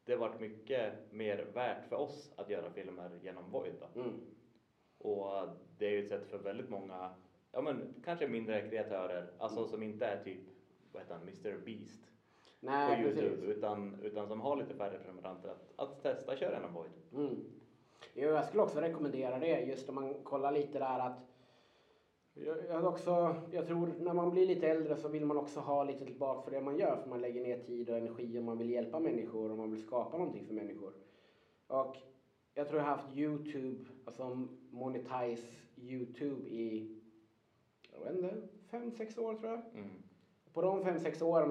det 0.05 0.17
vart 0.17 0.41
mycket 0.41 0.93
mer 1.11 1.47
värt 1.55 1.89
för 1.89 1.97
oss 1.97 2.33
att 2.37 2.51
göra 2.51 2.71
filmer 2.71 3.11
genom 3.23 3.51
Void. 3.51 3.83
Mm. 3.95 4.21
Och 4.99 5.49
det 5.79 5.87
är 5.87 5.91
ju 5.91 6.03
ett 6.03 6.09
sätt 6.09 6.27
för 6.31 6.39
väldigt 6.39 6.71
många, 6.71 7.15
ja 7.53 7.63
men 7.63 7.95
kanske 8.05 8.29
mindre 8.29 8.69
kreatörer, 8.69 9.31
alltså 9.39 9.69
som 9.69 9.83
inte 9.83 10.07
är 10.07 10.25
typ, 10.25 10.41
vad 10.93 11.03
heter 11.03 11.15
han, 11.15 11.23
Mr 11.23 11.59
Beast 11.65 12.03
på 12.61 12.67
Nej, 12.67 13.03
Youtube, 13.03 13.29
precis. 13.29 13.45
utan, 13.45 14.01
utan 14.03 14.29
som 14.29 14.41
har 14.41 14.57
lite 14.57 14.75
färre 14.75 14.99
prenumeranter 14.99 15.49
att, 15.49 15.73
att 15.77 16.03
testa 16.03 16.37
köra 16.37 16.55
genom 16.55 16.75
Void. 16.75 16.93
Mm. 17.15 17.45
Jo, 18.15 18.29
jag 18.29 18.45
skulle 18.45 18.63
också 18.63 18.81
rekommendera 18.81 19.39
det 19.39 19.61
just 19.61 19.89
om 19.89 19.95
man 19.95 20.15
kollar 20.25 20.53
lite 20.53 20.79
där 20.79 20.99
att 20.99 21.32
jag, 22.69 22.85
också, 22.85 23.37
jag 23.53 23.67
tror 23.67 23.95
när 24.01 24.15
man 24.15 24.31
blir 24.31 24.47
lite 24.47 24.69
äldre 24.69 24.97
så 24.97 25.09
vill 25.09 25.27
man 25.27 25.37
också 25.37 25.61
ha 25.61 25.85
lite 25.85 26.05
tillbaka 26.05 26.43
för 26.43 26.51
det 26.51 26.61
man 26.61 26.79
gör 26.79 26.97
för 26.97 27.11
man 27.11 27.21
lägger 27.21 27.43
ner 27.43 27.59
tid 27.59 27.91
och 27.91 27.97
energi 27.97 28.39
och 28.39 28.45
man 28.45 28.59
vill 28.59 28.71
hjälpa 28.71 29.01
människor 29.01 29.51
och 29.51 29.59
man 29.59 29.71
vill 29.71 29.83
skapa 29.83 30.19
någonting 30.19 30.47
för 30.47 30.55
människor. 30.55 30.93
Och 31.67 31.97
jag 32.55 32.69
tror 32.69 32.81
jag 32.81 32.87
har 32.87 32.97
haft 32.97 33.17
Youtube, 33.17 33.85
alltså 34.05 34.47
monetize 34.71 35.47
Youtube 35.77 36.49
i, 36.49 36.97
jag 37.93 38.01
vet 38.01 38.15
inte, 38.15 38.49
fem, 38.71 38.91
sex 38.91 39.19
år 39.19 39.35
tror 39.35 39.51
jag. 39.51 39.61
Mm. 39.75 40.03
På 40.53 40.63
de 40.63 40.85
fem, 40.85 40.99
sex 40.99 41.23
åren 41.23 41.51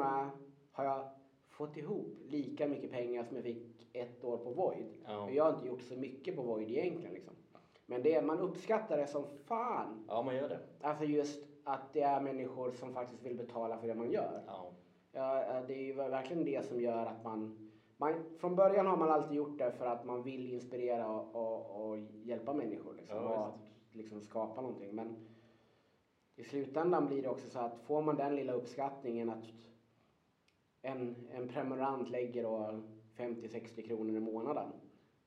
har 0.71 0.83
jag 0.83 1.09
fått 1.49 1.77
ihop 1.77 2.17
lika 2.25 2.67
mycket 2.67 2.91
pengar 2.91 3.23
som 3.23 3.35
jag 3.35 3.45
fick 3.45 3.87
ett 3.93 4.23
år 4.23 4.37
på 4.37 4.51
Void. 4.51 4.87
Och 5.05 5.31
Jag 5.31 5.43
har 5.43 5.53
inte 5.53 5.67
gjort 5.67 5.81
så 5.81 5.95
mycket 5.95 6.35
på 6.35 6.41
Void 6.41 6.69
egentligen. 6.69 7.13
Liksom. 7.13 7.33
Men 7.91 8.01
det, 8.01 8.21
man 8.21 8.39
uppskattar 8.39 8.97
det 8.97 9.07
som 9.07 9.25
fan. 9.25 9.99
ja, 10.07 10.21
man 10.21 10.35
gör 10.35 10.47
det. 10.47 10.59
Alltså 10.79 11.03
just 11.03 11.47
att 11.63 11.93
det 11.93 12.01
är 12.01 12.19
människor 12.19 12.71
som 12.71 12.91
faktiskt 12.91 13.25
vill 13.25 13.35
betala 13.35 13.77
för 13.77 13.87
det 13.87 13.93
man 13.93 14.09
gör. 14.09 14.43
Ja. 14.45 14.73
Ja, 15.11 15.61
det 15.61 15.73
är 15.73 15.77
ju 15.77 15.91
verkligen 15.91 16.43
det 16.43 16.65
som 16.65 16.79
gör 16.79 17.05
att 17.05 17.23
man, 17.23 17.51
man... 17.97 18.17
Från 18.35 18.55
början 18.55 18.87
har 18.87 18.95
man 18.95 19.09
alltid 19.09 19.37
gjort 19.37 19.57
det 19.57 19.71
för 19.71 19.85
att 19.85 20.03
man 20.03 20.21
vill 20.21 20.47
inspirera 20.47 21.09
och, 21.09 21.35
och, 21.35 21.89
och 21.89 21.97
hjälpa 21.97 22.53
människor. 22.53 22.93
Liksom, 22.93 23.15
Ja, 23.17 23.23
och 23.23 23.47
att 23.47 23.55
liksom 23.89 24.21
skapa 24.21 24.61
någonting. 24.61 24.95
Men 24.95 25.15
i 26.35 26.43
slutändan 26.43 27.05
blir 27.05 27.21
det 27.21 27.29
också 27.29 27.49
så 27.49 27.59
att 27.59 27.79
får 27.79 28.01
man 28.01 28.15
den 28.15 28.35
lilla 28.35 28.53
uppskattningen 28.53 29.29
att 29.29 29.67
en, 30.81 31.15
en 31.29 31.47
prenumerant 31.47 32.09
lägger 32.09 32.43
då 32.43 32.81
50-60 33.15 33.81
kronor 33.81 34.15
i 34.15 34.19
månaden. 34.19 34.73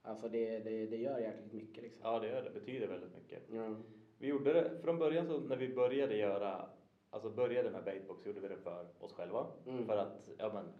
Alltså 0.06 0.28
det, 0.28 0.58
det, 0.58 0.86
det 0.86 0.96
gör 0.96 1.18
jäkligt 1.18 1.52
mycket 1.52 1.82
liksom. 1.82 2.00
ja, 2.04 2.20
det 2.20 2.28
gör 2.28 2.42
det. 2.42 2.50
betyder 2.50 2.88
väldigt 2.88 3.14
mycket. 3.14 3.42
Ja. 3.52 3.76
Vi 4.18 4.26
gjorde 4.26 4.52
det 4.52 4.78
från 4.82 4.98
början 4.98 5.26
så 5.26 5.40
när 5.40 5.56
vi 5.56 5.74
började 5.74 6.16
göra, 6.16 6.68
alltså 7.10 7.30
började 7.30 7.70
med 7.70 7.84
Baitbox 7.84 8.26
gjorde 8.26 8.40
vi 8.40 8.48
det 8.48 8.56
för 8.56 8.86
oss 8.98 9.12
själva. 9.12 9.46
Mm. 9.66 9.86
För 9.86 9.96
att, 9.96 10.28
ja 10.38 10.52
men, 10.54 10.72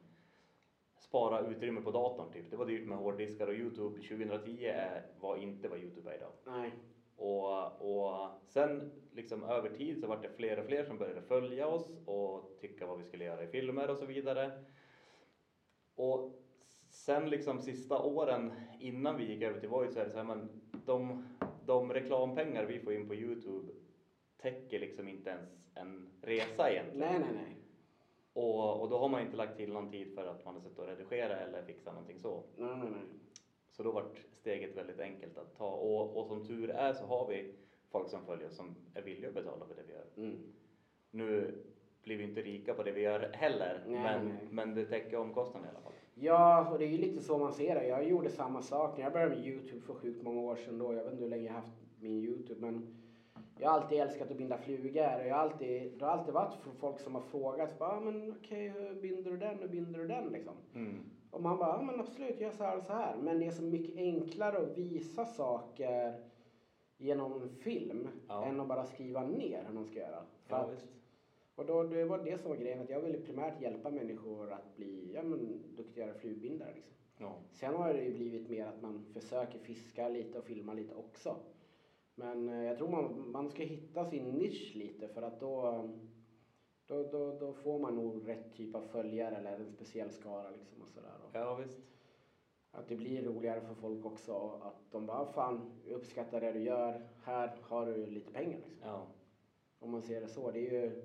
spara 0.99 1.41
utrymme 1.41 1.81
på 1.81 1.91
datorn 1.91 2.33
typ. 2.33 2.51
Det 2.51 2.57
var 2.57 2.67
dyrt 2.67 2.89
med 2.89 2.99
hårddiskar 2.99 3.47
och 3.47 3.55
Youtube 3.55 3.97
2010 3.97 4.65
är, 4.65 5.07
var 5.21 5.37
inte 5.37 5.69
vad 5.69 5.79
Youtube 5.79 6.11
är 6.11 6.17
idag. 6.17 6.33
Nej. 6.47 6.73
Och, 7.17 7.81
och 7.81 8.31
sen 8.47 8.93
liksom 9.13 9.45
över 9.45 9.71
tid 9.71 10.01
så 10.01 10.07
var 10.07 10.23
det 10.23 10.31
fler 10.37 10.59
och 10.59 10.67
fler 10.67 10.85
som 10.85 10.99
började 10.99 11.23
följa 11.23 11.67
oss 11.67 11.91
och 12.07 12.59
tycka 12.61 12.87
vad 12.87 12.99
vi 12.99 13.05
skulle 13.05 13.25
göra 13.25 13.45
i 13.45 13.47
filmer 13.47 13.91
och 13.91 13.99
så 13.99 14.07
vidare. 14.07 14.65
Och 15.95 16.44
sen 17.05 17.31
liksom 17.31 17.61
sista 17.61 17.99
åren 17.99 18.53
innan 18.81 19.17
vi 19.17 19.25
gick 19.25 19.43
över 19.43 19.61
till 19.61 19.69
Void 19.69 19.93
så 19.93 20.01
är 20.01 20.05
det 20.05 20.11
så 20.11 20.17
här, 20.17 20.25
men 20.25 20.49
de, 20.87 21.25
de 21.67 21.93
reklampengar 21.93 22.65
vi 22.65 22.81
får 22.81 22.93
in 22.93 23.09
på 23.09 23.15
Youtube 23.15 23.73
täcker 24.37 24.81
liksom 24.81 25.09
inte 25.09 25.31
ens 25.31 25.49
en 25.75 26.11
resa 26.23 26.71
egentligen. 26.71 27.11
Nej, 27.13 27.19
nej, 27.19 27.33
nej. 27.35 27.57
Och, 28.33 28.81
och 28.81 28.91
då 28.91 28.99
har 28.99 29.09
man 29.09 29.21
inte 29.21 29.37
lagt 29.37 29.57
till 29.57 29.73
någon 29.73 29.91
tid 29.91 30.15
för 30.15 30.27
att 30.27 30.45
man 30.45 30.55
har 30.55 30.61
suttit 30.61 30.79
och 30.79 30.87
redigera 30.87 31.37
eller 31.37 31.63
fixa 31.63 31.93
någonting 31.93 32.19
så. 32.21 32.43
Nej, 32.57 32.77
nej, 32.77 32.91
nej. 32.91 33.03
Så 33.71 33.83
då 33.83 33.93
vart 33.93 34.19
steget 34.33 34.77
väldigt 34.77 35.01
enkelt 35.01 35.39
att 35.39 35.57
ta. 35.57 35.71
Och, 35.71 36.17
och 36.17 36.27
som 36.27 36.47
tur 36.47 36.71
är 36.71 36.93
så 36.93 37.05
har 37.05 37.29
vi 37.29 37.55
folk 37.91 38.09
som 38.09 38.27
följer 38.27 38.47
oss 38.47 38.57
som 38.57 38.75
är 38.95 39.03
villiga 39.03 39.29
att 39.29 39.35
betala 39.35 39.67
för 39.67 39.75
det 39.75 39.83
vi 39.87 39.93
gör. 39.93 40.07
Mm. 40.17 40.53
Nu 41.11 41.55
blir 42.03 42.17
vi 42.17 42.25
inte 42.25 42.43
rika 42.43 42.75
på 42.75 42.83
det 42.83 42.93
vi 42.93 43.01
gör 43.01 43.31
heller, 43.33 43.85
Nej, 43.87 44.01
men, 44.01 44.29
nej. 44.29 44.49
men 44.51 44.75
det 44.75 44.87
täcker 44.87 45.17
omkostnaden 45.17 45.67
i 45.67 45.71
alla 45.71 45.81
fall. 45.81 45.93
Ja, 46.15 46.69
och 46.71 46.79
det 46.79 46.85
är 46.85 46.89
ju 46.89 46.99
lite 46.99 47.21
så 47.23 47.39
man 47.39 47.53
ser 47.53 47.75
det. 47.75 47.87
Jag 47.87 48.09
gjorde 48.09 48.31
samma 48.31 48.63
sak 48.63 48.97
när 48.97 49.05
jag 49.05 49.13
började 49.13 49.37
med 49.37 49.47
Youtube 49.47 49.81
för 49.81 49.95
sjukt 49.95 50.23
många 50.23 50.41
år 50.41 50.57
sedan 50.57 50.79
då. 50.79 50.95
Jag 50.95 51.05
vet 51.05 51.13
inte 51.13 51.23
hur 51.25 51.31
länge 51.31 51.47
jag 51.47 51.53
haft 51.53 51.73
min 52.01 52.13
Youtube 52.25 52.61
men 52.61 52.87
jag 53.59 53.71
har 53.71 53.81
alltid 53.81 53.99
älskat 53.99 54.31
att 54.31 54.37
binda 54.37 54.59
flugor 54.59 55.21
och 55.21 55.27
jag 55.27 55.35
har 55.35 55.43
alltid, 55.43 55.93
det 55.99 56.05
har 56.05 56.13
alltid 56.13 56.35
varit 56.35 56.55
folk 56.81 57.01
som 57.01 57.15
har 57.15 57.23
frågat 57.23 57.79
bara, 57.79 57.91
ah, 57.91 58.01
men 58.01 58.35
okej, 58.43 58.69
hur 58.69 59.01
binder 59.01 59.31
du 59.31 59.37
den? 59.37 59.59
Hur 59.59 59.69
binder 59.69 59.99
du 60.01 60.07
den 60.09 60.29
liksom? 60.29 60.55
Mm. 60.75 60.99
Och 61.31 61.43
man 61.43 61.59
bara, 61.59 61.69
ja 61.77 61.83
men 61.83 62.01
absolut, 62.01 62.41
gör 62.41 62.51
så 62.51 62.65
här 62.65 62.77
och 62.77 62.85
så 62.85 62.93
här. 62.93 63.17
Men 63.17 63.39
det 63.39 63.47
är 63.47 63.51
så 63.51 63.63
mycket 63.63 63.97
enklare 63.97 64.59
att 64.59 64.79
visa 64.79 65.25
saker 65.27 66.15
genom 66.99 67.49
film 67.49 68.09
Ja. 68.29 68.45
än 68.45 68.61
att 68.61 68.69
bara 68.69 68.85
skriva 68.85 69.23
ner 69.23 69.65
hur 69.67 69.75
man 69.75 69.85
ska 69.85 69.99
göra. 69.99 70.23
För 70.47 70.57
Ja, 70.57 70.63
att, 70.63 70.73
visst. 70.73 70.87
Och 71.55 71.67
då, 71.67 71.83
det 71.83 72.05
var 72.05 72.25
det 72.25 72.39
som 72.39 72.51
var 72.51 72.57
grejen, 72.57 72.83
att 72.83 72.91
jag 72.91 73.01
ville 73.01 73.21
primärt 73.21 73.61
hjälpa 73.61 73.91
människor 73.91 74.53
att 74.53 74.77
bli 74.77 75.13
ja, 75.15 75.23
men, 75.23 75.63
duktigare 75.77 76.15
flugbindare. 76.15 76.75
Liksom. 76.75 76.95
Ja. 77.19 77.39
Sen 77.53 77.75
har 77.75 77.95
det 77.95 78.05
ju 78.05 78.15
blivit 78.15 78.49
mer 78.49 78.67
att 78.67 78.83
man 78.83 79.05
försöker 79.13 79.59
fiska 79.59 80.09
lite 80.09 80.39
och 80.39 80.45
filma 80.45 80.73
lite 80.73 80.95
också. 80.95 81.37
Men 82.15 82.49
eh, 82.49 82.63
jag 82.63 82.77
tror 82.77 82.89
man, 82.89 83.31
man 83.31 83.49
ska 83.49 83.63
hitta 83.63 84.05
sin 84.05 84.31
nisch 84.31 84.73
lite 84.77 85.09
för 85.09 85.23
att 85.23 85.41
då, 85.41 85.89
då, 86.87 87.03
då, 87.03 87.39
då 87.39 87.53
får 87.53 87.79
man 87.79 87.97
nog 87.97 88.29
rätt 88.29 88.55
typ 88.55 88.75
av 88.75 88.83
följare 88.83 89.37
eller 89.37 89.57
en 89.57 89.69
speciell 89.69 90.11
skara 90.11 90.51
liksom 90.51 90.83
och 90.83 90.89
sådär. 90.89 91.13
Ja, 91.33 91.55
visst. 91.55 91.81
Att 92.71 92.89
det 92.89 92.97
blir 92.97 93.23
roligare 93.23 93.61
för 93.61 93.75
folk 93.75 94.07
också 94.07 94.61
att 94.63 94.91
de 94.91 95.07
bara, 95.07 95.33
fan, 95.33 95.73
jag 95.85 95.97
uppskattar 95.97 96.41
det 96.41 96.53
du 96.53 96.63
gör, 96.63 97.09
här 97.23 97.57
har 97.63 97.87
du 97.87 98.07
lite 98.07 98.33
pengar 98.33 98.59
liksom. 98.69 98.89
Ja. 98.89 99.07
Om 99.79 99.91
man 99.91 100.03
ser 100.03 100.21
det 100.21 100.29
så. 100.29 100.51
Det 100.51 100.59
är 100.59 100.73
ju, 100.73 101.03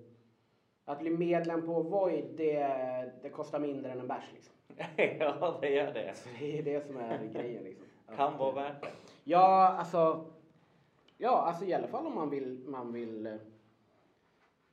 att 0.89 0.99
bli 0.99 1.10
medlem 1.10 1.65
på 1.65 1.82
Void, 1.82 2.25
det, 2.38 3.12
det 3.21 3.30
kostar 3.30 3.60
mindre 3.60 3.91
än 3.91 3.99
en 3.99 4.08
bärs 4.08 4.34
liksom. 4.34 4.54
ja, 5.19 5.58
det 5.62 5.69
gör 5.69 5.93
det. 5.93 6.15
Så 6.15 6.30
det 6.39 6.60
är 6.60 6.63
det 6.63 6.88
som 6.88 6.97
är 6.97 7.25
grejen 7.25 7.63
liksom. 7.63 7.88
Kan 8.15 8.38
vara 8.38 8.52
värt 8.52 8.82
det. 8.82 8.91
Ja, 9.23 9.67
alltså. 9.67 10.25
Ja, 11.17 11.41
alltså 11.41 11.65
i 11.65 11.73
alla 11.73 11.88
fall 11.88 12.06
om 12.06 12.15
man 12.15 12.30
vill, 12.30 12.63
man 12.67 12.93
vill 12.93 13.25
eh, 13.25 13.34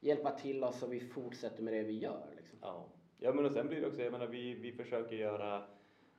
hjälpa 0.00 0.30
till 0.30 0.64
oss 0.64 0.78
så 0.78 0.86
vi 0.86 1.00
fortsätter 1.00 1.62
med 1.62 1.74
det 1.74 1.82
vi 1.82 1.98
gör. 1.98 2.26
Liksom. 2.36 2.58
Ja. 2.62 2.84
ja, 3.18 3.32
men 3.32 3.44
och 3.44 3.52
sen 3.52 3.68
blir 3.68 3.80
det 3.80 3.86
också, 3.86 4.02
jag 4.02 4.12
menar 4.12 4.26
vi, 4.26 4.54
vi 4.54 4.72
försöker 4.72 5.16
göra 5.16 5.62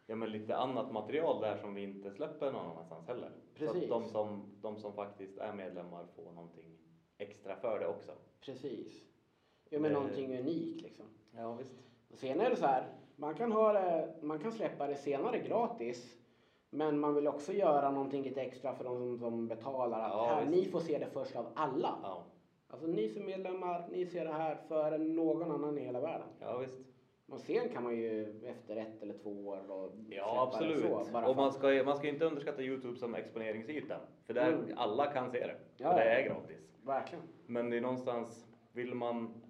ja, 0.06 0.16
men 0.16 0.32
lite 0.32 0.56
annat 0.56 0.92
material 0.92 1.42
där 1.42 1.58
som 1.58 1.74
vi 1.74 1.84
inte 1.84 2.12
släpper 2.12 2.52
någon 2.52 2.72
annanstans 2.72 3.08
heller. 3.08 3.32
Så 3.54 3.60
Precis. 3.60 3.84
att 3.84 3.90
de 3.90 4.06
som, 4.06 4.58
de 4.62 4.78
som 4.78 4.94
faktiskt 4.94 5.38
är 5.38 5.54
medlemmar 5.54 6.06
får 6.16 6.32
någonting 6.32 6.78
extra 7.18 7.56
för 7.56 7.80
det 7.80 7.88
också. 7.88 8.12
Precis. 8.42 9.08
Ja, 9.70 9.80
men 9.80 9.92
Det- 9.92 9.98
någonting 10.00 10.40
unikt 10.40 10.82
liksom. 10.82 11.06
Ja, 11.38 11.54
visst. 11.54 11.76
Och 12.12 12.18
sen 12.18 12.42
är 12.42 12.50
det 12.50 12.56
så 12.56 12.66
här, 12.66 12.84
man 13.16 13.36
kan, 13.36 13.52
ha 13.52 13.74
det, 13.74 14.14
man 14.22 14.40
kan 14.40 14.52
släppa 14.52 14.88
det 14.88 14.96
senare 14.96 15.40
gratis. 15.40 16.14
Men 16.70 17.00
man 17.00 17.16
vill 17.16 17.28
också 17.28 17.54
göra 17.54 17.92
någonting 17.92 18.24
lite 18.24 18.42
extra 18.42 18.74
för 18.76 18.84
de 18.84 18.98
som, 18.98 19.18
som 19.20 19.48
betalar. 19.48 20.00
Att 20.00 20.12
Ja, 20.12 20.26
här, 20.26 20.46
visst. 20.46 20.66
ni 20.66 20.72
får 20.72 20.80
se 20.80 20.98
det 20.98 21.08
först 21.14 21.36
av 21.36 21.46
alla. 21.56 21.96
Ja, 22.04 22.24
Alltså 22.70 22.88
ni 22.88 23.10
som 23.10 23.26
medlemmar, 23.26 23.88
ni 23.92 24.06
ser 24.06 24.26
det 24.26 24.34
här 24.34 24.56
före 24.68 24.98
någon 24.98 25.52
annan 25.52 25.78
i 25.78 25.82
hela 25.82 26.00
världen. 26.02 26.28
ja 26.40 26.58
visst. 26.58 26.78
Och 27.30 27.40
sen 27.40 27.70
kan 27.70 27.84
man 27.84 27.96
ju 27.96 28.42
efter 28.46 28.76
ett 28.76 29.02
eller 29.02 29.14
två 29.14 29.48
år 29.48 29.60
då 29.68 29.92
Ja, 30.10 30.44
absolut. 30.48 30.82
så. 30.82 30.88
Och 30.88 31.08
för 31.08 31.36
man 31.36 31.52
ska, 31.54 31.84
man 31.86 31.98
ska 31.98 32.08
inte 32.08 32.26
underskatta 32.26 32.62
Youtube 32.62 32.98
som 32.98 33.16
exponeringsyta. 33.16 33.96
För 34.26 34.34
där 34.34 34.48
Mm. 34.54 34.66
alla 34.78 35.06
kan 35.06 35.32
se 35.32 35.40
det. 35.40 35.56
Ja, 35.78 35.90
och 35.90 35.96
det 35.96 36.04
är 36.04 36.26
gratis. 36.30 36.58
Verkligen. 36.84 37.24
Men 37.46 37.70
det 37.70 37.78
är 37.78 37.82
någonstans, 37.82 38.46
vill 38.72 38.94
man 38.96 39.42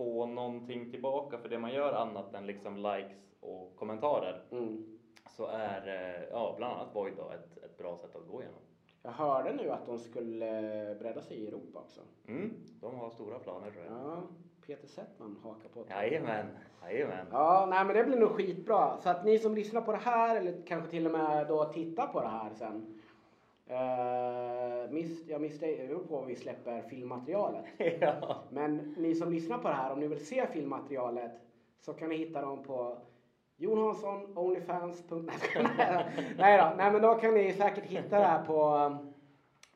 få 0.00 0.26
någonting 0.26 0.90
tillbaka 0.90 1.38
för 1.38 1.48
det 1.48 1.58
man 1.58 1.72
gör 1.72 1.92
annat 1.92 2.34
än 2.34 2.46
liksom 2.46 2.76
likes 2.76 3.34
och 3.40 3.76
kommentarer 3.76 4.42
Mm. 4.50 4.84
så 5.36 5.46
är 5.46 5.88
eh, 5.88 6.28
ja, 6.30 6.54
bland 6.56 6.74
annat 6.74 6.94
Void 6.94 7.14
då 7.16 7.30
ett, 7.30 7.64
ett 7.64 7.78
bra 7.78 7.96
sätt 7.96 8.16
att 8.16 8.28
gå 8.28 8.42
igenom. 8.42 8.60
Jag 9.02 9.10
hörde 9.10 9.52
nu 9.52 9.70
att 9.70 9.86
de 9.86 9.98
skulle 9.98 10.50
bredda 10.98 11.22
sig 11.22 11.36
i 11.36 11.46
Europa 11.48 11.78
också. 11.78 12.00
Mm, 12.28 12.54
de 12.80 12.94
har 12.94 13.10
stora 13.10 13.38
planer 13.38 13.70
tror 13.70 13.84
jag. 13.84 13.92
Ja, 13.94 14.22
Peter 14.66 14.86
Settman 14.88 15.36
hakar 15.42 15.68
på 15.68 15.82
det. 15.84 15.90
Jajamän, 15.94 16.46
jajamän. 16.82 17.26
Ja, 17.32 17.66
nej 17.70 17.84
men 17.84 17.96
det 17.96 18.04
blir 18.04 18.16
nog 18.18 18.30
skitbra. 18.30 18.96
Så 19.00 19.08
att 19.10 19.24
ni 19.24 19.38
som 19.38 19.54
lyssnar 19.54 19.80
på 19.80 19.92
det 19.92 19.98
här 19.98 20.36
eller 20.36 20.62
kanske 20.66 20.90
till 20.90 21.06
och 21.06 21.12
med 21.12 21.46
då 21.48 21.64
tittar 21.64 22.06
på 22.06 22.20
det 22.20 22.28
här 22.28 22.50
sen. 22.54 22.99
Uh, 23.70 24.90
miss, 24.90 25.28
jag 25.28 25.40
misstänker 25.40 25.94
på 25.94 26.16
vad 26.16 26.26
vi 26.26 26.36
släpper 26.36 26.82
filmmaterialet. 26.82 27.64
ja. 28.00 28.42
Men 28.50 28.94
ni 28.96 29.14
som 29.14 29.32
lyssnar 29.32 29.58
på 29.58 29.68
det 29.68 29.74
här, 29.74 29.92
om 29.92 30.00
ni 30.00 30.08
vill 30.08 30.26
se 30.26 30.46
filmmaterialet 30.46 31.32
så 31.80 31.92
kan 31.92 32.08
ni 32.08 32.16
hitta 32.16 32.40
dem 32.40 32.62
på 32.62 32.98
Jon 33.56 33.78
Hansson, 33.78 34.38
Onlyfans. 34.38 35.04
nej 36.38 36.58
då, 36.58 36.72
nej 36.76 36.92
men 36.92 37.02
då 37.02 37.14
kan 37.14 37.34
ni 37.34 37.52
säkert 37.52 37.84
hitta 37.84 38.18
det 38.18 38.26
här 38.26 38.44
på, 38.44 38.90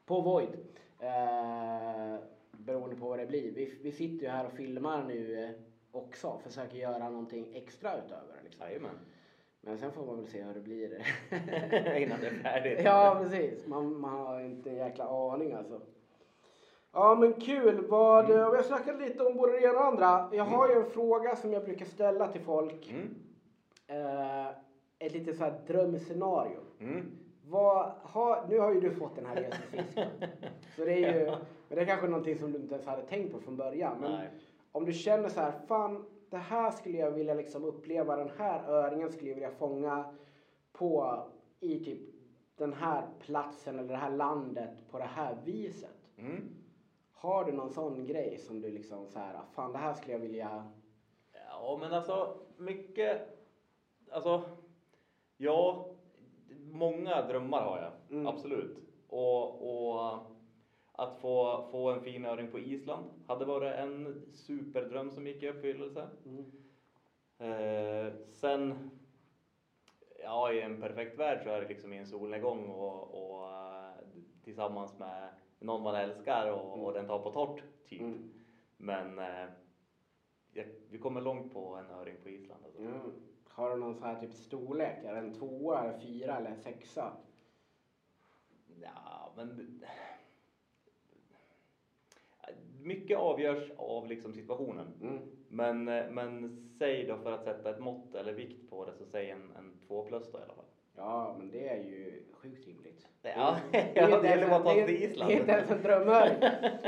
på 0.06 0.20
Void. 0.20 0.56
Uh, 1.02 2.18
beroende 2.64 2.96
på 2.96 3.08
vad 3.08 3.18
det 3.18 3.26
blir. 3.26 3.52
Vi, 3.52 3.78
vi 3.82 3.92
sitter 3.92 4.26
ju 4.26 4.32
här 4.32 4.46
och 4.46 4.52
filmar 4.52 5.04
nu 5.04 5.44
eh, 5.44 5.50
också, 5.90 6.40
försöker 6.44 6.76
göra 6.76 7.08
någonting 7.08 7.56
extra 7.56 7.96
utöver. 7.98 8.40
Liksom. 8.44 8.66
Jajamän. 8.66 8.98
Men 9.66 9.78
sen 9.78 9.92
får 9.92 10.06
man 10.06 10.16
väl 10.16 10.26
se 10.26 10.42
hur 10.42 10.54
det 10.54 10.60
blir. 10.60 10.94
Innan 12.02 12.20
det 12.20 12.26
är 12.26 12.42
färdigt. 12.42 12.80
ja, 12.84 13.18
precis. 13.22 13.66
Man, 13.66 14.00
man 14.00 14.26
har 14.26 14.40
inte 14.40 14.70
en 14.70 14.76
jäkla 14.76 15.04
aning 15.04 15.52
alltså. 15.52 15.80
Ja, 16.92 17.16
men 17.20 17.32
kul. 17.32 17.86
Vad, 17.88 18.24
mm. 18.24 18.50
Vi 18.50 18.56
har 18.56 18.62
snackat 18.62 19.00
lite 19.00 19.24
om 19.24 19.36
både 19.36 19.52
det 19.52 19.58
ena 19.58 19.88
och 19.88 19.96
det 19.96 20.06
andra. 20.06 20.36
Jag 20.36 20.44
har 20.44 20.68
ju 20.68 20.74
en 20.74 20.90
fråga 20.90 21.36
som 21.36 21.52
jag 21.52 21.64
brukar 21.64 21.86
ställa 21.86 22.28
till 22.28 22.40
folk. 22.40 22.90
Mm. 22.90 23.14
Eh, 23.86 24.48
ett 24.98 25.12
litet 25.12 25.36
så 25.36 25.44
här 25.44 25.60
drömscenario. 25.66 26.58
Mm. 26.80 27.10
Vad 27.46 27.92
har, 28.02 28.46
nu 28.48 28.58
har 28.58 28.74
ju 28.74 28.80
du 28.80 28.90
fått 28.90 29.16
den 29.16 29.26
här 29.26 29.36
resefisken. 29.36 30.08
så 30.76 30.84
det 30.84 31.04
är 31.04 31.20
ju, 31.20 31.26
men 31.68 31.76
det 31.76 31.80
är 31.80 31.86
kanske 31.86 32.06
någonting 32.06 32.38
som 32.38 32.52
du 32.52 32.58
inte 32.58 32.74
ens 32.74 32.86
hade 32.86 33.02
tänkt 33.02 33.32
på 33.32 33.40
från 33.40 33.56
början. 33.56 33.96
Men 34.00 34.12
Nej. 34.12 34.28
om 34.72 34.84
du 34.84 34.92
känner 34.92 35.28
så 35.28 35.40
här, 35.40 35.52
fan 35.68 36.04
det 36.34 36.40
här 36.40 36.70
skulle 36.70 36.98
jag 36.98 37.10
vilja 37.10 37.34
liksom 37.34 37.64
uppleva, 37.64 38.16
den 38.16 38.30
här 38.38 38.68
öringen 38.68 39.10
skulle 39.10 39.28
jag 39.30 39.34
vilja 39.34 39.50
fånga 39.50 40.14
på 40.72 41.22
i 41.60 41.84
typ 41.84 42.00
den 42.56 42.72
här 42.72 43.08
platsen 43.20 43.78
eller 43.78 43.88
det 43.88 43.96
här 43.96 44.10
landet 44.10 44.70
på 44.90 44.98
det 44.98 45.04
här 45.04 45.38
viset. 45.44 46.10
Mm. 46.16 46.48
Har 47.12 47.44
du 47.44 47.52
någon 47.52 47.70
sån 47.70 48.06
grej 48.06 48.38
som 48.38 48.60
du 48.60 48.70
liksom 48.70 49.06
så 49.06 49.18
här, 49.18 49.40
fan 49.52 49.72
det 49.72 49.78
här 49.78 49.94
skulle 49.94 50.12
jag 50.12 50.20
vilja... 50.20 50.72
Ja, 51.50 51.76
men 51.80 51.92
alltså 51.92 52.36
mycket, 52.56 53.38
alltså, 54.10 54.42
ja, 55.36 55.86
många 56.72 57.22
drömmar 57.22 57.60
har 57.62 57.78
jag, 57.78 57.92
Mm. 58.16 58.26
absolut. 58.26 58.78
Och, 59.08 59.62
och 59.70 60.18
att 60.96 61.20
få, 61.20 61.68
få 61.70 61.90
en 61.90 62.00
fin 62.00 62.24
öring 62.24 62.50
på 62.50 62.58
Island 62.58 63.04
hade 63.26 63.44
varit 63.44 63.74
en 63.74 64.22
superdröm 64.32 65.10
som 65.10 65.26
gick 65.26 65.42
i 65.42 65.48
uppfyllelse. 65.48 66.08
Mm. 66.24 66.44
Eh, 67.38 68.12
sen, 68.30 68.90
ja 70.22 70.52
i 70.52 70.60
en 70.60 70.80
perfekt 70.80 71.18
värld 71.18 71.40
så 71.42 71.50
är 71.50 71.60
det 71.60 71.68
liksom 71.68 71.92
i 71.92 71.98
en 71.98 72.06
solnedgång 72.06 72.68
och, 72.68 73.14
och 73.14 73.48
eh, 73.50 73.92
tillsammans 74.44 74.98
med 74.98 75.28
någon 75.58 75.82
man 75.82 75.94
älskar 75.94 76.52
och, 76.52 76.84
och 76.84 76.92
den 76.92 77.06
tar 77.06 77.18
på 77.18 77.30
torrt 77.30 77.62
typ. 77.88 78.00
Mm. 78.00 78.30
Men 78.76 79.18
eh, 79.18 79.48
vi 80.90 80.98
kommer 80.98 81.20
långt 81.20 81.52
på 81.52 81.76
en 81.76 81.90
öring 81.90 82.16
på 82.22 82.28
Island. 82.28 82.64
Alltså. 82.64 82.80
Mm. 82.80 83.00
Har 83.48 83.70
du 83.70 83.76
någon 83.76 83.94
sån 83.94 84.08
här 84.08 84.20
typ 84.20 84.34
storlek? 84.34 85.04
Är 85.04 85.12
det 85.12 85.18
en 85.18 85.34
tvåa, 85.34 85.98
fyra 86.00 86.36
eller 86.36 86.54
sexa? 86.54 87.12
Ja, 88.80 89.32
men 89.36 89.80
mycket 92.84 93.18
avgörs 93.18 93.70
av 93.76 94.06
liksom 94.06 94.32
situationen. 94.32 94.86
Mm. 95.02 95.18
Men, 95.48 95.88
eh, 95.88 96.04
men 96.10 96.56
säg 96.78 97.06
då 97.06 97.16
för 97.16 97.32
att 97.32 97.44
sätta 97.44 97.70
ett 97.70 97.80
mått 97.80 98.14
eller 98.14 98.32
vikt 98.32 98.70
på 98.70 98.84
det 98.84 98.92
så 98.92 99.04
säg 99.04 99.30
en, 99.30 99.52
en 99.58 99.78
2 99.88 100.02
plus 100.02 100.32
då 100.32 100.38
i 100.38 100.42
alla 100.42 100.54
fall. 100.54 100.64
Ja, 100.96 101.34
men 101.38 101.50
det 101.50 101.68
är 101.68 101.76
ju 101.76 102.22
sjukt 102.32 102.66
rimligt. 102.66 103.08
Ja, 103.22 103.56
det 103.72 103.78
gäller 103.94 104.48
bara 104.48 104.56
att 104.56 104.64
ta 104.64 104.74
sig 104.74 104.86
till 104.86 105.02
Island. 105.02 105.30
Det 105.30 105.36
är 105.36 105.40
inte 105.40 105.52
ens 105.52 105.70
en 105.70 105.82
drömöring. 105.82 106.36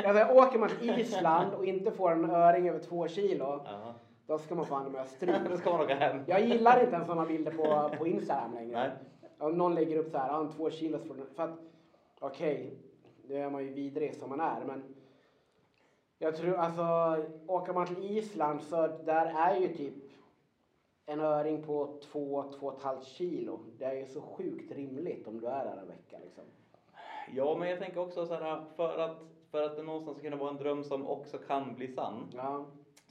Alltså, 0.05 0.35
åker 0.35 0.59
man 0.59 0.69
till 0.81 0.99
Island 0.99 1.55
och 1.55 1.65
inte 1.67 1.91
får 1.91 2.13
en 2.13 2.31
öring 2.31 2.69
över 2.69 2.79
två 2.79 3.09
kilo, 3.09 3.45
Ja, 3.65 3.95
då 4.27 4.39
ska 4.39 4.55
man 4.55 4.67
fan 4.67 4.93
med 4.93 5.09
stryk. 5.09 5.37
då 5.51 5.57
ska 5.57 5.71
man 5.71 5.81
åka 5.81 5.95
hem. 5.95 6.21
Jag 6.27 6.47
gillar 6.47 6.81
inte 6.81 6.95
ens 6.95 7.07
sådana 7.07 7.27
bilder 7.27 7.53
på, 7.53 7.97
på 7.99 8.07
Instagram 8.07 8.55
längre. 8.55 8.79
Nej. 8.79 8.91
Om 9.39 9.59
någon 9.59 9.75
lägger 9.75 9.97
upp 9.97 10.11
så 10.11 10.19
här, 10.19 10.41
ah, 10.41 10.53
två 10.57 10.71
kilos 10.71 11.03
för, 11.03 11.15
för 11.35 11.43
att 11.43 11.59
okej, 12.21 12.79
det 13.29 13.37
är 13.37 13.51
man 13.51 13.65
ju 13.65 13.73
vidrig 13.73 14.15
som 14.15 14.31
man 14.31 14.41
är, 14.41 14.65
men 14.65 14.83
jag 16.19 16.37
tror 16.37 16.55
alltså, 16.55 17.17
åker 17.47 17.73
man 17.73 17.87
till 17.87 18.19
Island 18.19 18.63
så 18.63 18.87
där 18.87 19.27
är 19.27 19.61
ju 19.61 19.75
typ 19.75 19.95
en 21.07 21.21
öring 21.21 21.63
på 21.63 22.01
två, 22.13 22.53
två 22.59 22.67
och 22.67 22.77
ett 22.77 22.83
halvt 22.83 23.05
kilo. 23.05 23.61
Det 23.79 23.85
är 23.85 23.95
ju 23.95 24.07
så 24.07 24.21
sjukt 24.21 24.73
rimligt 24.73 25.29
om 25.29 25.41
du 25.41 25.47
är 25.47 25.65
där 25.65 25.77
en 25.77 25.89
vecka 25.89 26.19
liksom. 26.25 26.45
Ja, 27.33 27.57
men 27.59 27.69
jag 27.69 27.79
tänker 27.79 28.01
också 28.01 28.27
så 28.27 28.35
här 28.35 28.65
för 28.77 28.99
att, 28.99 29.19
för 29.51 29.63
att 29.63 29.77
det 29.77 29.83
någonstans 29.83 30.17
ska 30.17 30.25
kunna 30.25 30.37
vara 30.37 30.51
en 30.51 30.57
dröm 30.57 30.85
som 30.85 31.07
också 31.07 31.39
kan 31.39 31.75
bli 31.75 31.89
sann 31.89 32.33
Ja. 32.37 32.67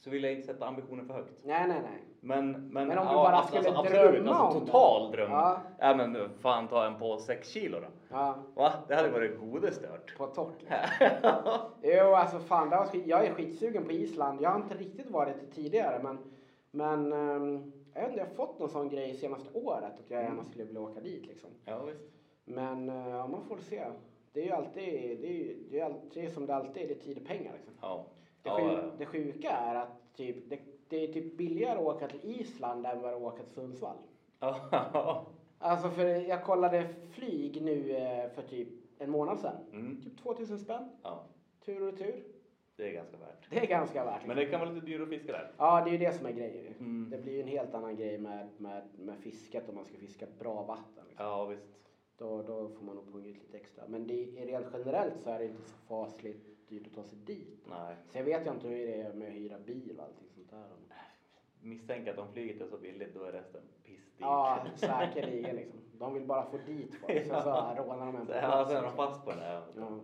Så 0.05 0.11
vill 0.11 0.23
jag 0.23 0.33
inte 0.33 0.47
sätta 0.47 0.65
ambitionen 0.65 1.05
för 1.05 1.13
högt. 1.13 1.33
Nej, 1.43 1.67
nej, 1.67 1.81
nej. 1.83 2.03
Men, 2.19 2.51
men, 2.51 2.87
Men 2.87 2.97
om 2.97 3.07
du 3.07 3.13
ja, 3.13 3.23
bara 3.23 3.35
alltså, 3.35 3.55
skulle 3.55 3.77
alltså, 3.77 3.93
drömma 3.93 4.09
absolut, 4.09 4.27
alltså, 4.27 4.57
om 4.59 4.65
det. 4.65 4.71
total 4.71 5.11
dröm. 5.11 5.31
Ja. 5.31 5.61
Ja. 5.79 5.95
men 5.95 6.29
fan 6.39 6.67
ta 6.67 6.85
en 6.85 6.99
på 6.99 7.17
6 7.17 7.49
kilo 7.49 7.79
då. 7.79 7.87
Ja, 8.09 8.35
Va? 8.55 8.73
Det 8.87 8.95
hade 8.95 9.09
varit 9.09 9.39
godestört. 9.39 10.17
på 10.17 10.27
torrt. 10.27 10.61
Liksom. 10.61 10.79
Jo, 11.81 12.13
alltså 12.13 12.39
fan, 12.39 12.69
det 12.69 12.75
var 12.75 12.85
skit, 12.85 13.07
jag 13.07 13.25
är 13.25 13.33
skitsugen 13.33 13.83
på 13.85 13.91
Island. 13.91 14.41
Jag 14.41 14.49
har 14.49 14.59
inte 14.61 14.77
riktigt 14.77 15.09
varit 15.11 15.35
det 15.39 15.55
tidigare, 15.55 16.03
men, 16.03 16.17
men 16.71 17.13
ehm, 17.13 17.71
jag 17.93 18.01
vet 18.01 18.09
inte, 18.09 18.19
jag 18.19 18.27
har 18.27 18.35
fått 18.35 18.59
någon 18.59 18.69
sån 18.69 18.89
grej 18.89 19.13
senaste 19.13 19.49
året 19.53 19.93
att 19.99 20.09
jag 20.11 20.23
gärna 20.23 20.43
skulle 20.45 20.63
vilja 20.63 20.81
åka 20.81 20.99
dit 20.99 21.25
liksom. 21.25 21.49
ja, 21.65 21.83
visst. 21.83 22.03
Men 22.45 22.87
ja, 22.87 23.27
man 23.27 23.43
får 23.47 23.57
se. 23.57 23.83
Det 24.33 24.41
är 24.41 24.45
ju 24.45 24.51
alltid, 24.51 25.19
det 25.21 25.27
är 25.27 25.33
ju 25.33 25.55
det 25.71 25.79
är 25.79 25.85
alltid 25.85 26.33
som 26.33 26.45
det 26.45 26.55
alltid 26.55 26.83
är, 26.83 26.87
det 26.87 26.93
är 26.93 26.99
tid 26.99 27.17
och 27.17 27.27
pengar 27.27 27.53
liksom. 27.53 27.73
Ja. 27.81 28.05
Det, 28.45 28.51
Ja, 28.61 28.81
det 28.97 29.05
sjuka 29.05 29.49
är 29.49 29.75
att 29.75 30.15
typ, 30.15 30.49
det, 30.49 30.59
det 30.89 31.03
är 31.03 31.13
typ 31.13 31.37
billigare 31.37 31.79
att 31.79 31.85
åka 31.85 32.07
till 32.07 32.19
Island 32.41 32.85
än 32.85 33.01
vad 33.01 33.11
det 33.11 33.15
är 33.15 33.17
att 33.17 33.33
åka 33.33 33.43
till 33.43 33.53
Sundsvall. 33.53 33.97
Ja. 34.39 35.25
Alltså 35.59 35.89
för 35.89 36.05
jag 36.05 36.43
kollade 36.43 36.87
flyg 37.11 37.61
nu 37.61 37.91
eh, 37.91 38.29
för 38.29 38.41
typ 38.41 38.67
en 38.99 39.09
månad 39.09 39.39
sedan. 39.39 39.55
Mm. 39.71 40.01
Typ 40.01 40.17
2000 40.23 40.59
spänn, 40.59 40.89
ja, 41.03 41.23
tur 41.65 41.81
och 41.81 41.91
retur. 41.91 42.23
det 42.75 42.89
är 42.89 42.93
ganska 42.93 43.17
värt. 43.17 43.49
Det 43.49 43.59
är 43.59 43.65
ganska 43.67 44.05
värt. 44.05 44.25
Men 44.27 44.35
det 44.37 44.45
kan 44.45 44.59
vara 44.59 44.69
lite 44.71 44.85
dyrare 44.85 45.03
att 45.03 45.09
fiska 45.09 45.31
där. 45.31 45.51
Ja, 45.57 45.81
det 45.83 45.89
är 45.89 45.91
ju 45.91 45.97
det 45.97 46.11
som 46.13 46.25
är 46.25 46.31
grejen. 46.31 46.73
Mm. 46.79 47.07
Det 47.11 47.17
blir 47.17 47.33
ju 47.33 47.41
en 47.41 47.47
helt 47.47 47.73
annan 47.73 47.95
grej 47.95 48.17
med, 48.17 48.47
med, 48.57 48.83
med 48.97 49.17
fisket 49.17 49.69
om 49.69 49.75
man 49.75 49.85
ska 49.85 49.97
fiska 49.97 50.25
bra 50.39 50.63
vatten. 50.63 51.03
Liksom. 51.09 51.25
Ja, 51.25 51.45
visst. 51.45 51.67
Då, 52.17 52.41
då 52.43 52.69
får 52.69 52.85
man 52.85 52.95
nog 52.95 53.11
punga 53.13 53.27
ut 53.29 53.37
lite 53.37 53.57
extra. 53.57 53.83
Men 53.87 54.07
det, 54.07 54.13
är- 54.41 54.45
rent 54.45 54.67
generellt 54.73 55.21
så 55.23 55.29
är 55.29 55.39
det 55.39 55.45
inte 55.45 55.61
så 55.61 55.75
fasligt 55.87 56.54
dyrt 56.69 56.87
att 56.87 56.93
ta 56.93 57.03
sig 57.03 57.17
dit. 57.17 57.65
Nej. 57.69 57.95
Sen 58.07 58.25
vet 58.25 58.45
jag 58.45 58.55
inte 58.55 58.67
hur 58.67 58.77
det 58.77 59.01
är 59.01 59.13
med 59.13 59.27
att 59.27 59.33
hyra 59.33 59.59
bil 59.59 59.99
och 59.99 60.03
allting 60.03 60.27
sånt 60.35 60.49
där. 60.49 60.65
Misstänker 61.61 62.11
att 62.11 62.19
om 62.19 62.33
flyget 62.33 62.61
är 62.61 62.67
så 62.67 62.77
billigt 62.77 63.13
då 63.13 63.23
är 63.23 63.31
resten 63.31 63.61
pissdyrt. 63.83 64.19
Ja, 64.19 64.65
säkerligen 64.75 65.55
liksom. 65.55 65.79
De 65.93 66.13
vill 66.13 66.25
bara 66.25 66.45
få 66.45 66.57
dit 66.57 66.95
folk. 66.95 67.11
Sen 67.27 67.43
så 67.43 67.73
rånar 67.77 68.05
de 68.05 68.15
en 68.15 68.25
på 68.25 68.33
Så, 68.33 68.37
ja, 68.37 68.41
plats, 68.41 68.69
sen 68.69 68.77
är 68.77 68.83
de 68.83 68.95
fast 68.95 69.25
på 69.25 69.31
det. 69.31 69.61
Ja. 69.75 69.99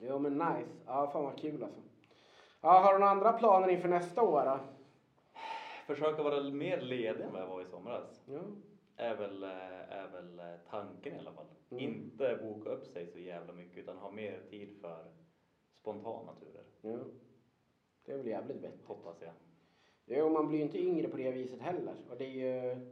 Jo 0.00 0.18
men 0.18 0.32
nice. 0.32 0.70
Ja 0.86 1.10
fan 1.12 1.24
vad 1.24 1.38
kul 1.38 1.62
alltså. 1.62 1.80
Ja, 2.60 2.68
har 2.78 2.92
du 2.92 2.98
några 2.98 3.10
andra 3.10 3.32
planer 3.32 3.68
inför 3.68 3.88
nästa 3.88 4.22
år 4.22 4.44
då? 4.44 4.60
Försöka 5.86 6.22
vara 6.22 6.42
mer 6.42 6.80
ledig 6.80 7.24
än 7.24 7.32
vad 7.32 7.42
jag 7.42 7.46
var 7.46 7.62
i 7.62 7.66
somras. 7.66 8.22
Ja. 8.26 8.40
Är 8.96 9.16
väl, 9.16 9.42
eh, 9.42 9.50
är 9.90 10.08
väl 10.12 10.38
eh, 10.38 10.44
tanken 10.70 11.14
i 11.14 11.18
alla 11.18 11.32
fall. 11.32 11.46
Mm. 11.70 11.84
Inte 11.84 12.38
boka 12.42 12.70
upp 12.70 12.86
sig 12.86 13.06
så 13.06 13.18
jävla 13.18 13.52
mycket 13.52 13.78
utan 13.78 13.96
ha 13.96 14.10
mer 14.10 14.40
tid 14.50 14.76
för 14.80 15.04
spontana 15.80 16.32
turer. 16.34 16.64
ja. 16.80 17.04
Det 18.04 18.12
är 18.12 18.16
väl 18.16 18.26
jävligt 18.26 18.56
vettigt. 18.56 18.86
Hoppas 18.86 19.22
jag. 19.22 19.32
Jo, 20.04 20.30
man 20.30 20.48
blir 20.48 20.58
ju 20.58 20.64
inte 20.64 20.78
yngre 20.78 21.08
på 21.08 21.16
det 21.16 21.30
viset 21.30 21.60
heller. 21.60 21.94
Och 22.10 22.16
det 22.16 22.24
är 22.24 22.30
ju... 22.30 22.90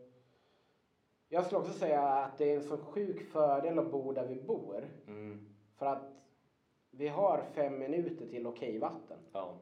Jag 1.28 1.44
skulle 1.44 1.60
också 1.60 1.72
säga 1.72 2.02
att 2.02 2.38
det 2.38 2.52
är 2.52 2.56
en 2.56 2.62
så 2.62 2.76
sjuk 2.76 3.22
fördel 3.22 3.78
att 3.78 3.90
bo 3.90 4.12
där 4.12 4.26
vi 4.26 4.34
bor. 4.34 4.88
Mm. 5.06 5.48
För 5.76 5.86
att 5.86 6.18
vi 6.90 7.08
har 7.08 7.42
fem 7.54 7.78
minuter 7.78 8.26
till 8.26 8.46
okej 8.46 8.78
vatten. 8.78 9.18
Ja. 9.32 9.58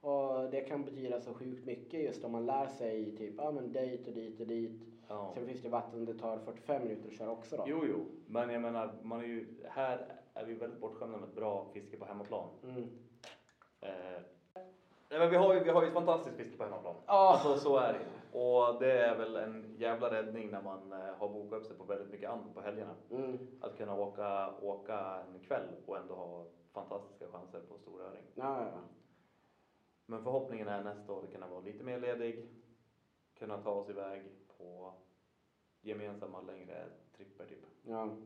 Och 0.00 0.50
det 0.50 0.60
kan 0.60 0.84
betyda 0.84 1.20
så 1.20 1.34
sjukt 1.34 1.64
mycket 1.64 2.00
just 2.00 2.24
om 2.24 2.32
man 2.32 2.46
lär 2.46 2.66
sig 2.66 3.16
typ, 3.16 3.34
ja 3.36 3.48
ah, 3.48 3.52
men 3.52 3.72
dit 3.72 4.06
och 4.06 4.14
dit 4.14 4.40
och 4.40 4.46
dit. 4.46 4.82
ja. 5.08 5.32
Sen 5.34 5.46
finns 5.46 5.62
det 5.62 5.68
vatten 5.68 6.04
det 6.04 6.14
tar 6.14 6.38
45 6.38 6.82
minuter 6.82 7.08
att 7.08 7.14
köra 7.14 7.30
också 7.30 7.56
då. 7.56 7.64
Jo, 7.66 7.84
jo. 7.88 8.06
Men 8.26 8.50
jag 8.50 8.62
menar, 8.62 8.94
man 9.02 9.20
är 9.20 9.24
ju, 9.24 9.46
här 9.68 10.21
är 10.34 10.44
vi 10.44 10.54
väldigt 10.54 10.80
bortskämda 10.80 11.18
med 11.18 11.28
ett 11.28 11.34
bra 11.34 11.66
fiske 11.72 11.96
på 11.96 12.04
hemmaplan. 12.04 12.48
Mm. 12.62 12.90
Eh, 13.80 14.22
nej, 15.08 15.18
men 15.18 15.30
vi, 15.30 15.36
har 15.36 15.54
ju, 15.54 15.64
vi 15.64 15.70
har 15.70 15.82
ju 15.82 15.88
ett 15.88 15.94
fantastiskt 15.94 16.36
fiske 16.36 16.56
på 16.56 16.64
hemmaplan. 16.64 16.94
Ja. 17.06 17.32
Alltså 17.32 17.56
så 17.56 17.76
är 17.76 17.92
det. 17.92 18.38
Och 18.38 18.80
det 18.80 18.92
är 18.92 19.16
väl 19.18 19.36
en 19.36 19.74
jävla 19.78 20.10
räddning 20.10 20.50
när 20.50 20.62
man 20.62 20.92
eh, 20.92 21.14
har 21.18 21.28
bokat 21.28 21.60
upp 21.60 21.66
sig 21.66 21.76
på 21.76 21.84
väldigt 21.84 22.10
mycket 22.10 22.30
annat 22.30 22.54
på 22.54 22.60
helgerna. 22.60 22.94
Mm. 23.10 23.38
Att 23.60 23.76
kunna 23.76 23.94
åka, 23.94 24.54
åka 24.60 24.98
en 24.98 25.40
kväll 25.40 25.68
och 25.86 25.96
ändå 25.96 26.14
ha 26.14 26.46
fantastiska 26.72 27.26
chanser 27.28 27.60
på 27.60 27.78
storöring. 27.78 28.24
Ja, 28.34 28.60
ja. 28.60 28.80
Men 30.06 30.22
förhoppningen 30.24 30.68
är 30.68 30.84
nästa 30.84 31.12
år 31.12 31.26
kunna 31.32 31.48
vara 31.48 31.60
lite 31.60 31.84
mer 31.84 32.00
ledig, 32.00 32.48
kunna 33.34 33.58
ta 33.58 33.70
oss 33.70 33.90
iväg 33.90 34.22
på 34.58 34.94
gemensamma 35.80 36.40
längre 36.40 36.88
tripper 37.16 37.46
typ. 37.46 37.64
ja. 37.82 38.16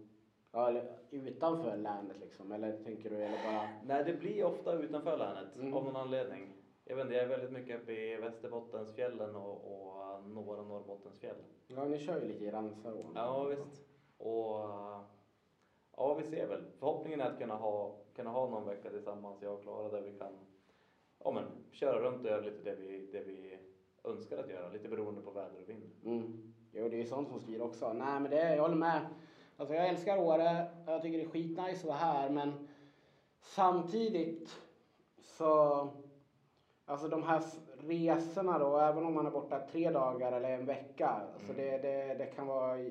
Ja, 0.53 0.68
eller 0.68 0.99
utanför 1.11 1.76
länet 1.76 2.20
liksom, 2.20 2.53
eller 2.53 2.72
tänker 2.72 3.11
du, 3.11 3.16
eller 3.16 3.44
bara? 3.44 3.68
Nej, 3.84 4.05
det 4.05 4.12
blir 4.12 4.44
ofta 4.44 4.72
utanför 4.72 5.16
länet 5.18 5.57
Mm. 5.57 5.74
av 5.74 5.84
någon 5.84 5.97
anledning. 5.97 6.49
Jag 6.84 6.97
vet 6.97 7.03
inte, 7.05 7.14
jag 7.14 7.24
är 7.24 7.28
väldigt 7.28 7.53
mycket 7.53 7.82
uppe 7.82 7.92
i 7.92 8.16
Västerbottensfjällen 8.16 9.36
och, 9.36 9.55
och 9.72 10.22
några 10.24 10.62
Norrbottensfjäll. 10.62 11.36
Ja, 11.66 11.84
ni 11.84 11.99
kör 11.99 12.20
ju 12.20 12.28
lite 12.28 12.44
i 12.44 12.51
Ransarån. 12.51 13.12
Ja, 13.14 13.44
visst. 13.44 13.86
Och 14.18 14.59
ja, 15.97 16.14
vi 16.18 16.24
ser 16.24 16.47
väl. 16.47 16.64
Förhoppningen 16.78 17.20
är 17.20 17.24
att 17.30 17.38
kunna 17.38 17.55
ha, 17.55 17.97
kunna 18.14 18.30
ha 18.30 18.49
någon 18.49 18.66
vecka 18.66 18.90
tillsammans, 18.90 19.42
jag 19.42 19.55
och 19.55 19.62
Klara, 19.62 19.88
där 19.88 20.01
vi 20.01 20.18
kan 20.18 20.32
ja, 21.24 21.30
men, 21.30 21.44
köra 21.70 22.01
runt 22.01 22.24
och 22.24 22.30
göra 22.30 22.40
lite 22.40 22.62
det 22.62 22.74
vi, 22.74 23.09
det 23.12 23.20
vi 23.20 23.59
önskar 24.05 24.38
att 24.38 24.51
göra, 24.51 24.68
lite 24.68 24.88
beroende 24.88 25.20
på 25.20 25.30
väder 25.30 25.61
och 25.62 25.68
vind. 25.68 25.90
Mm. 26.05 26.53
Jo, 26.72 26.88
det 26.88 26.97
är 26.97 27.01
ju 27.01 27.07
sånt 27.07 27.28
som 27.28 27.40
styr 27.40 27.61
också. 27.61 27.92
Nej, 27.92 28.20
men 28.20 28.30
det, 28.30 28.55
jag 28.57 28.62
håller 28.62 28.76
med. 28.76 29.07
Alltså, 29.57 29.75
jag 29.75 29.89
älskar 29.89 30.19
Åre. 30.19 30.69
Jag 30.87 31.03
tycker 31.03 31.19
det 31.19 31.25
är 31.25 31.29
skitnice 31.29 31.79
att 31.79 31.85
vara 31.85 31.97
här, 31.97 32.29
men 32.29 32.55
samtidigt 33.41 34.57
så... 35.23 35.89
Alltså 36.89 37.09
de 37.09 37.23
här 37.23 37.43
resorna 37.77 38.59
då, 38.59 38.77
även 38.79 39.05
om 39.05 39.15
man 39.15 39.27
är 39.27 39.31
borta 39.31 39.59
tre 39.59 39.91
dagar 39.91 40.33
eller 40.33 40.51
en 40.51 40.67
vecka. 40.67 41.09
Alltså 41.09 41.53
Mm. 41.53 41.57
det, 41.57 41.79
det, 41.79 42.15
det 42.15 42.27
kan 42.27 42.47
vara 42.47 42.91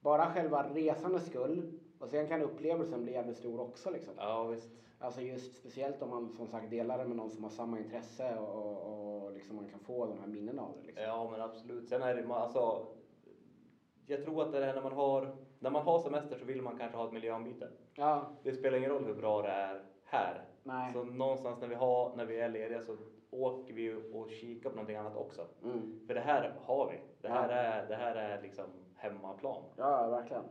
bara 0.00 0.28
själva 0.28 0.62
resandets 0.62 1.26
skull. 1.26 1.62
Och 1.98 2.08
sen 2.08 2.26
kan 2.26 2.42
upplevelsen 2.42 3.02
bli 3.02 3.12
jävligt 3.12 3.36
stor 3.36 3.60
också 3.60 3.90
liksom. 3.90 4.14
Ja, 4.16 4.44
visst. 4.44 4.70
Alltså 4.98 5.20
just 5.20 5.56
speciellt 5.56 6.02
om 6.02 6.08
man 6.10 6.30
som 6.30 6.48
sagt 6.48 6.70
delar 6.70 6.98
det 6.98 7.04
med 7.04 7.16
någon 7.16 7.30
som 7.30 7.42
har 7.42 7.50
samma 7.50 7.78
intresse 7.78 8.36
och, 8.38 9.24
och, 9.24 9.32
liksom 9.32 9.56
man 9.56 9.66
kan 9.66 9.80
få 9.80 10.06
de 10.06 10.18
här 10.18 10.26
minnena 10.26 10.62
av 10.62 10.76
det. 10.76 10.82
Liksom. 10.82 11.04
Ja, 11.04 11.26
men 11.26 11.40
absolut. 11.40 11.88
Sen 11.88 12.02
är 12.02 12.14
det 12.14 12.34
alltså. 12.34 12.86
Jag 14.06 14.22
tror 14.22 14.42
att 14.42 14.52
det 14.52 14.64
är 14.64 14.72
när 14.74 14.80
man 14.80 14.92
har, 14.92 15.28
när 15.62 15.70
man 15.70 15.82
har 15.82 15.98
semester 15.98 16.36
så 16.36 16.44
vill 16.44 16.62
man 16.62 16.78
kanske 16.78 16.98
ha 16.98 17.06
ett 17.06 17.12
miljöombyte. 17.12 17.68
Ja, 17.94 18.26
Det 18.42 18.52
spelar 18.52 18.78
ingen 18.78 18.90
roll 18.90 19.04
hur 19.04 19.14
bra 19.14 19.42
det 19.42 19.48
är 19.48 19.82
här. 20.04 20.40
nej. 20.62 20.92
Så 20.92 21.04
någonstans 21.04 21.60
när 21.60 21.68
vi, 21.68 21.74
har, 21.74 22.16
när 22.16 22.24
vi 22.24 22.40
är 22.40 22.48
lediga 22.48 22.80
så 22.80 22.96
åker 23.30 23.74
vi 23.74 23.94
och 24.12 24.30
kikar 24.30 24.70
på 24.70 24.76
någonting 24.76 24.96
annat 24.96 25.16
också. 25.16 25.46
Mm. 25.64 26.00
För 26.06 26.14
det 26.14 26.20
här 26.20 26.54
har 26.64 26.90
vi. 26.90 27.00
Det 27.20 27.28
här, 27.28 27.48
Ja. 27.48 27.54
är, 27.54 27.88
det 27.88 27.94
här 27.94 28.14
är 28.16 28.42
liksom 28.42 28.64
hemmaplan. 28.96 29.62
Ja, 29.76 30.08
verkligen. 30.08 30.42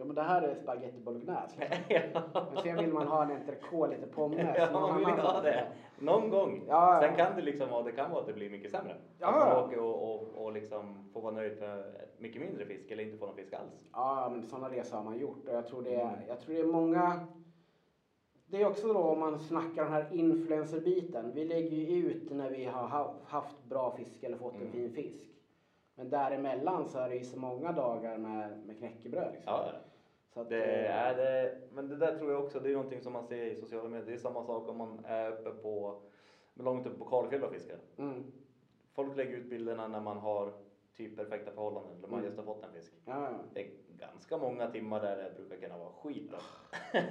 Jo, 0.00 0.06
men 0.06 0.14
det 0.16 0.22
här 0.22 0.42
är 0.42 0.54
spaghetti 0.54 1.00
bolognese. 1.00 1.56
Liksom. 1.88 2.22
Men 2.54 2.62
sen 2.62 2.76
vill 2.76 2.92
man 2.92 3.06
ha 3.06 3.22
en 3.22 3.30
entrecote, 3.30 3.90
lite 3.96 4.06
pommes. 4.06 4.56
Ja, 4.56 4.70
någon 4.72 4.82
man 4.90 4.98
vill 4.98 5.24
ha 5.24 5.40
det. 5.40 5.66
Någon 5.98 6.30
gång. 6.30 6.64
Ja, 6.68 6.94
ja. 6.94 7.00
Sen 7.08 7.16
kan 7.16 7.36
det 7.36 7.42
liksom 7.42 7.68
vara, 7.70 7.82
det 7.82 7.92
kan 7.92 8.10
vara 8.10 8.20
att 8.20 8.26
det 8.26 8.32
blir 8.32 8.50
mycket 8.50 8.70
sämre. 8.70 8.96
Ja, 9.18 9.26
Att 9.28 9.34
man 9.34 9.48
ja. 9.48 9.64
åker 9.64 9.78
och, 9.80 10.14
och, 10.14 10.44
och 10.44 10.52
liksom 10.52 11.10
får 11.12 11.20
vara 11.20 11.32
nöjd 11.34 11.60
med 11.60 11.84
mycket 12.18 12.42
mindre 12.42 12.66
fisk 12.66 12.90
eller 12.90 13.04
inte 13.04 13.16
får 13.18 13.26
någon 13.26 13.36
fisk 13.36 13.52
alls. 13.52 13.72
Ja, 13.92 14.28
men 14.32 14.42
sådana 14.42 14.68
resor 14.68 14.96
har 14.96 15.04
man 15.04 15.18
gjort 15.18 15.48
och 15.48 15.54
jag 15.54 15.66
tror 15.66 15.82
det 15.82 15.94
är, 15.94 16.00
Mm. 16.00 16.14
jag 16.28 16.40
tror 16.40 16.54
det 16.54 16.60
är 16.60 16.66
många 16.66 17.26
det 18.46 18.62
är 18.62 18.66
också 18.66 18.92
då 18.92 18.98
om 19.00 19.20
man 19.20 19.38
snackar 19.38 19.84
den 19.84 19.92
här 19.92 20.06
influencerbiten. 20.12 21.32
Vi 21.34 21.44
lägger 21.44 21.76
ju 21.76 22.10
ut 22.10 22.30
när 22.30 22.50
vi 22.50 22.64
har 22.64 22.88
ha- 22.88 23.14
haft 23.24 23.64
bra 23.64 23.90
fisk 23.96 24.22
eller 24.22 24.36
fått 24.36 24.54
en 24.54 24.60
Mm. 24.60 24.72
fin 24.72 24.90
fisk. 24.92 25.29
Men 26.00 26.10
däremellan 26.10 26.88
så 26.88 26.98
är 26.98 27.08
det 27.08 27.14
ju 27.14 27.24
så 27.24 27.38
många 27.38 27.72
dagar 27.72 28.18
med, 28.18 28.58
med 28.66 28.78
knäckebröd. 28.78 29.32
Liksom. 29.32 29.52
Ja, 29.52 29.72
Så 30.34 30.40
att, 30.40 30.48
det 30.48 30.64
eh, 30.86 30.96
är 30.96 31.16
det. 31.16 31.58
Men 31.72 31.88
det 31.88 31.96
där 31.96 32.18
tror 32.18 32.32
jag 32.32 32.44
också, 32.44 32.60
det 32.60 32.68
är 32.70 32.72
någonting 32.72 33.00
som 33.00 33.12
man 33.12 33.24
ser 33.24 33.44
i 33.44 33.56
sociala 33.56 33.88
medier. 33.88 34.06
Det 34.06 34.12
är 34.12 34.16
samma 34.18 34.44
sak 34.44 34.68
om 34.68 34.76
man 34.76 35.04
är 35.04 35.30
uppe 35.32 35.50
på, 35.50 36.00
långt 36.54 36.86
uppe 36.86 36.98
på 36.98 37.04
kalfjäll 37.04 37.44
och 37.44 37.52
fiskar. 37.52 37.76
Mm, 37.98 38.32
Folk 38.92 39.16
lägger 39.16 39.36
ut 39.36 39.50
bilderna 39.50 39.88
när 39.88 40.00
man 40.00 40.18
har 40.18 40.52
typ 40.96 41.16
perfekta 41.16 41.50
förhållanden 41.50 41.92
eller 41.98 42.08
man 42.08 42.18
Mm. 42.18 42.24
just 42.24 42.36
har 42.38 42.44
fått 42.44 42.64
en 42.64 42.72
fisk. 42.72 42.92
ja, 43.06 43.30
ja. 43.30 43.60
Ganska 44.00 44.36
många 44.36 44.70
timmar 44.70 45.00
där 45.00 45.16
det 45.16 45.36
brukar 45.36 45.56
kunna 45.56 45.78
vara 45.78 45.92
skit. 45.92 46.30
Då. 46.30 46.36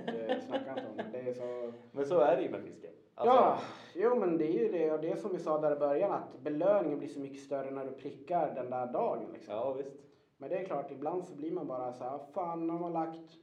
Det 0.06 0.42
snackar 0.48 0.72
inte 0.72 0.88
om 0.90 1.12
det. 1.12 1.20
Är 1.20 1.34
så... 1.34 1.74
Men 1.92 2.06
så 2.06 2.20
är 2.20 2.36
det 2.36 2.44
ju 2.44 2.50
med 2.50 2.64
fisken. 2.64 2.92
Alltså, 3.16 3.36
Ja, 3.36 3.60
jo 3.96 4.16
men 4.16 4.38
det 4.38 4.48
är 4.48 4.60
ju 4.60 4.72
det. 4.72 4.92
Och 4.92 5.02
det 5.02 5.12
är 5.12 5.16
som 5.16 5.32
vi 5.32 5.40
sa 5.40 5.62
där 5.62 5.76
i 5.76 5.80
början 5.80 6.12
att 6.12 6.40
belöningen 6.40 7.00
blir 7.00 7.10
så 7.10 7.20
mycket 7.20 7.40
större 7.40 7.72
när 7.72 7.86
du 7.86 7.92
prickar 7.92 8.56
den 8.56 8.70
där 8.70 8.86
dagen. 8.86 9.32
Liksom. 9.34 9.54
ja 9.54 9.74
visst. 9.74 9.96
Men 10.38 10.50
det 10.50 10.58
är 10.58 10.66
klart, 10.66 10.92
ibland 10.92 11.26
så 11.26 11.36
blir 11.36 11.52
man 11.52 11.68
bara 11.68 11.94
så 11.94 12.04
här, 12.04 12.20
fan 12.34 12.70
har 12.70 12.80
man 12.80 12.94
lagt 12.94 13.38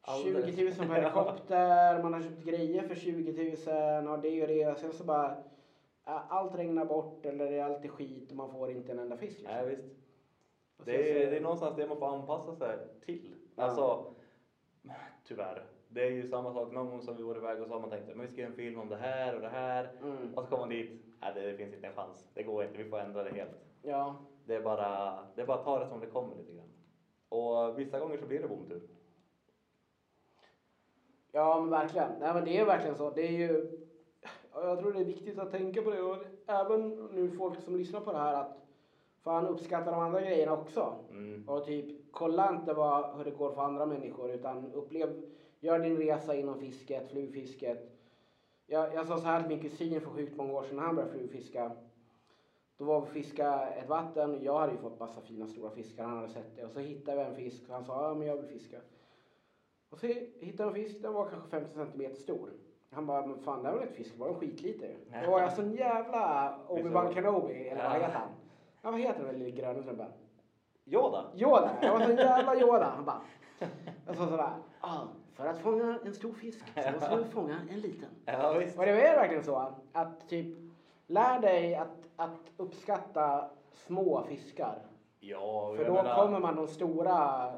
Alldeles. 0.00 0.56
20 0.56 0.64
000 0.64 0.88
på 0.88 0.94
helikopter, 0.94 2.02
man 2.02 2.12
har 2.12 2.22
köpt 2.22 2.44
grejer 2.44 2.82
för 2.82 2.94
20 2.94 3.56
000 4.02 4.08
och 4.08 4.18
det 4.22 4.42
och 4.42 4.48
det. 4.48 4.66
Och 4.66 4.78
sen 4.78 4.92
så 4.92 5.04
bara, 5.04 5.36
ja, 6.04 6.24
allt 6.28 6.54
regnar 6.54 6.84
bort 6.84 7.26
eller 7.26 7.50
det 7.50 7.56
är 7.56 7.64
alltid 7.64 7.90
skit 7.90 8.30
och 8.30 8.36
man 8.36 8.52
får 8.52 8.70
inte 8.70 8.92
en 8.92 8.98
enda 8.98 9.16
fisk. 9.16 9.38
Liksom. 9.38 9.56
Nej, 9.56 9.66
visst. 9.66 10.01
Det 10.84 11.24
är, 11.24 11.30
det 11.30 11.36
är 11.36 11.40
någonstans 11.40 11.76
det 11.76 11.86
man 11.86 11.98
får 11.98 12.06
anpassa 12.06 12.54
sig 12.54 12.78
till. 13.04 13.34
Ja. 13.56 13.62
Alltså, 13.62 14.14
tyvärr. 15.24 15.62
Det 15.88 16.06
är 16.06 16.10
ju 16.10 16.28
samma 16.28 16.52
sak 16.52 16.72
någon 16.72 16.90
gång 16.90 17.02
som 17.02 17.16
vi 17.16 17.22
var 17.22 17.36
iväg 17.36 17.60
och 17.60 17.66
så 17.66 17.72
har 17.72 17.80
man 17.80 17.90
tänkt 17.90 18.06
men 18.08 18.20
vi 18.20 18.28
ska 18.28 18.40
göra 18.40 18.50
en 18.50 18.56
film 18.56 18.80
om 18.80 18.88
det 18.88 18.96
här 18.96 19.34
och 19.34 19.40
det 19.40 19.48
här. 19.48 19.90
Mm. 20.02 20.34
Och 20.34 20.44
så 20.44 20.50
kommer 20.50 20.62
man 20.62 20.68
dit. 20.68 20.90
Nej, 21.20 21.32
det, 21.34 21.40
det 21.40 21.56
finns 21.56 21.74
inte 21.74 21.86
en 21.86 21.94
chans. 21.94 22.26
Det 22.34 22.42
går 22.42 22.64
inte. 22.64 22.78
Vi 22.78 22.90
får 22.90 22.98
ändra 22.98 23.22
det 23.22 23.30
helt. 23.34 23.50
Ja, 23.82 24.16
Det 24.46 24.54
är 24.54 24.62
bara, 24.62 25.18
det 25.34 25.42
är 25.42 25.46
bara 25.46 25.58
att 25.58 25.64
ta 25.64 25.78
det 25.78 25.88
som 25.88 26.00
det 26.00 26.06
kommer 26.06 26.36
lite 26.36 26.52
grann. 26.52 26.68
Och 27.28 27.78
vissa 27.78 27.98
gånger 28.00 28.16
så 28.16 28.26
blir 28.26 28.40
det 28.42 28.48
bomtur. 28.48 28.82
ja 31.32 31.60
men 31.60 31.70
verkligen. 31.70 32.10
Nej 32.20 32.34
men 32.34 32.44
det 32.44 32.58
är 32.58 32.64
verkligen 32.64 32.96
så. 32.96 33.10
Det 33.10 33.22
är 33.22 33.32
ju, 33.32 33.78
ja, 34.52 34.68
jag 34.68 34.78
tror 34.78 34.92
det 34.92 35.00
är 35.00 35.04
viktigt 35.04 35.38
att 35.38 35.50
tänka 35.50 35.82
på 35.82 35.90
det 35.90 36.02
och 36.02 36.16
även 36.46 36.88
nu 37.12 37.30
folk 37.30 37.60
som 37.60 37.76
lyssnar 37.76 38.00
på 38.00 38.12
det 38.12 38.18
här 38.18 38.34
att 38.34 38.56
fan 39.22 39.46
uppskatta 39.46 39.90
de 39.90 40.00
andra 40.00 40.20
grejerna 40.20 40.52
också. 40.52 40.94
Mm. 41.10 41.48
Och 41.48 41.64
typ, 41.64 42.12
kolla 42.12 42.50
inte 42.50 42.74
vad, 42.74 43.16
hur 43.16 43.24
det 43.24 43.30
går 43.30 43.52
för 43.52 43.62
andra 43.62 43.86
människor 43.86 44.30
utan 44.30 44.72
upplev, 44.72 45.22
gör 45.60 45.78
din 45.78 45.96
resa 45.96 46.34
inom 46.34 46.58
fisket, 46.58 47.10
flugfisket. 47.10 47.98
Jag, 48.66 48.94
jag 48.94 49.06
sa 49.06 49.18
så 49.18 49.26
här 49.26 49.40
till 49.40 49.48
min 49.48 49.60
kusin 49.60 50.00
för 50.00 50.10
sjukt 50.10 50.36
många 50.36 50.52
år 50.52 50.62
sedan 50.62 50.76
när 50.76 50.82
han 50.82 50.96
började 50.96 51.12
flugfiska. 51.12 51.72
Då 52.76 52.84
var 52.84 53.00
vi 53.00 53.06
och 53.06 53.10
fiska 53.10 53.68
ett 53.68 53.88
vatten, 53.88 54.38
jag 54.42 54.58
hade 54.58 54.72
ju 54.72 54.78
fått 54.78 55.00
massa 55.00 55.20
fina 55.20 55.46
stora 55.46 55.70
fiskar, 55.70 56.04
han 56.04 56.16
hade 56.16 56.28
sett 56.28 56.56
det. 56.56 56.64
Och 56.64 56.72
så 56.72 56.80
hittade 56.80 57.16
vi 57.16 57.30
en 57.30 57.36
fisk 57.36 57.62
och 57.68 57.74
han 57.74 57.84
sa, 57.84 58.08
ja 58.08 58.14
men 58.14 58.26
jag 58.26 58.36
vill 58.36 58.46
fiska. 58.46 58.76
Och 59.90 59.98
så 59.98 60.06
hittade 60.40 60.68
en 60.68 60.74
fisk, 60.74 61.02
den 61.02 61.12
var 61.12 61.28
kanske 61.30 61.50
50 61.50 61.74
centimeter 61.74 62.16
stor. 62.16 62.50
Han 62.90 63.06
bara, 63.06 63.26
men 63.26 63.38
fan 63.38 63.62
det 63.62 63.68
här 63.68 63.76
var 63.76 63.82
inte 63.82 63.94
fisk, 63.94 64.14
det 64.14 64.20
var 64.20 64.28
en 64.28 64.34
skitliten 64.34 64.88
ju. 64.88 64.96
Då 65.24 65.30
var 65.30 65.40
jag 65.40 65.52
sån 65.52 65.72
jävla 65.72 66.58
Obi-Wan 66.68 67.14
Kenobi, 67.14 67.68
eller 67.68 68.00
vad 68.00 68.10
han? 68.10 68.28
Ja 68.82 68.90
vad 68.90 69.00
heter 69.00 69.18
den 69.24 69.32
där 69.32 69.38
lille 69.38 69.50
gröna 69.50 69.82
snubben? 69.82 70.12
Yoda! 70.84 71.24
Yoda, 71.34 71.70
jag 71.82 71.92
var 71.92 72.00
sån 72.06 72.16
jävla 72.16 72.60
Yoda. 72.60 72.92
Han 72.96 73.04
bara, 73.04 73.20
jag 74.06 74.16
sa 74.16 74.28
sådär, 74.28 74.52
ah, 74.80 75.00
för 75.34 75.46
att 75.46 75.58
fånga 75.58 75.98
en 76.04 76.14
stor 76.14 76.32
fisk 76.32 76.64
så 76.84 76.92
måste 76.92 77.16
du 77.16 77.24
fånga 77.24 77.60
en 77.70 77.80
liten. 77.80 78.08
Ja, 78.24 78.52
visst. 78.52 78.78
Och 78.78 78.84
det 78.84 78.90
är 79.06 79.16
verkligen 79.16 79.44
så 79.44 79.72
att 79.92 80.28
typ, 80.28 80.56
lär 81.06 81.40
dig 81.40 81.74
att, 81.74 82.08
att 82.16 82.40
uppskatta 82.56 83.50
små 83.72 84.22
fiskar. 84.28 84.78
Ja, 85.20 85.74
För 85.76 85.84
då 85.84 85.92
menar- 85.94 86.14
kommer 86.16 86.40
man 86.40 86.56
de 86.56 86.68
stora, 86.68 87.14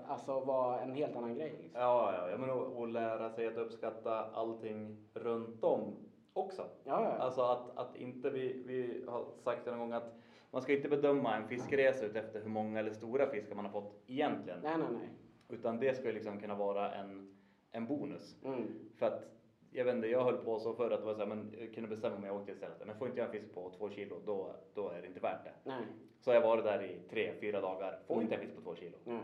alltså 0.09 0.41
vara 0.41 0.81
en 0.81 0.93
helt 0.93 1.17
annan 1.17 1.35
grej. 1.35 1.55
Liksom. 1.63 1.81
Ja, 1.81 2.13
ja, 2.19 2.31
ja 2.31 2.37
men 2.39 2.51
och, 2.51 2.77
och 2.77 2.89
lära 2.89 3.31
sig 3.31 3.47
att 3.47 3.57
uppskatta 3.57 4.25
allting 4.35 4.97
runt 5.15 5.65
om 5.65 5.97
också. 6.33 6.63
Ja, 6.85 7.03
ja. 7.03 7.09
Alltså 7.11 7.43
att, 7.43 7.79
att 7.79 7.97
inte 7.97 8.31
vi, 8.31 8.63
vi 8.67 9.05
har 9.09 9.25
sagt 9.45 9.65
det 9.65 9.71
någon 9.71 9.81
gång 9.81 9.93
att 9.93 10.15
man 10.55 10.63
ska 10.63 10.73
inte 10.73 10.89
bedöma 10.89 11.37
en 11.37 11.49
fiskresa 11.49 12.07
ut 12.07 12.17
efter 12.17 12.41
hur 12.43 12.49
många 12.49 12.79
eller 12.81 12.91
stora 12.93 13.27
fiskar 13.31 13.55
man 13.55 13.65
har 13.65 13.73
fått 13.73 14.03
egentligen. 14.07 14.61
Nej, 14.63 14.79
nej, 14.79 14.87
nej. 14.93 15.09
Utan 15.49 15.81
det 15.81 15.97
ska 15.97 16.07
ju 16.07 16.13
liksom 16.13 16.41
kunna 16.41 16.55
vara 16.55 16.95
en, 16.95 17.37
en 17.73 17.87
bonus. 17.87 18.37
Mm. 18.45 18.69
För 18.99 19.07
att 19.07 19.23
jag 19.71 19.85
vet 19.85 19.95
inte, 19.95 20.09
jag 20.09 20.25
höll 20.25 20.37
på 20.37 20.59
så 20.59 20.75
förr 20.75 20.91
att 20.91 21.01
det 21.01 21.07
var 21.07 21.15
så 21.15 21.21
här, 21.21 21.27
men 21.27 21.55
jag 21.61 21.75
kunde 21.75 21.89
bestämma 21.89 22.17
om 22.17 22.25
jag 22.25 22.37
åkte 22.37 22.53
istället. 22.53 22.87
Men 22.87 22.97
får 22.97 23.09
inte 23.09 23.21
jag 23.21 23.27
en 23.27 23.33
fisk 23.41 23.55
på 23.55 23.71
två 23.71 23.91
kilo, 23.91 24.21
då, 24.27 24.55
då 24.75 24.89
är 24.89 25.01
det 25.03 25.07
inte 25.09 25.21
värt 25.21 25.45
det. 25.45 25.53
Nej, 25.65 25.85
Så 26.21 26.31
har 26.31 26.35
jag 26.35 26.43
varit 26.43 26.65
där 26.65 26.83
i 26.83 26.99
tre, 27.11 27.33
fyra 27.41 27.61
dagar. 27.61 27.99
Får 28.07 28.15
Mm. 28.15 28.23
inte 28.23 28.35
en 28.35 28.41
fisk 28.41 28.55
på 28.57 28.61
två 28.63 28.75
kilo. 28.75 28.97
nej. 29.05 29.21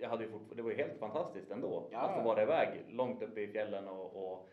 Jag 0.00 0.08
hade 0.08 0.24
ju 0.24 0.30
det 0.54 0.62
var 0.62 0.70
ju 0.70 0.76
helt 0.76 0.98
fantastiskt 0.98 1.50
ändå. 1.50 1.88
Ja, 1.92 1.98
att 1.98 2.16
få 2.16 2.22
vara 2.28 2.42
iväg 2.42 2.68
långt 2.88 3.22
uppe 3.22 3.40
i 3.40 3.48
fjällen 3.48 3.88
och, 3.88 4.32
och 4.32 4.48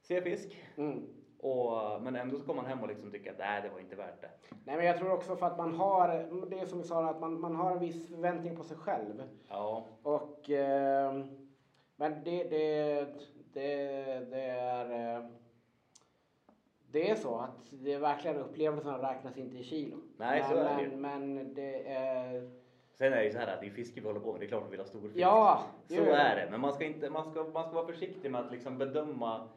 se 0.00 0.22
fisk. 0.22 0.56
Mm. 0.76 1.02
Och, 1.46 2.02
men 2.02 2.16
ändå 2.16 2.38
så 2.38 2.44
kommer 2.44 2.62
man 2.62 2.70
hem 2.70 2.82
och 2.82 2.88
liksom 2.88 3.10
tycker 3.10 3.30
att 3.32 3.38
nej, 3.38 3.62
det 3.62 3.68
var 3.68 3.80
inte 3.80 3.96
värt 3.96 4.20
det. 4.20 4.30
Nej, 4.64 4.76
men 4.76 4.86
jag 4.86 4.98
tror 4.98 5.12
också 5.12 5.36
för 5.36 5.46
att 5.46 5.58
man 5.58 5.74
har, 5.74 6.08
det 6.50 6.58
är 6.58 6.66
som 6.66 6.78
vi 6.78 6.84
sa, 6.84 7.06
att 7.10 7.20
man, 7.20 7.40
man 7.40 7.54
har 7.56 7.72
en 7.72 7.80
viss 7.80 8.08
förväntning 8.08 8.56
på 8.56 8.62
sig 8.64 8.76
själv. 8.76 9.22
Ja, 9.48 9.86
Och, 10.02 10.50
eh, 10.50 11.24
men 11.96 12.24
det, 12.24 12.44
det, 12.44 13.04
det, 13.52 14.04
det 14.30 14.42
är, 14.50 15.16
eh, 15.16 15.24
det 16.90 17.10
är 17.10 17.14
så 17.14 17.38
att 17.38 17.70
det 17.70 17.92
är 17.92 17.98
verkligen 17.98 18.36
upplevelsen 18.36 18.98
räknas 19.00 19.36
inte 19.36 19.58
i 19.58 19.64
kilo. 19.64 19.96
Nej, 20.16 20.40
men, 20.40 20.50
så 20.50 20.56
är 20.56 20.76
det 20.76 20.82
ju. 20.82 20.96
men, 20.96 21.54
det 21.54 21.88
är, 21.92 22.50
sen 22.94 23.12
är 23.12 23.16
det 23.16 23.24
ju 23.24 23.32
så 23.32 23.38
här 23.38 23.46
att 23.54 23.60
det 23.60 23.66
är 23.66 23.70
fiske 23.70 24.00
vi 24.00 24.06
håller 24.06 24.20
på 24.20 24.32
med. 24.32 24.40
Det 24.40 24.46
är 24.46 24.48
klart 24.48 24.64
vi 24.66 24.70
vill 24.70 24.80
ha 24.80 24.86
stor 24.86 25.00
fisk. 25.00 25.16
ja, 25.16 25.60
Så 25.88 25.94
jo, 25.94 26.02
är 26.02 26.36
det, 26.36 26.48
men 26.50 26.60
man 26.60 26.72
ska, 26.72 26.84
inte, 26.84 27.10
man, 27.10 27.30
ska, 27.30 27.44
man 27.44 27.64
ska 27.64 27.74
vara 27.74 27.86
försiktig 27.86 28.30
med 28.30 28.40
att 28.40 28.52
liksom 28.52 28.78
bedöma 28.78 29.48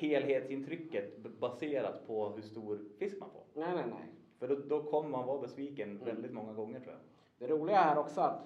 helhetsintrycket 0.00 1.16
baserat 1.40 2.06
på 2.06 2.28
hur 2.28 2.42
stor 2.42 2.78
fisk 2.98 3.20
man 3.20 3.30
får. 3.30 3.42
Nej, 3.60 3.68
nej, 3.74 3.84
nej. 3.90 4.08
För 4.38 4.48
då, 4.48 4.54
då 4.54 4.82
kommer 4.82 5.08
man 5.08 5.26
vara 5.26 5.40
besviken 5.40 5.90
Mm. 5.90 6.04
väldigt 6.04 6.32
många 6.32 6.52
gånger 6.52 6.80
tror 6.80 6.92
jag. 6.92 7.00
Det 7.48 7.54
roliga 7.54 7.78
är 7.80 7.98
också 7.98 8.20
att 8.20 8.40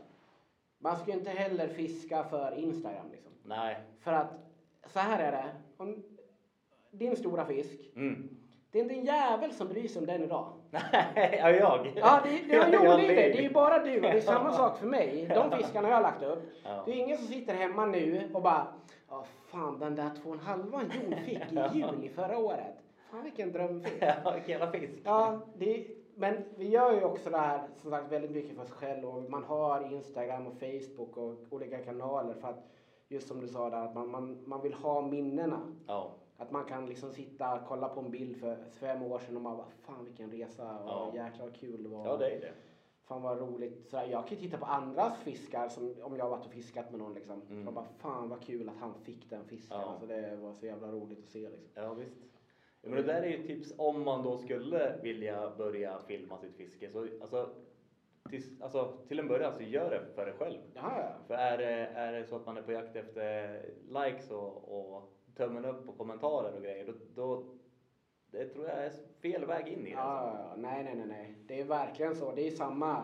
man 0.78 0.96
ska 0.96 1.10
ju 1.12 1.18
inte 1.18 1.30
heller 1.30 1.68
fiska 1.68 2.24
för 2.24 2.54
Instagram 2.54 3.06
liksom. 3.12 3.32
Nej. 3.44 3.76
För 4.00 4.12
att 4.12 4.30
så 4.86 4.98
här 4.98 5.22
är 5.22 5.32
det. 5.32 5.44
Om 5.76 6.02
din 6.90 7.16
stora 7.16 7.44
fisk. 7.44 7.80
Mm. 7.96 8.28
Det 8.70 8.78
är 8.78 8.82
inte 8.82 8.94
en 8.94 9.04
jävel 9.04 9.52
som 9.52 9.68
bryr 9.68 9.88
sig 9.88 10.00
om 10.00 10.06
den 10.06 10.22
idag. 10.22 10.52
Nej, 10.70 11.38
ja 11.40 11.50
jag. 11.50 11.92
Ja, 11.96 12.20
det, 12.24 12.30
det, 12.30 12.54
ja, 12.54 12.66
jo, 12.72 12.84
Jag 12.84 12.98
det 13.00 13.04
är 13.06 13.08
det. 13.16 13.32
Det 13.36 13.44
är 13.44 13.50
bara 13.50 13.78
du. 13.84 13.96
och 13.96 14.02
Det 14.02 14.08
är 14.08 14.20
samma 14.20 14.52
sak 14.56 14.78
för 14.78 14.86
mig. 14.86 15.26
De 15.34 15.50
fiskarna 15.50 15.88
jag 15.88 15.94
har 15.96 16.02
lagt 16.02 16.22
upp. 16.22 16.42
Ja. 16.64 16.82
Det 16.86 16.92
är 16.92 16.96
ingen 16.96 17.18
som 17.18 17.26
sitter 17.26 17.54
hemma 17.54 17.86
nu 17.86 18.30
och 18.34 18.42
bara 18.42 18.66
fan 19.54 19.78
den 19.78 19.94
där 19.94 20.10
två 20.22 20.28
och 20.28 20.34
en 20.34 20.40
halvan 20.40 20.90
Jon 20.94 21.14
fick 21.24 21.52
i 21.52 21.78
juli 21.78 22.08
förra 22.08 22.38
året. 22.38 22.74
Fan 23.10 23.24
vilken 23.24 23.52
drömfisk. 23.52 23.94
Ja, 24.48 24.70
fisk. 24.72 25.02
Ja, 25.04 25.40
det, 25.52 25.86
men 26.14 26.44
vi 26.56 26.68
gör 26.68 26.92
ju 26.92 27.04
också 27.04 27.30
det 27.30 27.36
här 27.38 27.62
som 27.76 27.90
sagt 27.90 28.12
väldigt 28.12 28.30
mycket 28.30 28.56
för 28.56 28.62
oss 28.62 28.70
själva 28.70 29.08
och 29.08 29.30
man 29.30 29.44
har 29.44 29.80
Instagram 29.92 30.46
och 30.46 30.54
Facebook 30.54 31.16
och 31.16 31.34
olika 31.50 31.80
kanaler 31.80 32.34
för 32.34 32.48
att 32.48 32.70
just 33.08 33.28
som 33.28 33.40
du 33.40 33.48
sa 33.48 33.70
där 33.70 33.84
att 33.84 33.94
man, 33.94 34.10
man, 34.10 34.36
man 34.44 34.62
vill 34.62 34.74
ha 34.74 35.00
minnena. 35.00 35.60
Ja. 35.86 36.10
Att 36.36 36.50
man 36.50 36.64
kan 36.64 36.86
liksom 36.86 37.12
sitta 37.12 37.54
och 37.54 37.64
kolla 37.66 37.88
på 37.88 38.00
en 38.00 38.10
bild 38.10 38.36
för 38.36 38.56
fem 38.80 39.02
år 39.02 39.18
sedan 39.18 39.36
och 39.36 39.42
man 39.42 39.56
bara 39.56 39.66
fan 39.86 40.04
vilken 40.04 40.30
resa 40.30 40.78
och 40.78 40.88
Ja. 40.90 41.10
jäklar 41.14 41.46
vad 41.46 41.54
kul 41.54 41.82
det 41.82 41.88
var. 41.88 42.06
ja, 42.06 42.16
det 42.16 42.26
är 42.30 42.40
det. 42.40 42.52
Fan 43.04 43.22
vad 43.22 43.40
roligt. 43.40 43.88
Så 43.88 43.96
jag 43.96 44.28
kan 44.28 44.38
ju 44.38 44.44
titta 44.44 44.58
på 44.58 44.64
andras 44.64 45.20
fiskar 45.20 45.68
som, 45.68 45.94
om 46.02 46.16
jag 46.16 46.24
har 46.24 46.30
varit 46.30 46.46
och 46.46 46.52
fiskat 46.52 46.90
med 46.90 47.00
någon 47.00 47.14
liksom. 47.14 47.42
Mm. 47.50 47.68
Och 47.68 47.74
bara 47.74 47.84
fan 47.98 48.28
vad 48.28 48.42
kul 48.42 48.68
att 48.68 48.76
han 48.76 48.94
fick 48.94 49.30
den 49.30 49.44
fisken. 49.44 49.80
Ja. 49.80 49.86
Alltså, 49.86 50.06
det 50.06 50.36
var 50.36 50.52
så 50.52 50.66
jävla 50.66 50.88
roligt 50.92 51.18
att 51.18 51.30
se 51.30 51.48
liksom. 51.48 51.68
Ja, 51.74 51.94
visst. 51.94 52.16
Ja, 52.82 52.88
men 52.88 52.96
det 52.96 53.02
där 53.02 53.22
är 53.22 53.28
ju 53.28 53.46
tips 53.46 53.72
om 53.78 54.04
man 54.04 54.22
då 54.22 54.38
skulle 54.38 54.98
vilja 55.02 55.50
börja 55.58 55.98
filma 55.98 56.38
sitt 56.38 56.56
fiske. 56.56 56.90
Så, 56.90 57.08
alltså, 57.20 57.50
till, 58.30 58.42
alltså, 58.60 58.96
till 59.08 59.18
en 59.18 59.28
början 59.28 59.52
så 59.52 59.62
gör 59.62 59.90
det 59.90 60.14
för 60.14 60.26
dig 60.26 60.34
själv. 60.38 60.58
Ja, 60.74 60.98
ja. 60.98 61.12
För 61.26 61.34
är 61.34 61.58
det, 61.58 61.86
är 61.86 62.12
det 62.12 62.24
så 62.24 62.36
att 62.36 62.46
man 62.46 62.56
är 62.56 62.62
på 62.62 62.72
jakt 62.72 62.96
efter 62.96 63.62
likes 63.88 64.30
och, 64.30 64.78
och 64.78 65.12
tummen 65.36 65.64
upp 65.64 65.88
och 65.88 65.98
kommentarer 65.98 66.56
och 66.56 66.62
grejer, 66.62 66.86
då, 66.86 66.92
då 67.14 67.44
det 68.34 68.48
tror 68.48 68.68
jag 68.68 68.84
är 68.84 68.92
fel 69.22 69.44
väg 69.44 69.68
in 69.68 69.86
i 69.86 69.90
det. 69.90 69.90
Ja, 69.90 70.00
alltså. 70.00 70.38
ja, 70.38 70.54
nej, 70.56 70.84
nej, 70.84 70.94
nej, 70.94 71.06
nej. 71.06 71.34
Det 71.46 71.60
är 71.60 71.64
verkligen 71.64 72.16
så. 72.16 72.32
Det 72.32 72.46
är 72.46 72.50
samma. 72.50 73.02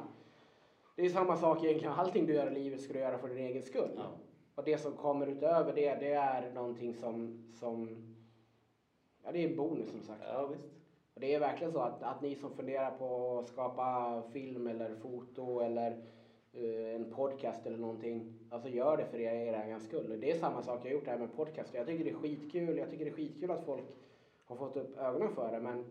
Det 0.96 1.02
är 1.06 1.08
samma 1.08 1.36
sak 1.36 1.64
egentligen. 1.64 1.94
Allting 1.94 2.26
du 2.26 2.34
gör 2.34 2.50
i 2.50 2.54
livet 2.54 2.80
ska 2.80 2.92
du 2.92 2.98
göra 2.98 3.18
för 3.18 3.28
din 3.28 3.38
egen 3.38 3.62
skull. 3.62 3.90
Ja. 3.96 4.10
Och 4.54 4.64
det 4.64 4.78
som 4.78 4.92
kommer 4.92 5.26
utöver 5.26 5.72
det, 5.72 5.94
det 5.94 6.12
är 6.12 6.50
någonting 6.54 6.94
som, 6.94 7.44
som 7.54 7.88
ja, 9.24 9.32
det 9.32 9.44
är 9.44 9.48
en 9.48 9.56
bonus 9.56 9.90
som 9.90 10.02
sagt. 10.02 10.20
ja, 10.26 10.46
visst. 10.46 10.68
Och 11.14 11.20
det 11.20 11.34
är 11.34 11.40
verkligen 11.40 11.72
så 11.72 11.80
att, 11.80 12.02
att 12.02 12.22
ni 12.22 12.34
som 12.34 12.50
funderar 12.50 12.90
på 12.90 13.38
att 13.38 13.48
skapa 13.48 14.22
film 14.32 14.66
eller 14.66 14.94
foto 14.94 15.60
eller 15.60 15.90
eh, 16.52 16.94
en 16.94 17.10
podcast 17.10 17.66
eller 17.66 17.78
någonting, 17.78 18.38
alltså 18.50 18.68
gör 18.68 18.96
det 18.96 19.06
för 19.06 19.20
er, 19.20 19.34
er 19.34 19.62
egen 19.64 19.80
skull. 19.80 20.12
Och 20.12 20.18
Det 20.18 20.30
är 20.30 20.38
samma 20.38 20.62
sak 20.62 20.80
jag 20.84 20.90
har 20.90 20.94
gjort 20.94 21.06
här 21.06 21.18
med 21.18 21.36
podcast. 21.36 21.74
Jag 21.74 21.86
tycker 21.86 22.04
det 22.04 22.10
är 22.10 22.14
skitkul. 22.14 22.78
Jag 22.78 22.90
tycker 22.90 23.04
det 23.04 23.10
är 23.10 23.14
skitkul 23.14 23.50
att 23.50 23.64
folk 23.64 23.84
har 24.50 24.56
fått 24.56 24.76
upp 24.76 24.98
ögonen 24.98 25.34
för 25.34 25.52
det. 25.52 25.60
Men 25.60 25.84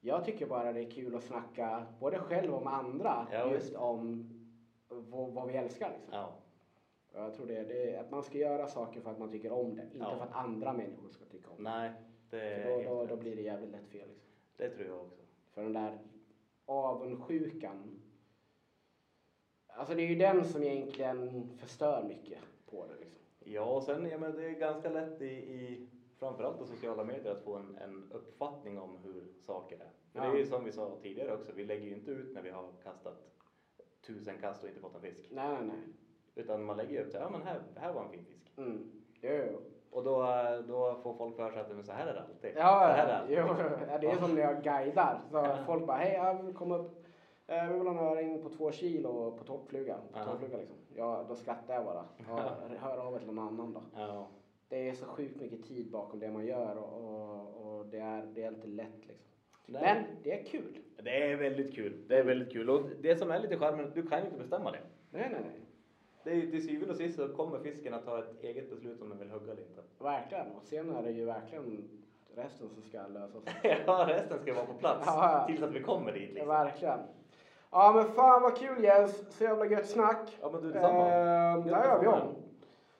jag 0.00 0.24
tycker 0.24 0.46
bara 0.46 0.72
det 0.72 0.80
är 0.80 0.90
kul 0.90 1.14
att 1.16 1.22
snacka 1.22 1.86
både 2.00 2.18
själv 2.18 2.54
och 2.54 2.62
med 2.62 2.74
andra 2.74 3.26
Ja, 3.32 3.50
just 3.52 3.74
om 3.76 4.30
vad, 4.88 5.32
vad 5.32 5.46
vi 5.48 5.54
älskar. 5.54 5.90
Liksom. 5.90 6.14
Ja. 6.14 6.32
Jag 7.14 7.34
tror 7.34 7.46
det, 7.46 7.62
det 7.62 7.90
är 7.94 8.00
att 8.00 8.10
man 8.10 8.22
ska 8.22 8.38
göra 8.38 8.66
saker 8.66 9.00
för 9.00 9.10
att 9.10 9.18
man 9.18 9.30
tycker 9.30 9.52
om 9.52 9.76
det, 9.76 9.82
inte 9.82 9.98
Ja. 9.98 10.16
för 10.16 10.24
att 10.24 10.32
andra 10.34 10.72
människor 10.72 11.08
ska 11.10 11.24
tycka 11.24 11.50
om 11.50 11.56
det. 11.56 11.70
Nej, 11.70 11.90
det 12.30 12.62
För 12.62 12.84
då, 12.84 12.94
då, 12.94 13.06
då 13.06 13.16
blir 13.16 13.36
det 13.36 13.42
jävligt 13.42 13.70
lätt 13.70 13.88
fel. 13.88 14.08
Liksom. 14.08 14.30
Det 14.56 14.68
tror 14.70 14.86
jag 14.86 15.00
också. 15.00 15.22
För 15.54 15.62
den 15.62 15.72
där 15.72 15.98
avundsjukan. 16.66 18.00
Alltså 19.66 19.94
det 19.94 20.02
är 20.02 20.06
ju 20.08 20.14
den 20.14 20.44
som 20.44 20.62
egentligen 20.62 21.48
förstör 21.58 22.02
mycket 22.02 22.38
på 22.70 22.86
det. 22.86 23.04
Liksom. 23.04 23.22
Ja, 23.44 23.64
och 23.64 23.82
sen, 23.82 24.06
ja, 24.10 24.18
men 24.18 24.36
det 24.36 24.44
är 24.44 24.50
ganska 24.50 24.90
lätt 24.90 25.22
i, 25.22 25.26
i 25.26 25.88
framförallt 26.18 26.58
på 26.58 26.64
sociala 26.66 27.04
medier 27.04 27.32
att 27.32 27.42
få 27.44 27.54
en, 27.54 27.78
en 27.84 28.10
uppfattning 28.12 28.78
om 28.78 28.96
hur 29.04 29.24
saker 29.40 29.76
är. 29.76 29.90
För 30.12 30.20
det 30.20 30.26
är 30.26 30.30
Ja. 30.32 30.38
ju 30.38 30.46
som 30.46 30.64
vi 30.64 30.72
sa 30.72 30.96
tidigare 31.02 31.34
också, 31.34 31.52
vi 31.52 31.64
lägger 31.64 31.84
ju 31.86 31.94
inte 31.94 32.10
ut 32.10 32.34
när 32.34 32.42
vi 32.42 32.50
har 32.50 32.68
kastat 32.82 33.32
tusen 34.06 34.38
kast 34.40 34.62
och 34.62 34.68
inte 34.68 34.80
fått 34.80 34.94
en 34.94 35.00
fisk. 35.00 35.28
Nej, 35.30 35.48
nej, 35.48 35.66
nej. 35.66 35.78
Utan 36.34 36.64
man 36.64 36.76
lägger 36.76 37.02
upp 37.04 37.10
så 37.10 37.16
ja 37.16 37.30
men 37.30 37.42
här, 37.42 37.60
här 37.76 37.92
var 37.92 38.02
en 38.04 38.10
fin 38.10 38.24
fisk. 38.24 38.52
Mm. 38.58 38.90
Jo, 39.20 39.30
jo. 39.52 39.58
Och 39.90 40.04
då, 40.04 40.26
då 40.68 40.94
får 41.02 41.14
folk 41.14 41.36
för 41.36 41.50
sig 41.50 41.60
att 41.60 41.68
men 41.68 41.84
så 41.84 41.92
här 41.92 42.06
är 42.06 42.14
det 42.14 42.20
alltid. 42.20 42.52
så 42.52 42.58
Ja, 42.58 42.78
här 42.78 43.08
är 43.08 43.20
ja, 43.20 43.26
det 43.26 43.34
jo, 43.34 43.48
alltid. 43.48 43.88
ja, 43.88 43.98
det 43.98 44.06
är 44.06 44.16
som 44.16 44.34
när 44.34 44.42
jag 44.42 44.62
guidar. 44.62 45.20
Så 45.30 45.56
folk 45.66 45.86
bara, 45.86 45.96
hej, 45.96 46.12
jag 46.14 46.42
vill 46.42 46.54
komma 46.54 46.76
upp. 46.78 47.04
Eh, 47.46 47.68
Vi 47.68 47.78
vill 47.78 47.86
ha 47.86 47.90
en 47.94 47.98
öring 47.98 48.42
på 48.42 48.48
två 48.48 48.70
kilo 48.72 49.30
på 49.38 49.44
toppfluga. 49.44 49.94
På 50.12 50.18
Ja. 50.18 50.36
liksom. 50.40 50.76
Ja, 50.94 51.24
då 51.28 51.36
skrattar 51.36 51.74
jag 51.74 51.84
bara. 51.84 52.04
Ja, 52.28 52.50
hör 52.78 52.98
av 52.98 53.14
er 53.14 53.18
till 53.18 53.26
någon 53.32 53.38
annan 53.48 53.72
då. 53.72 53.80
Ja. 53.94 54.26
Det 54.68 54.88
är 54.88 54.94
så 54.94 55.04
sjukt 55.06 55.40
mycket 55.40 55.64
tid 55.68 55.90
bakom 55.90 56.20
det 56.20 56.30
man 56.30 56.46
gör 56.46 56.76
och, 56.76 57.04
och, 57.04 57.78
och 57.78 57.86
det, 57.86 57.98
är, 57.98 58.26
det 58.34 58.42
är 58.42 58.48
inte 58.48 58.66
lätt 58.66 59.06
liksom. 59.06 59.26
Nej. 59.66 59.82
Men 59.82 60.04
det 60.22 60.40
är 60.40 60.44
kul. 60.44 60.78
Det 61.02 61.22
är 61.32 61.36
väldigt 61.36 61.74
kul. 61.74 62.04
Det 62.08 62.18
är 62.18 62.24
väldigt 62.24 62.52
kul. 62.52 62.70
Och 62.70 62.82
det 63.00 63.16
som 63.16 63.30
är 63.30 63.38
lite 63.38 63.58
charmen, 63.58 63.90
du 63.94 64.06
kan 64.06 64.18
ju 64.18 64.24
inte 64.24 64.38
bestämma 64.38 64.70
det. 64.70 64.80
Nej, 65.10 65.28
nej, 65.32 65.40
nej. 65.40 65.60
Det 66.24 66.30
är 66.30 66.50
till 66.50 66.66
syvende 66.66 66.90
och 66.90 66.96
sist 66.96 67.16
så 67.16 67.28
kommer 67.28 67.58
fisken 67.58 67.94
att 67.94 68.04
ta 68.04 68.18
ett 68.18 68.44
eget 68.44 68.70
beslut 68.70 69.02
om 69.02 69.08
den 69.08 69.18
vill 69.18 69.30
hugga 69.30 69.52
eller 69.52 69.62
inte. 69.62 69.82
Verkligen. 69.98 70.46
Och 70.46 70.62
sen 70.62 70.90
är 70.96 71.02
det 71.02 71.10
ju 71.10 71.24
verkligen 71.24 71.88
resten 72.34 72.68
som 72.68 72.82
ska 72.82 73.06
lösas. 73.06 73.42
ja, 73.86 74.04
resten 74.08 74.38
ska 74.38 74.54
vara 74.54 74.66
på 74.66 74.74
plats 74.74 75.02
Ja, 75.06 75.32
ja. 75.40 75.46
tills 75.46 75.62
att 75.62 75.72
vi 75.74 75.82
kommer 75.82 76.12
dit 76.12 76.22
Ja, 76.22 76.34
liksom. 76.34 76.48
verkligen. 76.48 76.98
Ja 77.70 77.92
men 77.94 78.04
fan 78.04 78.42
vad 78.42 78.56
kul 78.56 78.84
Jens. 78.84 79.36
Så 79.36 79.44
jävla 79.44 79.66
gött 79.66 79.88
snack. 79.88 80.38
Ja, 80.40 80.50
men 80.52 80.62
du 80.62 80.72
detsamma. 80.72 81.08
Eh, 81.08 81.64
där 81.64 81.74
att 81.74 81.84
gör 81.84 82.00
vi 82.00 82.06
om. 82.06 82.34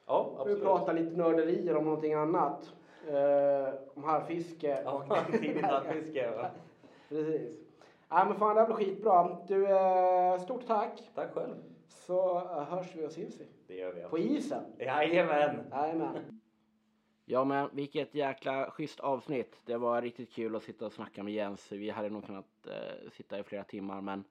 Ja, 0.06 0.32
Vi 0.34 0.40
absolut. 0.40 0.62
pratar 0.62 0.92
lite 0.94 1.16
nörderier 1.16 1.76
om 1.76 1.84
någonting 1.84 2.14
annat. 2.14 2.72
Eh, 3.08 3.74
om 3.94 4.04
harrfiske. 4.04 4.82
Ja, 4.84 5.24
tidigt 5.32 5.64
harrfiske. 5.64 6.32
ja. 6.36 6.50
Precis. 7.08 7.60
Ja 8.08 8.24
men 8.24 8.38
fan 8.38 8.54
det 8.54 8.60
här 8.60 8.66
blir 8.66 8.76
skitbra. 8.76 9.38
Du, 9.48 9.66
eh, 9.66 10.38
stort 10.40 10.66
tack. 10.66 11.02
Tack 11.14 11.32
själv. 11.34 11.54
Så 11.88 12.36
eh, 12.38 12.64
hörs 12.64 12.94
vi 12.96 13.06
och 13.06 13.12
syns 13.12 13.40
vi. 13.40 13.46
Det 13.66 13.74
gör 13.74 13.92
vi. 13.92 14.02
På 14.02 14.18
isen. 14.18 14.62
Jajamän. 14.78 15.66
Jajamän. 15.70 16.40
Ja 17.24 17.44
men 17.44 17.68
vilket 17.72 18.14
jäkla 18.14 18.70
schysst 18.70 19.00
avsnitt. 19.00 19.60
Det 19.64 19.76
var 19.76 20.02
riktigt 20.02 20.32
kul 20.32 20.56
att 20.56 20.62
sitta 20.62 20.86
och 20.86 20.92
snacka 20.92 21.22
med 21.22 21.34
Jens. 21.34 21.72
Vi 21.72 21.90
hade 21.90 22.10
nog 22.10 22.26
kunnat 22.26 22.66
eh, 22.66 23.10
sitta 23.10 23.38
i 23.38 23.42
flera 23.42 23.64
timmar 23.64 24.00
men 24.00 24.24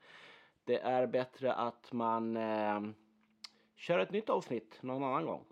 det 0.63 0.79
är 0.79 1.07
bättre 1.07 1.53
att 1.53 1.91
man 1.93 2.37
eh, 2.37 2.81
kör 3.75 3.99
ett 3.99 4.11
nytt 4.11 4.29
avsnitt 4.29 4.77
någon 4.81 5.03
annan 5.03 5.25
gång. 5.25 5.45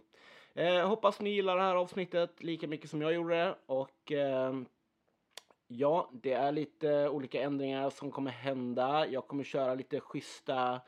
Eh, 0.56 0.88
hoppas 0.88 1.20
ni 1.20 1.30
gillar 1.30 1.58
det 1.58 1.64
här 1.64 1.76
avsnittet 1.76 2.43
lika 2.43 2.68
mycket 2.68 2.89
som 2.89 3.01
jag 3.01 3.14
gjorde 3.14 3.36
det 3.36 3.56
och 3.66 4.12
eh, 4.12 4.54
ja, 5.68 6.10
det 6.14 6.34
är 6.34 6.51
lite 6.51 7.10
olika 7.10 7.41
ändringar 7.41 7.89
som 7.89 8.12
kommer 8.12 8.32
hända. 8.32 9.08
Jag 9.08 9.28
kommer 9.28 9.43
köra 9.43 9.76
lite 9.76 9.99
schyssta 9.99 10.82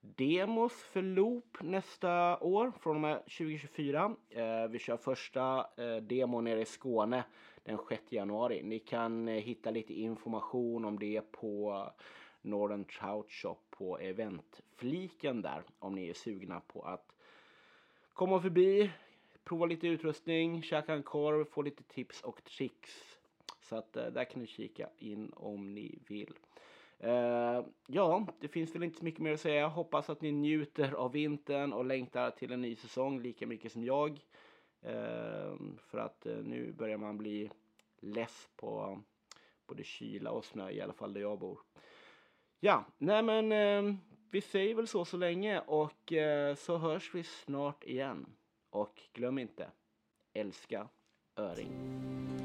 demos 0.00 0.72
för 0.72 1.02
Loop 1.02 1.56
nästa 1.60 2.38
år 2.38 2.72
från 2.80 2.96
och 2.96 3.02
med 3.02 3.18
2024. 3.18 4.16
Eh, 4.30 4.68
vi 4.70 4.78
kör 4.78 4.96
första 4.96 5.66
eh, 5.76 5.96
demon 5.96 6.44
nere 6.44 6.60
i 6.60 6.64
Skåne 6.64 7.24
den 7.64 7.78
6 7.88 8.12
januari. 8.12 8.62
Ni 8.62 8.78
kan 8.78 9.28
eh, 9.28 9.34
hitta 9.34 9.70
lite 9.70 9.94
information 9.94 10.84
om 10.84 10.98
det 10.98 11.32
på 11.32 11.84
Northern 12.42 12.84
Trout 12.84 13.30
Shop 13.30 13.58
på 13.70 13.98
eventfliken 13.98 15.42
där 15.42 15.62
om 15.78 15.94
ni 15.94 16.08
är 16.08 16.14
sugna 16.14 16.60
på 16.60 16.82
att 16.82 17.17
komma 18.18 18.40
förbi, 18.40 18.90
prova 19.44 19.66
lite 19.66 19.86
utrustning, 19.86 20.62
käka 20.62 20.94
en 20.94 21.02
korv, 21.02 21.44
få 21.44 21.62
lite 21.62 21.82
tips 21.82 22.22
och 22.22 22.44
tricks. 22.44 23.18
Så 23.60 23.76
att 23.76 23.96
eh, 23.96 24.06
där 24.06 24.24
kan 24.24 24.40
ni 24.40 24.46
kika 24.46 24.88
in 24.98 25.32
om 25.36 25.74
ni 25.74 25.98
vill. 26.08 26.34
Uh, 27.04 27.66
ja, 27.86 28.26
det 28.40 28.48
finns 28.48 28.74
väl 28.74 28.82
inte 28.82 28.98
så 28.98 29.04
mycket 29.04 29.20
mer 29.20 29.32
att 29.32 29.40
säga. 29.40 29.66
Hoppas 29.66 30.10
att 30.10 30.20
ni 30.20 30.32
njuter 30.32 30.92
av 30.92 31.12
vintern 31.12 31.72
och 31.72 31.84
längtar 31.84 32.30
till 32.30 32.52
en 32.52 32.60
ny 32.60 32.76
säsong 32.76 33.20
lika 33.20 33.46
mycket 33.46 33.72
som 33.72 33.84
jag. 33.84 34.10
Uh, 34.86 35.56
för 35.78 35.98
att 35.98 36.26
uh, 36.26 36.44
nu 36.44 36.72
börjar 36.72 36.98
man 36.98 37.18
bli 37.18 37.50
less 38.00 38.48
på 38.56 39.00
både 39.66 39.84
kyla 39.84 40.30
och 40.30 40.44
snö, 40.44 40.70
i 40.70 40.80
alla 40.80 40.92
fall 40.92 41.12
där 41.12 41.20
jag 41.20 41.38
bor. 41.38 41.58
Ja, 42.60 42.84
nej 42.98 43.22
men 43.22 43.52
ehm, 43.52 43.98
vi 44.30 44.40
säger 44.40 44.74
väl 44.74 44.86
så 44.86 45.04
så 45.04 45.16
länge 45.16 45.60
och 45.60 46.12
eh, 46.12 46.54
så 46.54 46.78
hörs 46.78 47.14
vi 47.14 47.22
snart 47.22 47.84
igen. 47.84 48.26
Och 48.70 49.00
glöm 49.12 49.38
inte, 49.38 49.70
älska 50.34 50.88
öring. 51.36 52.37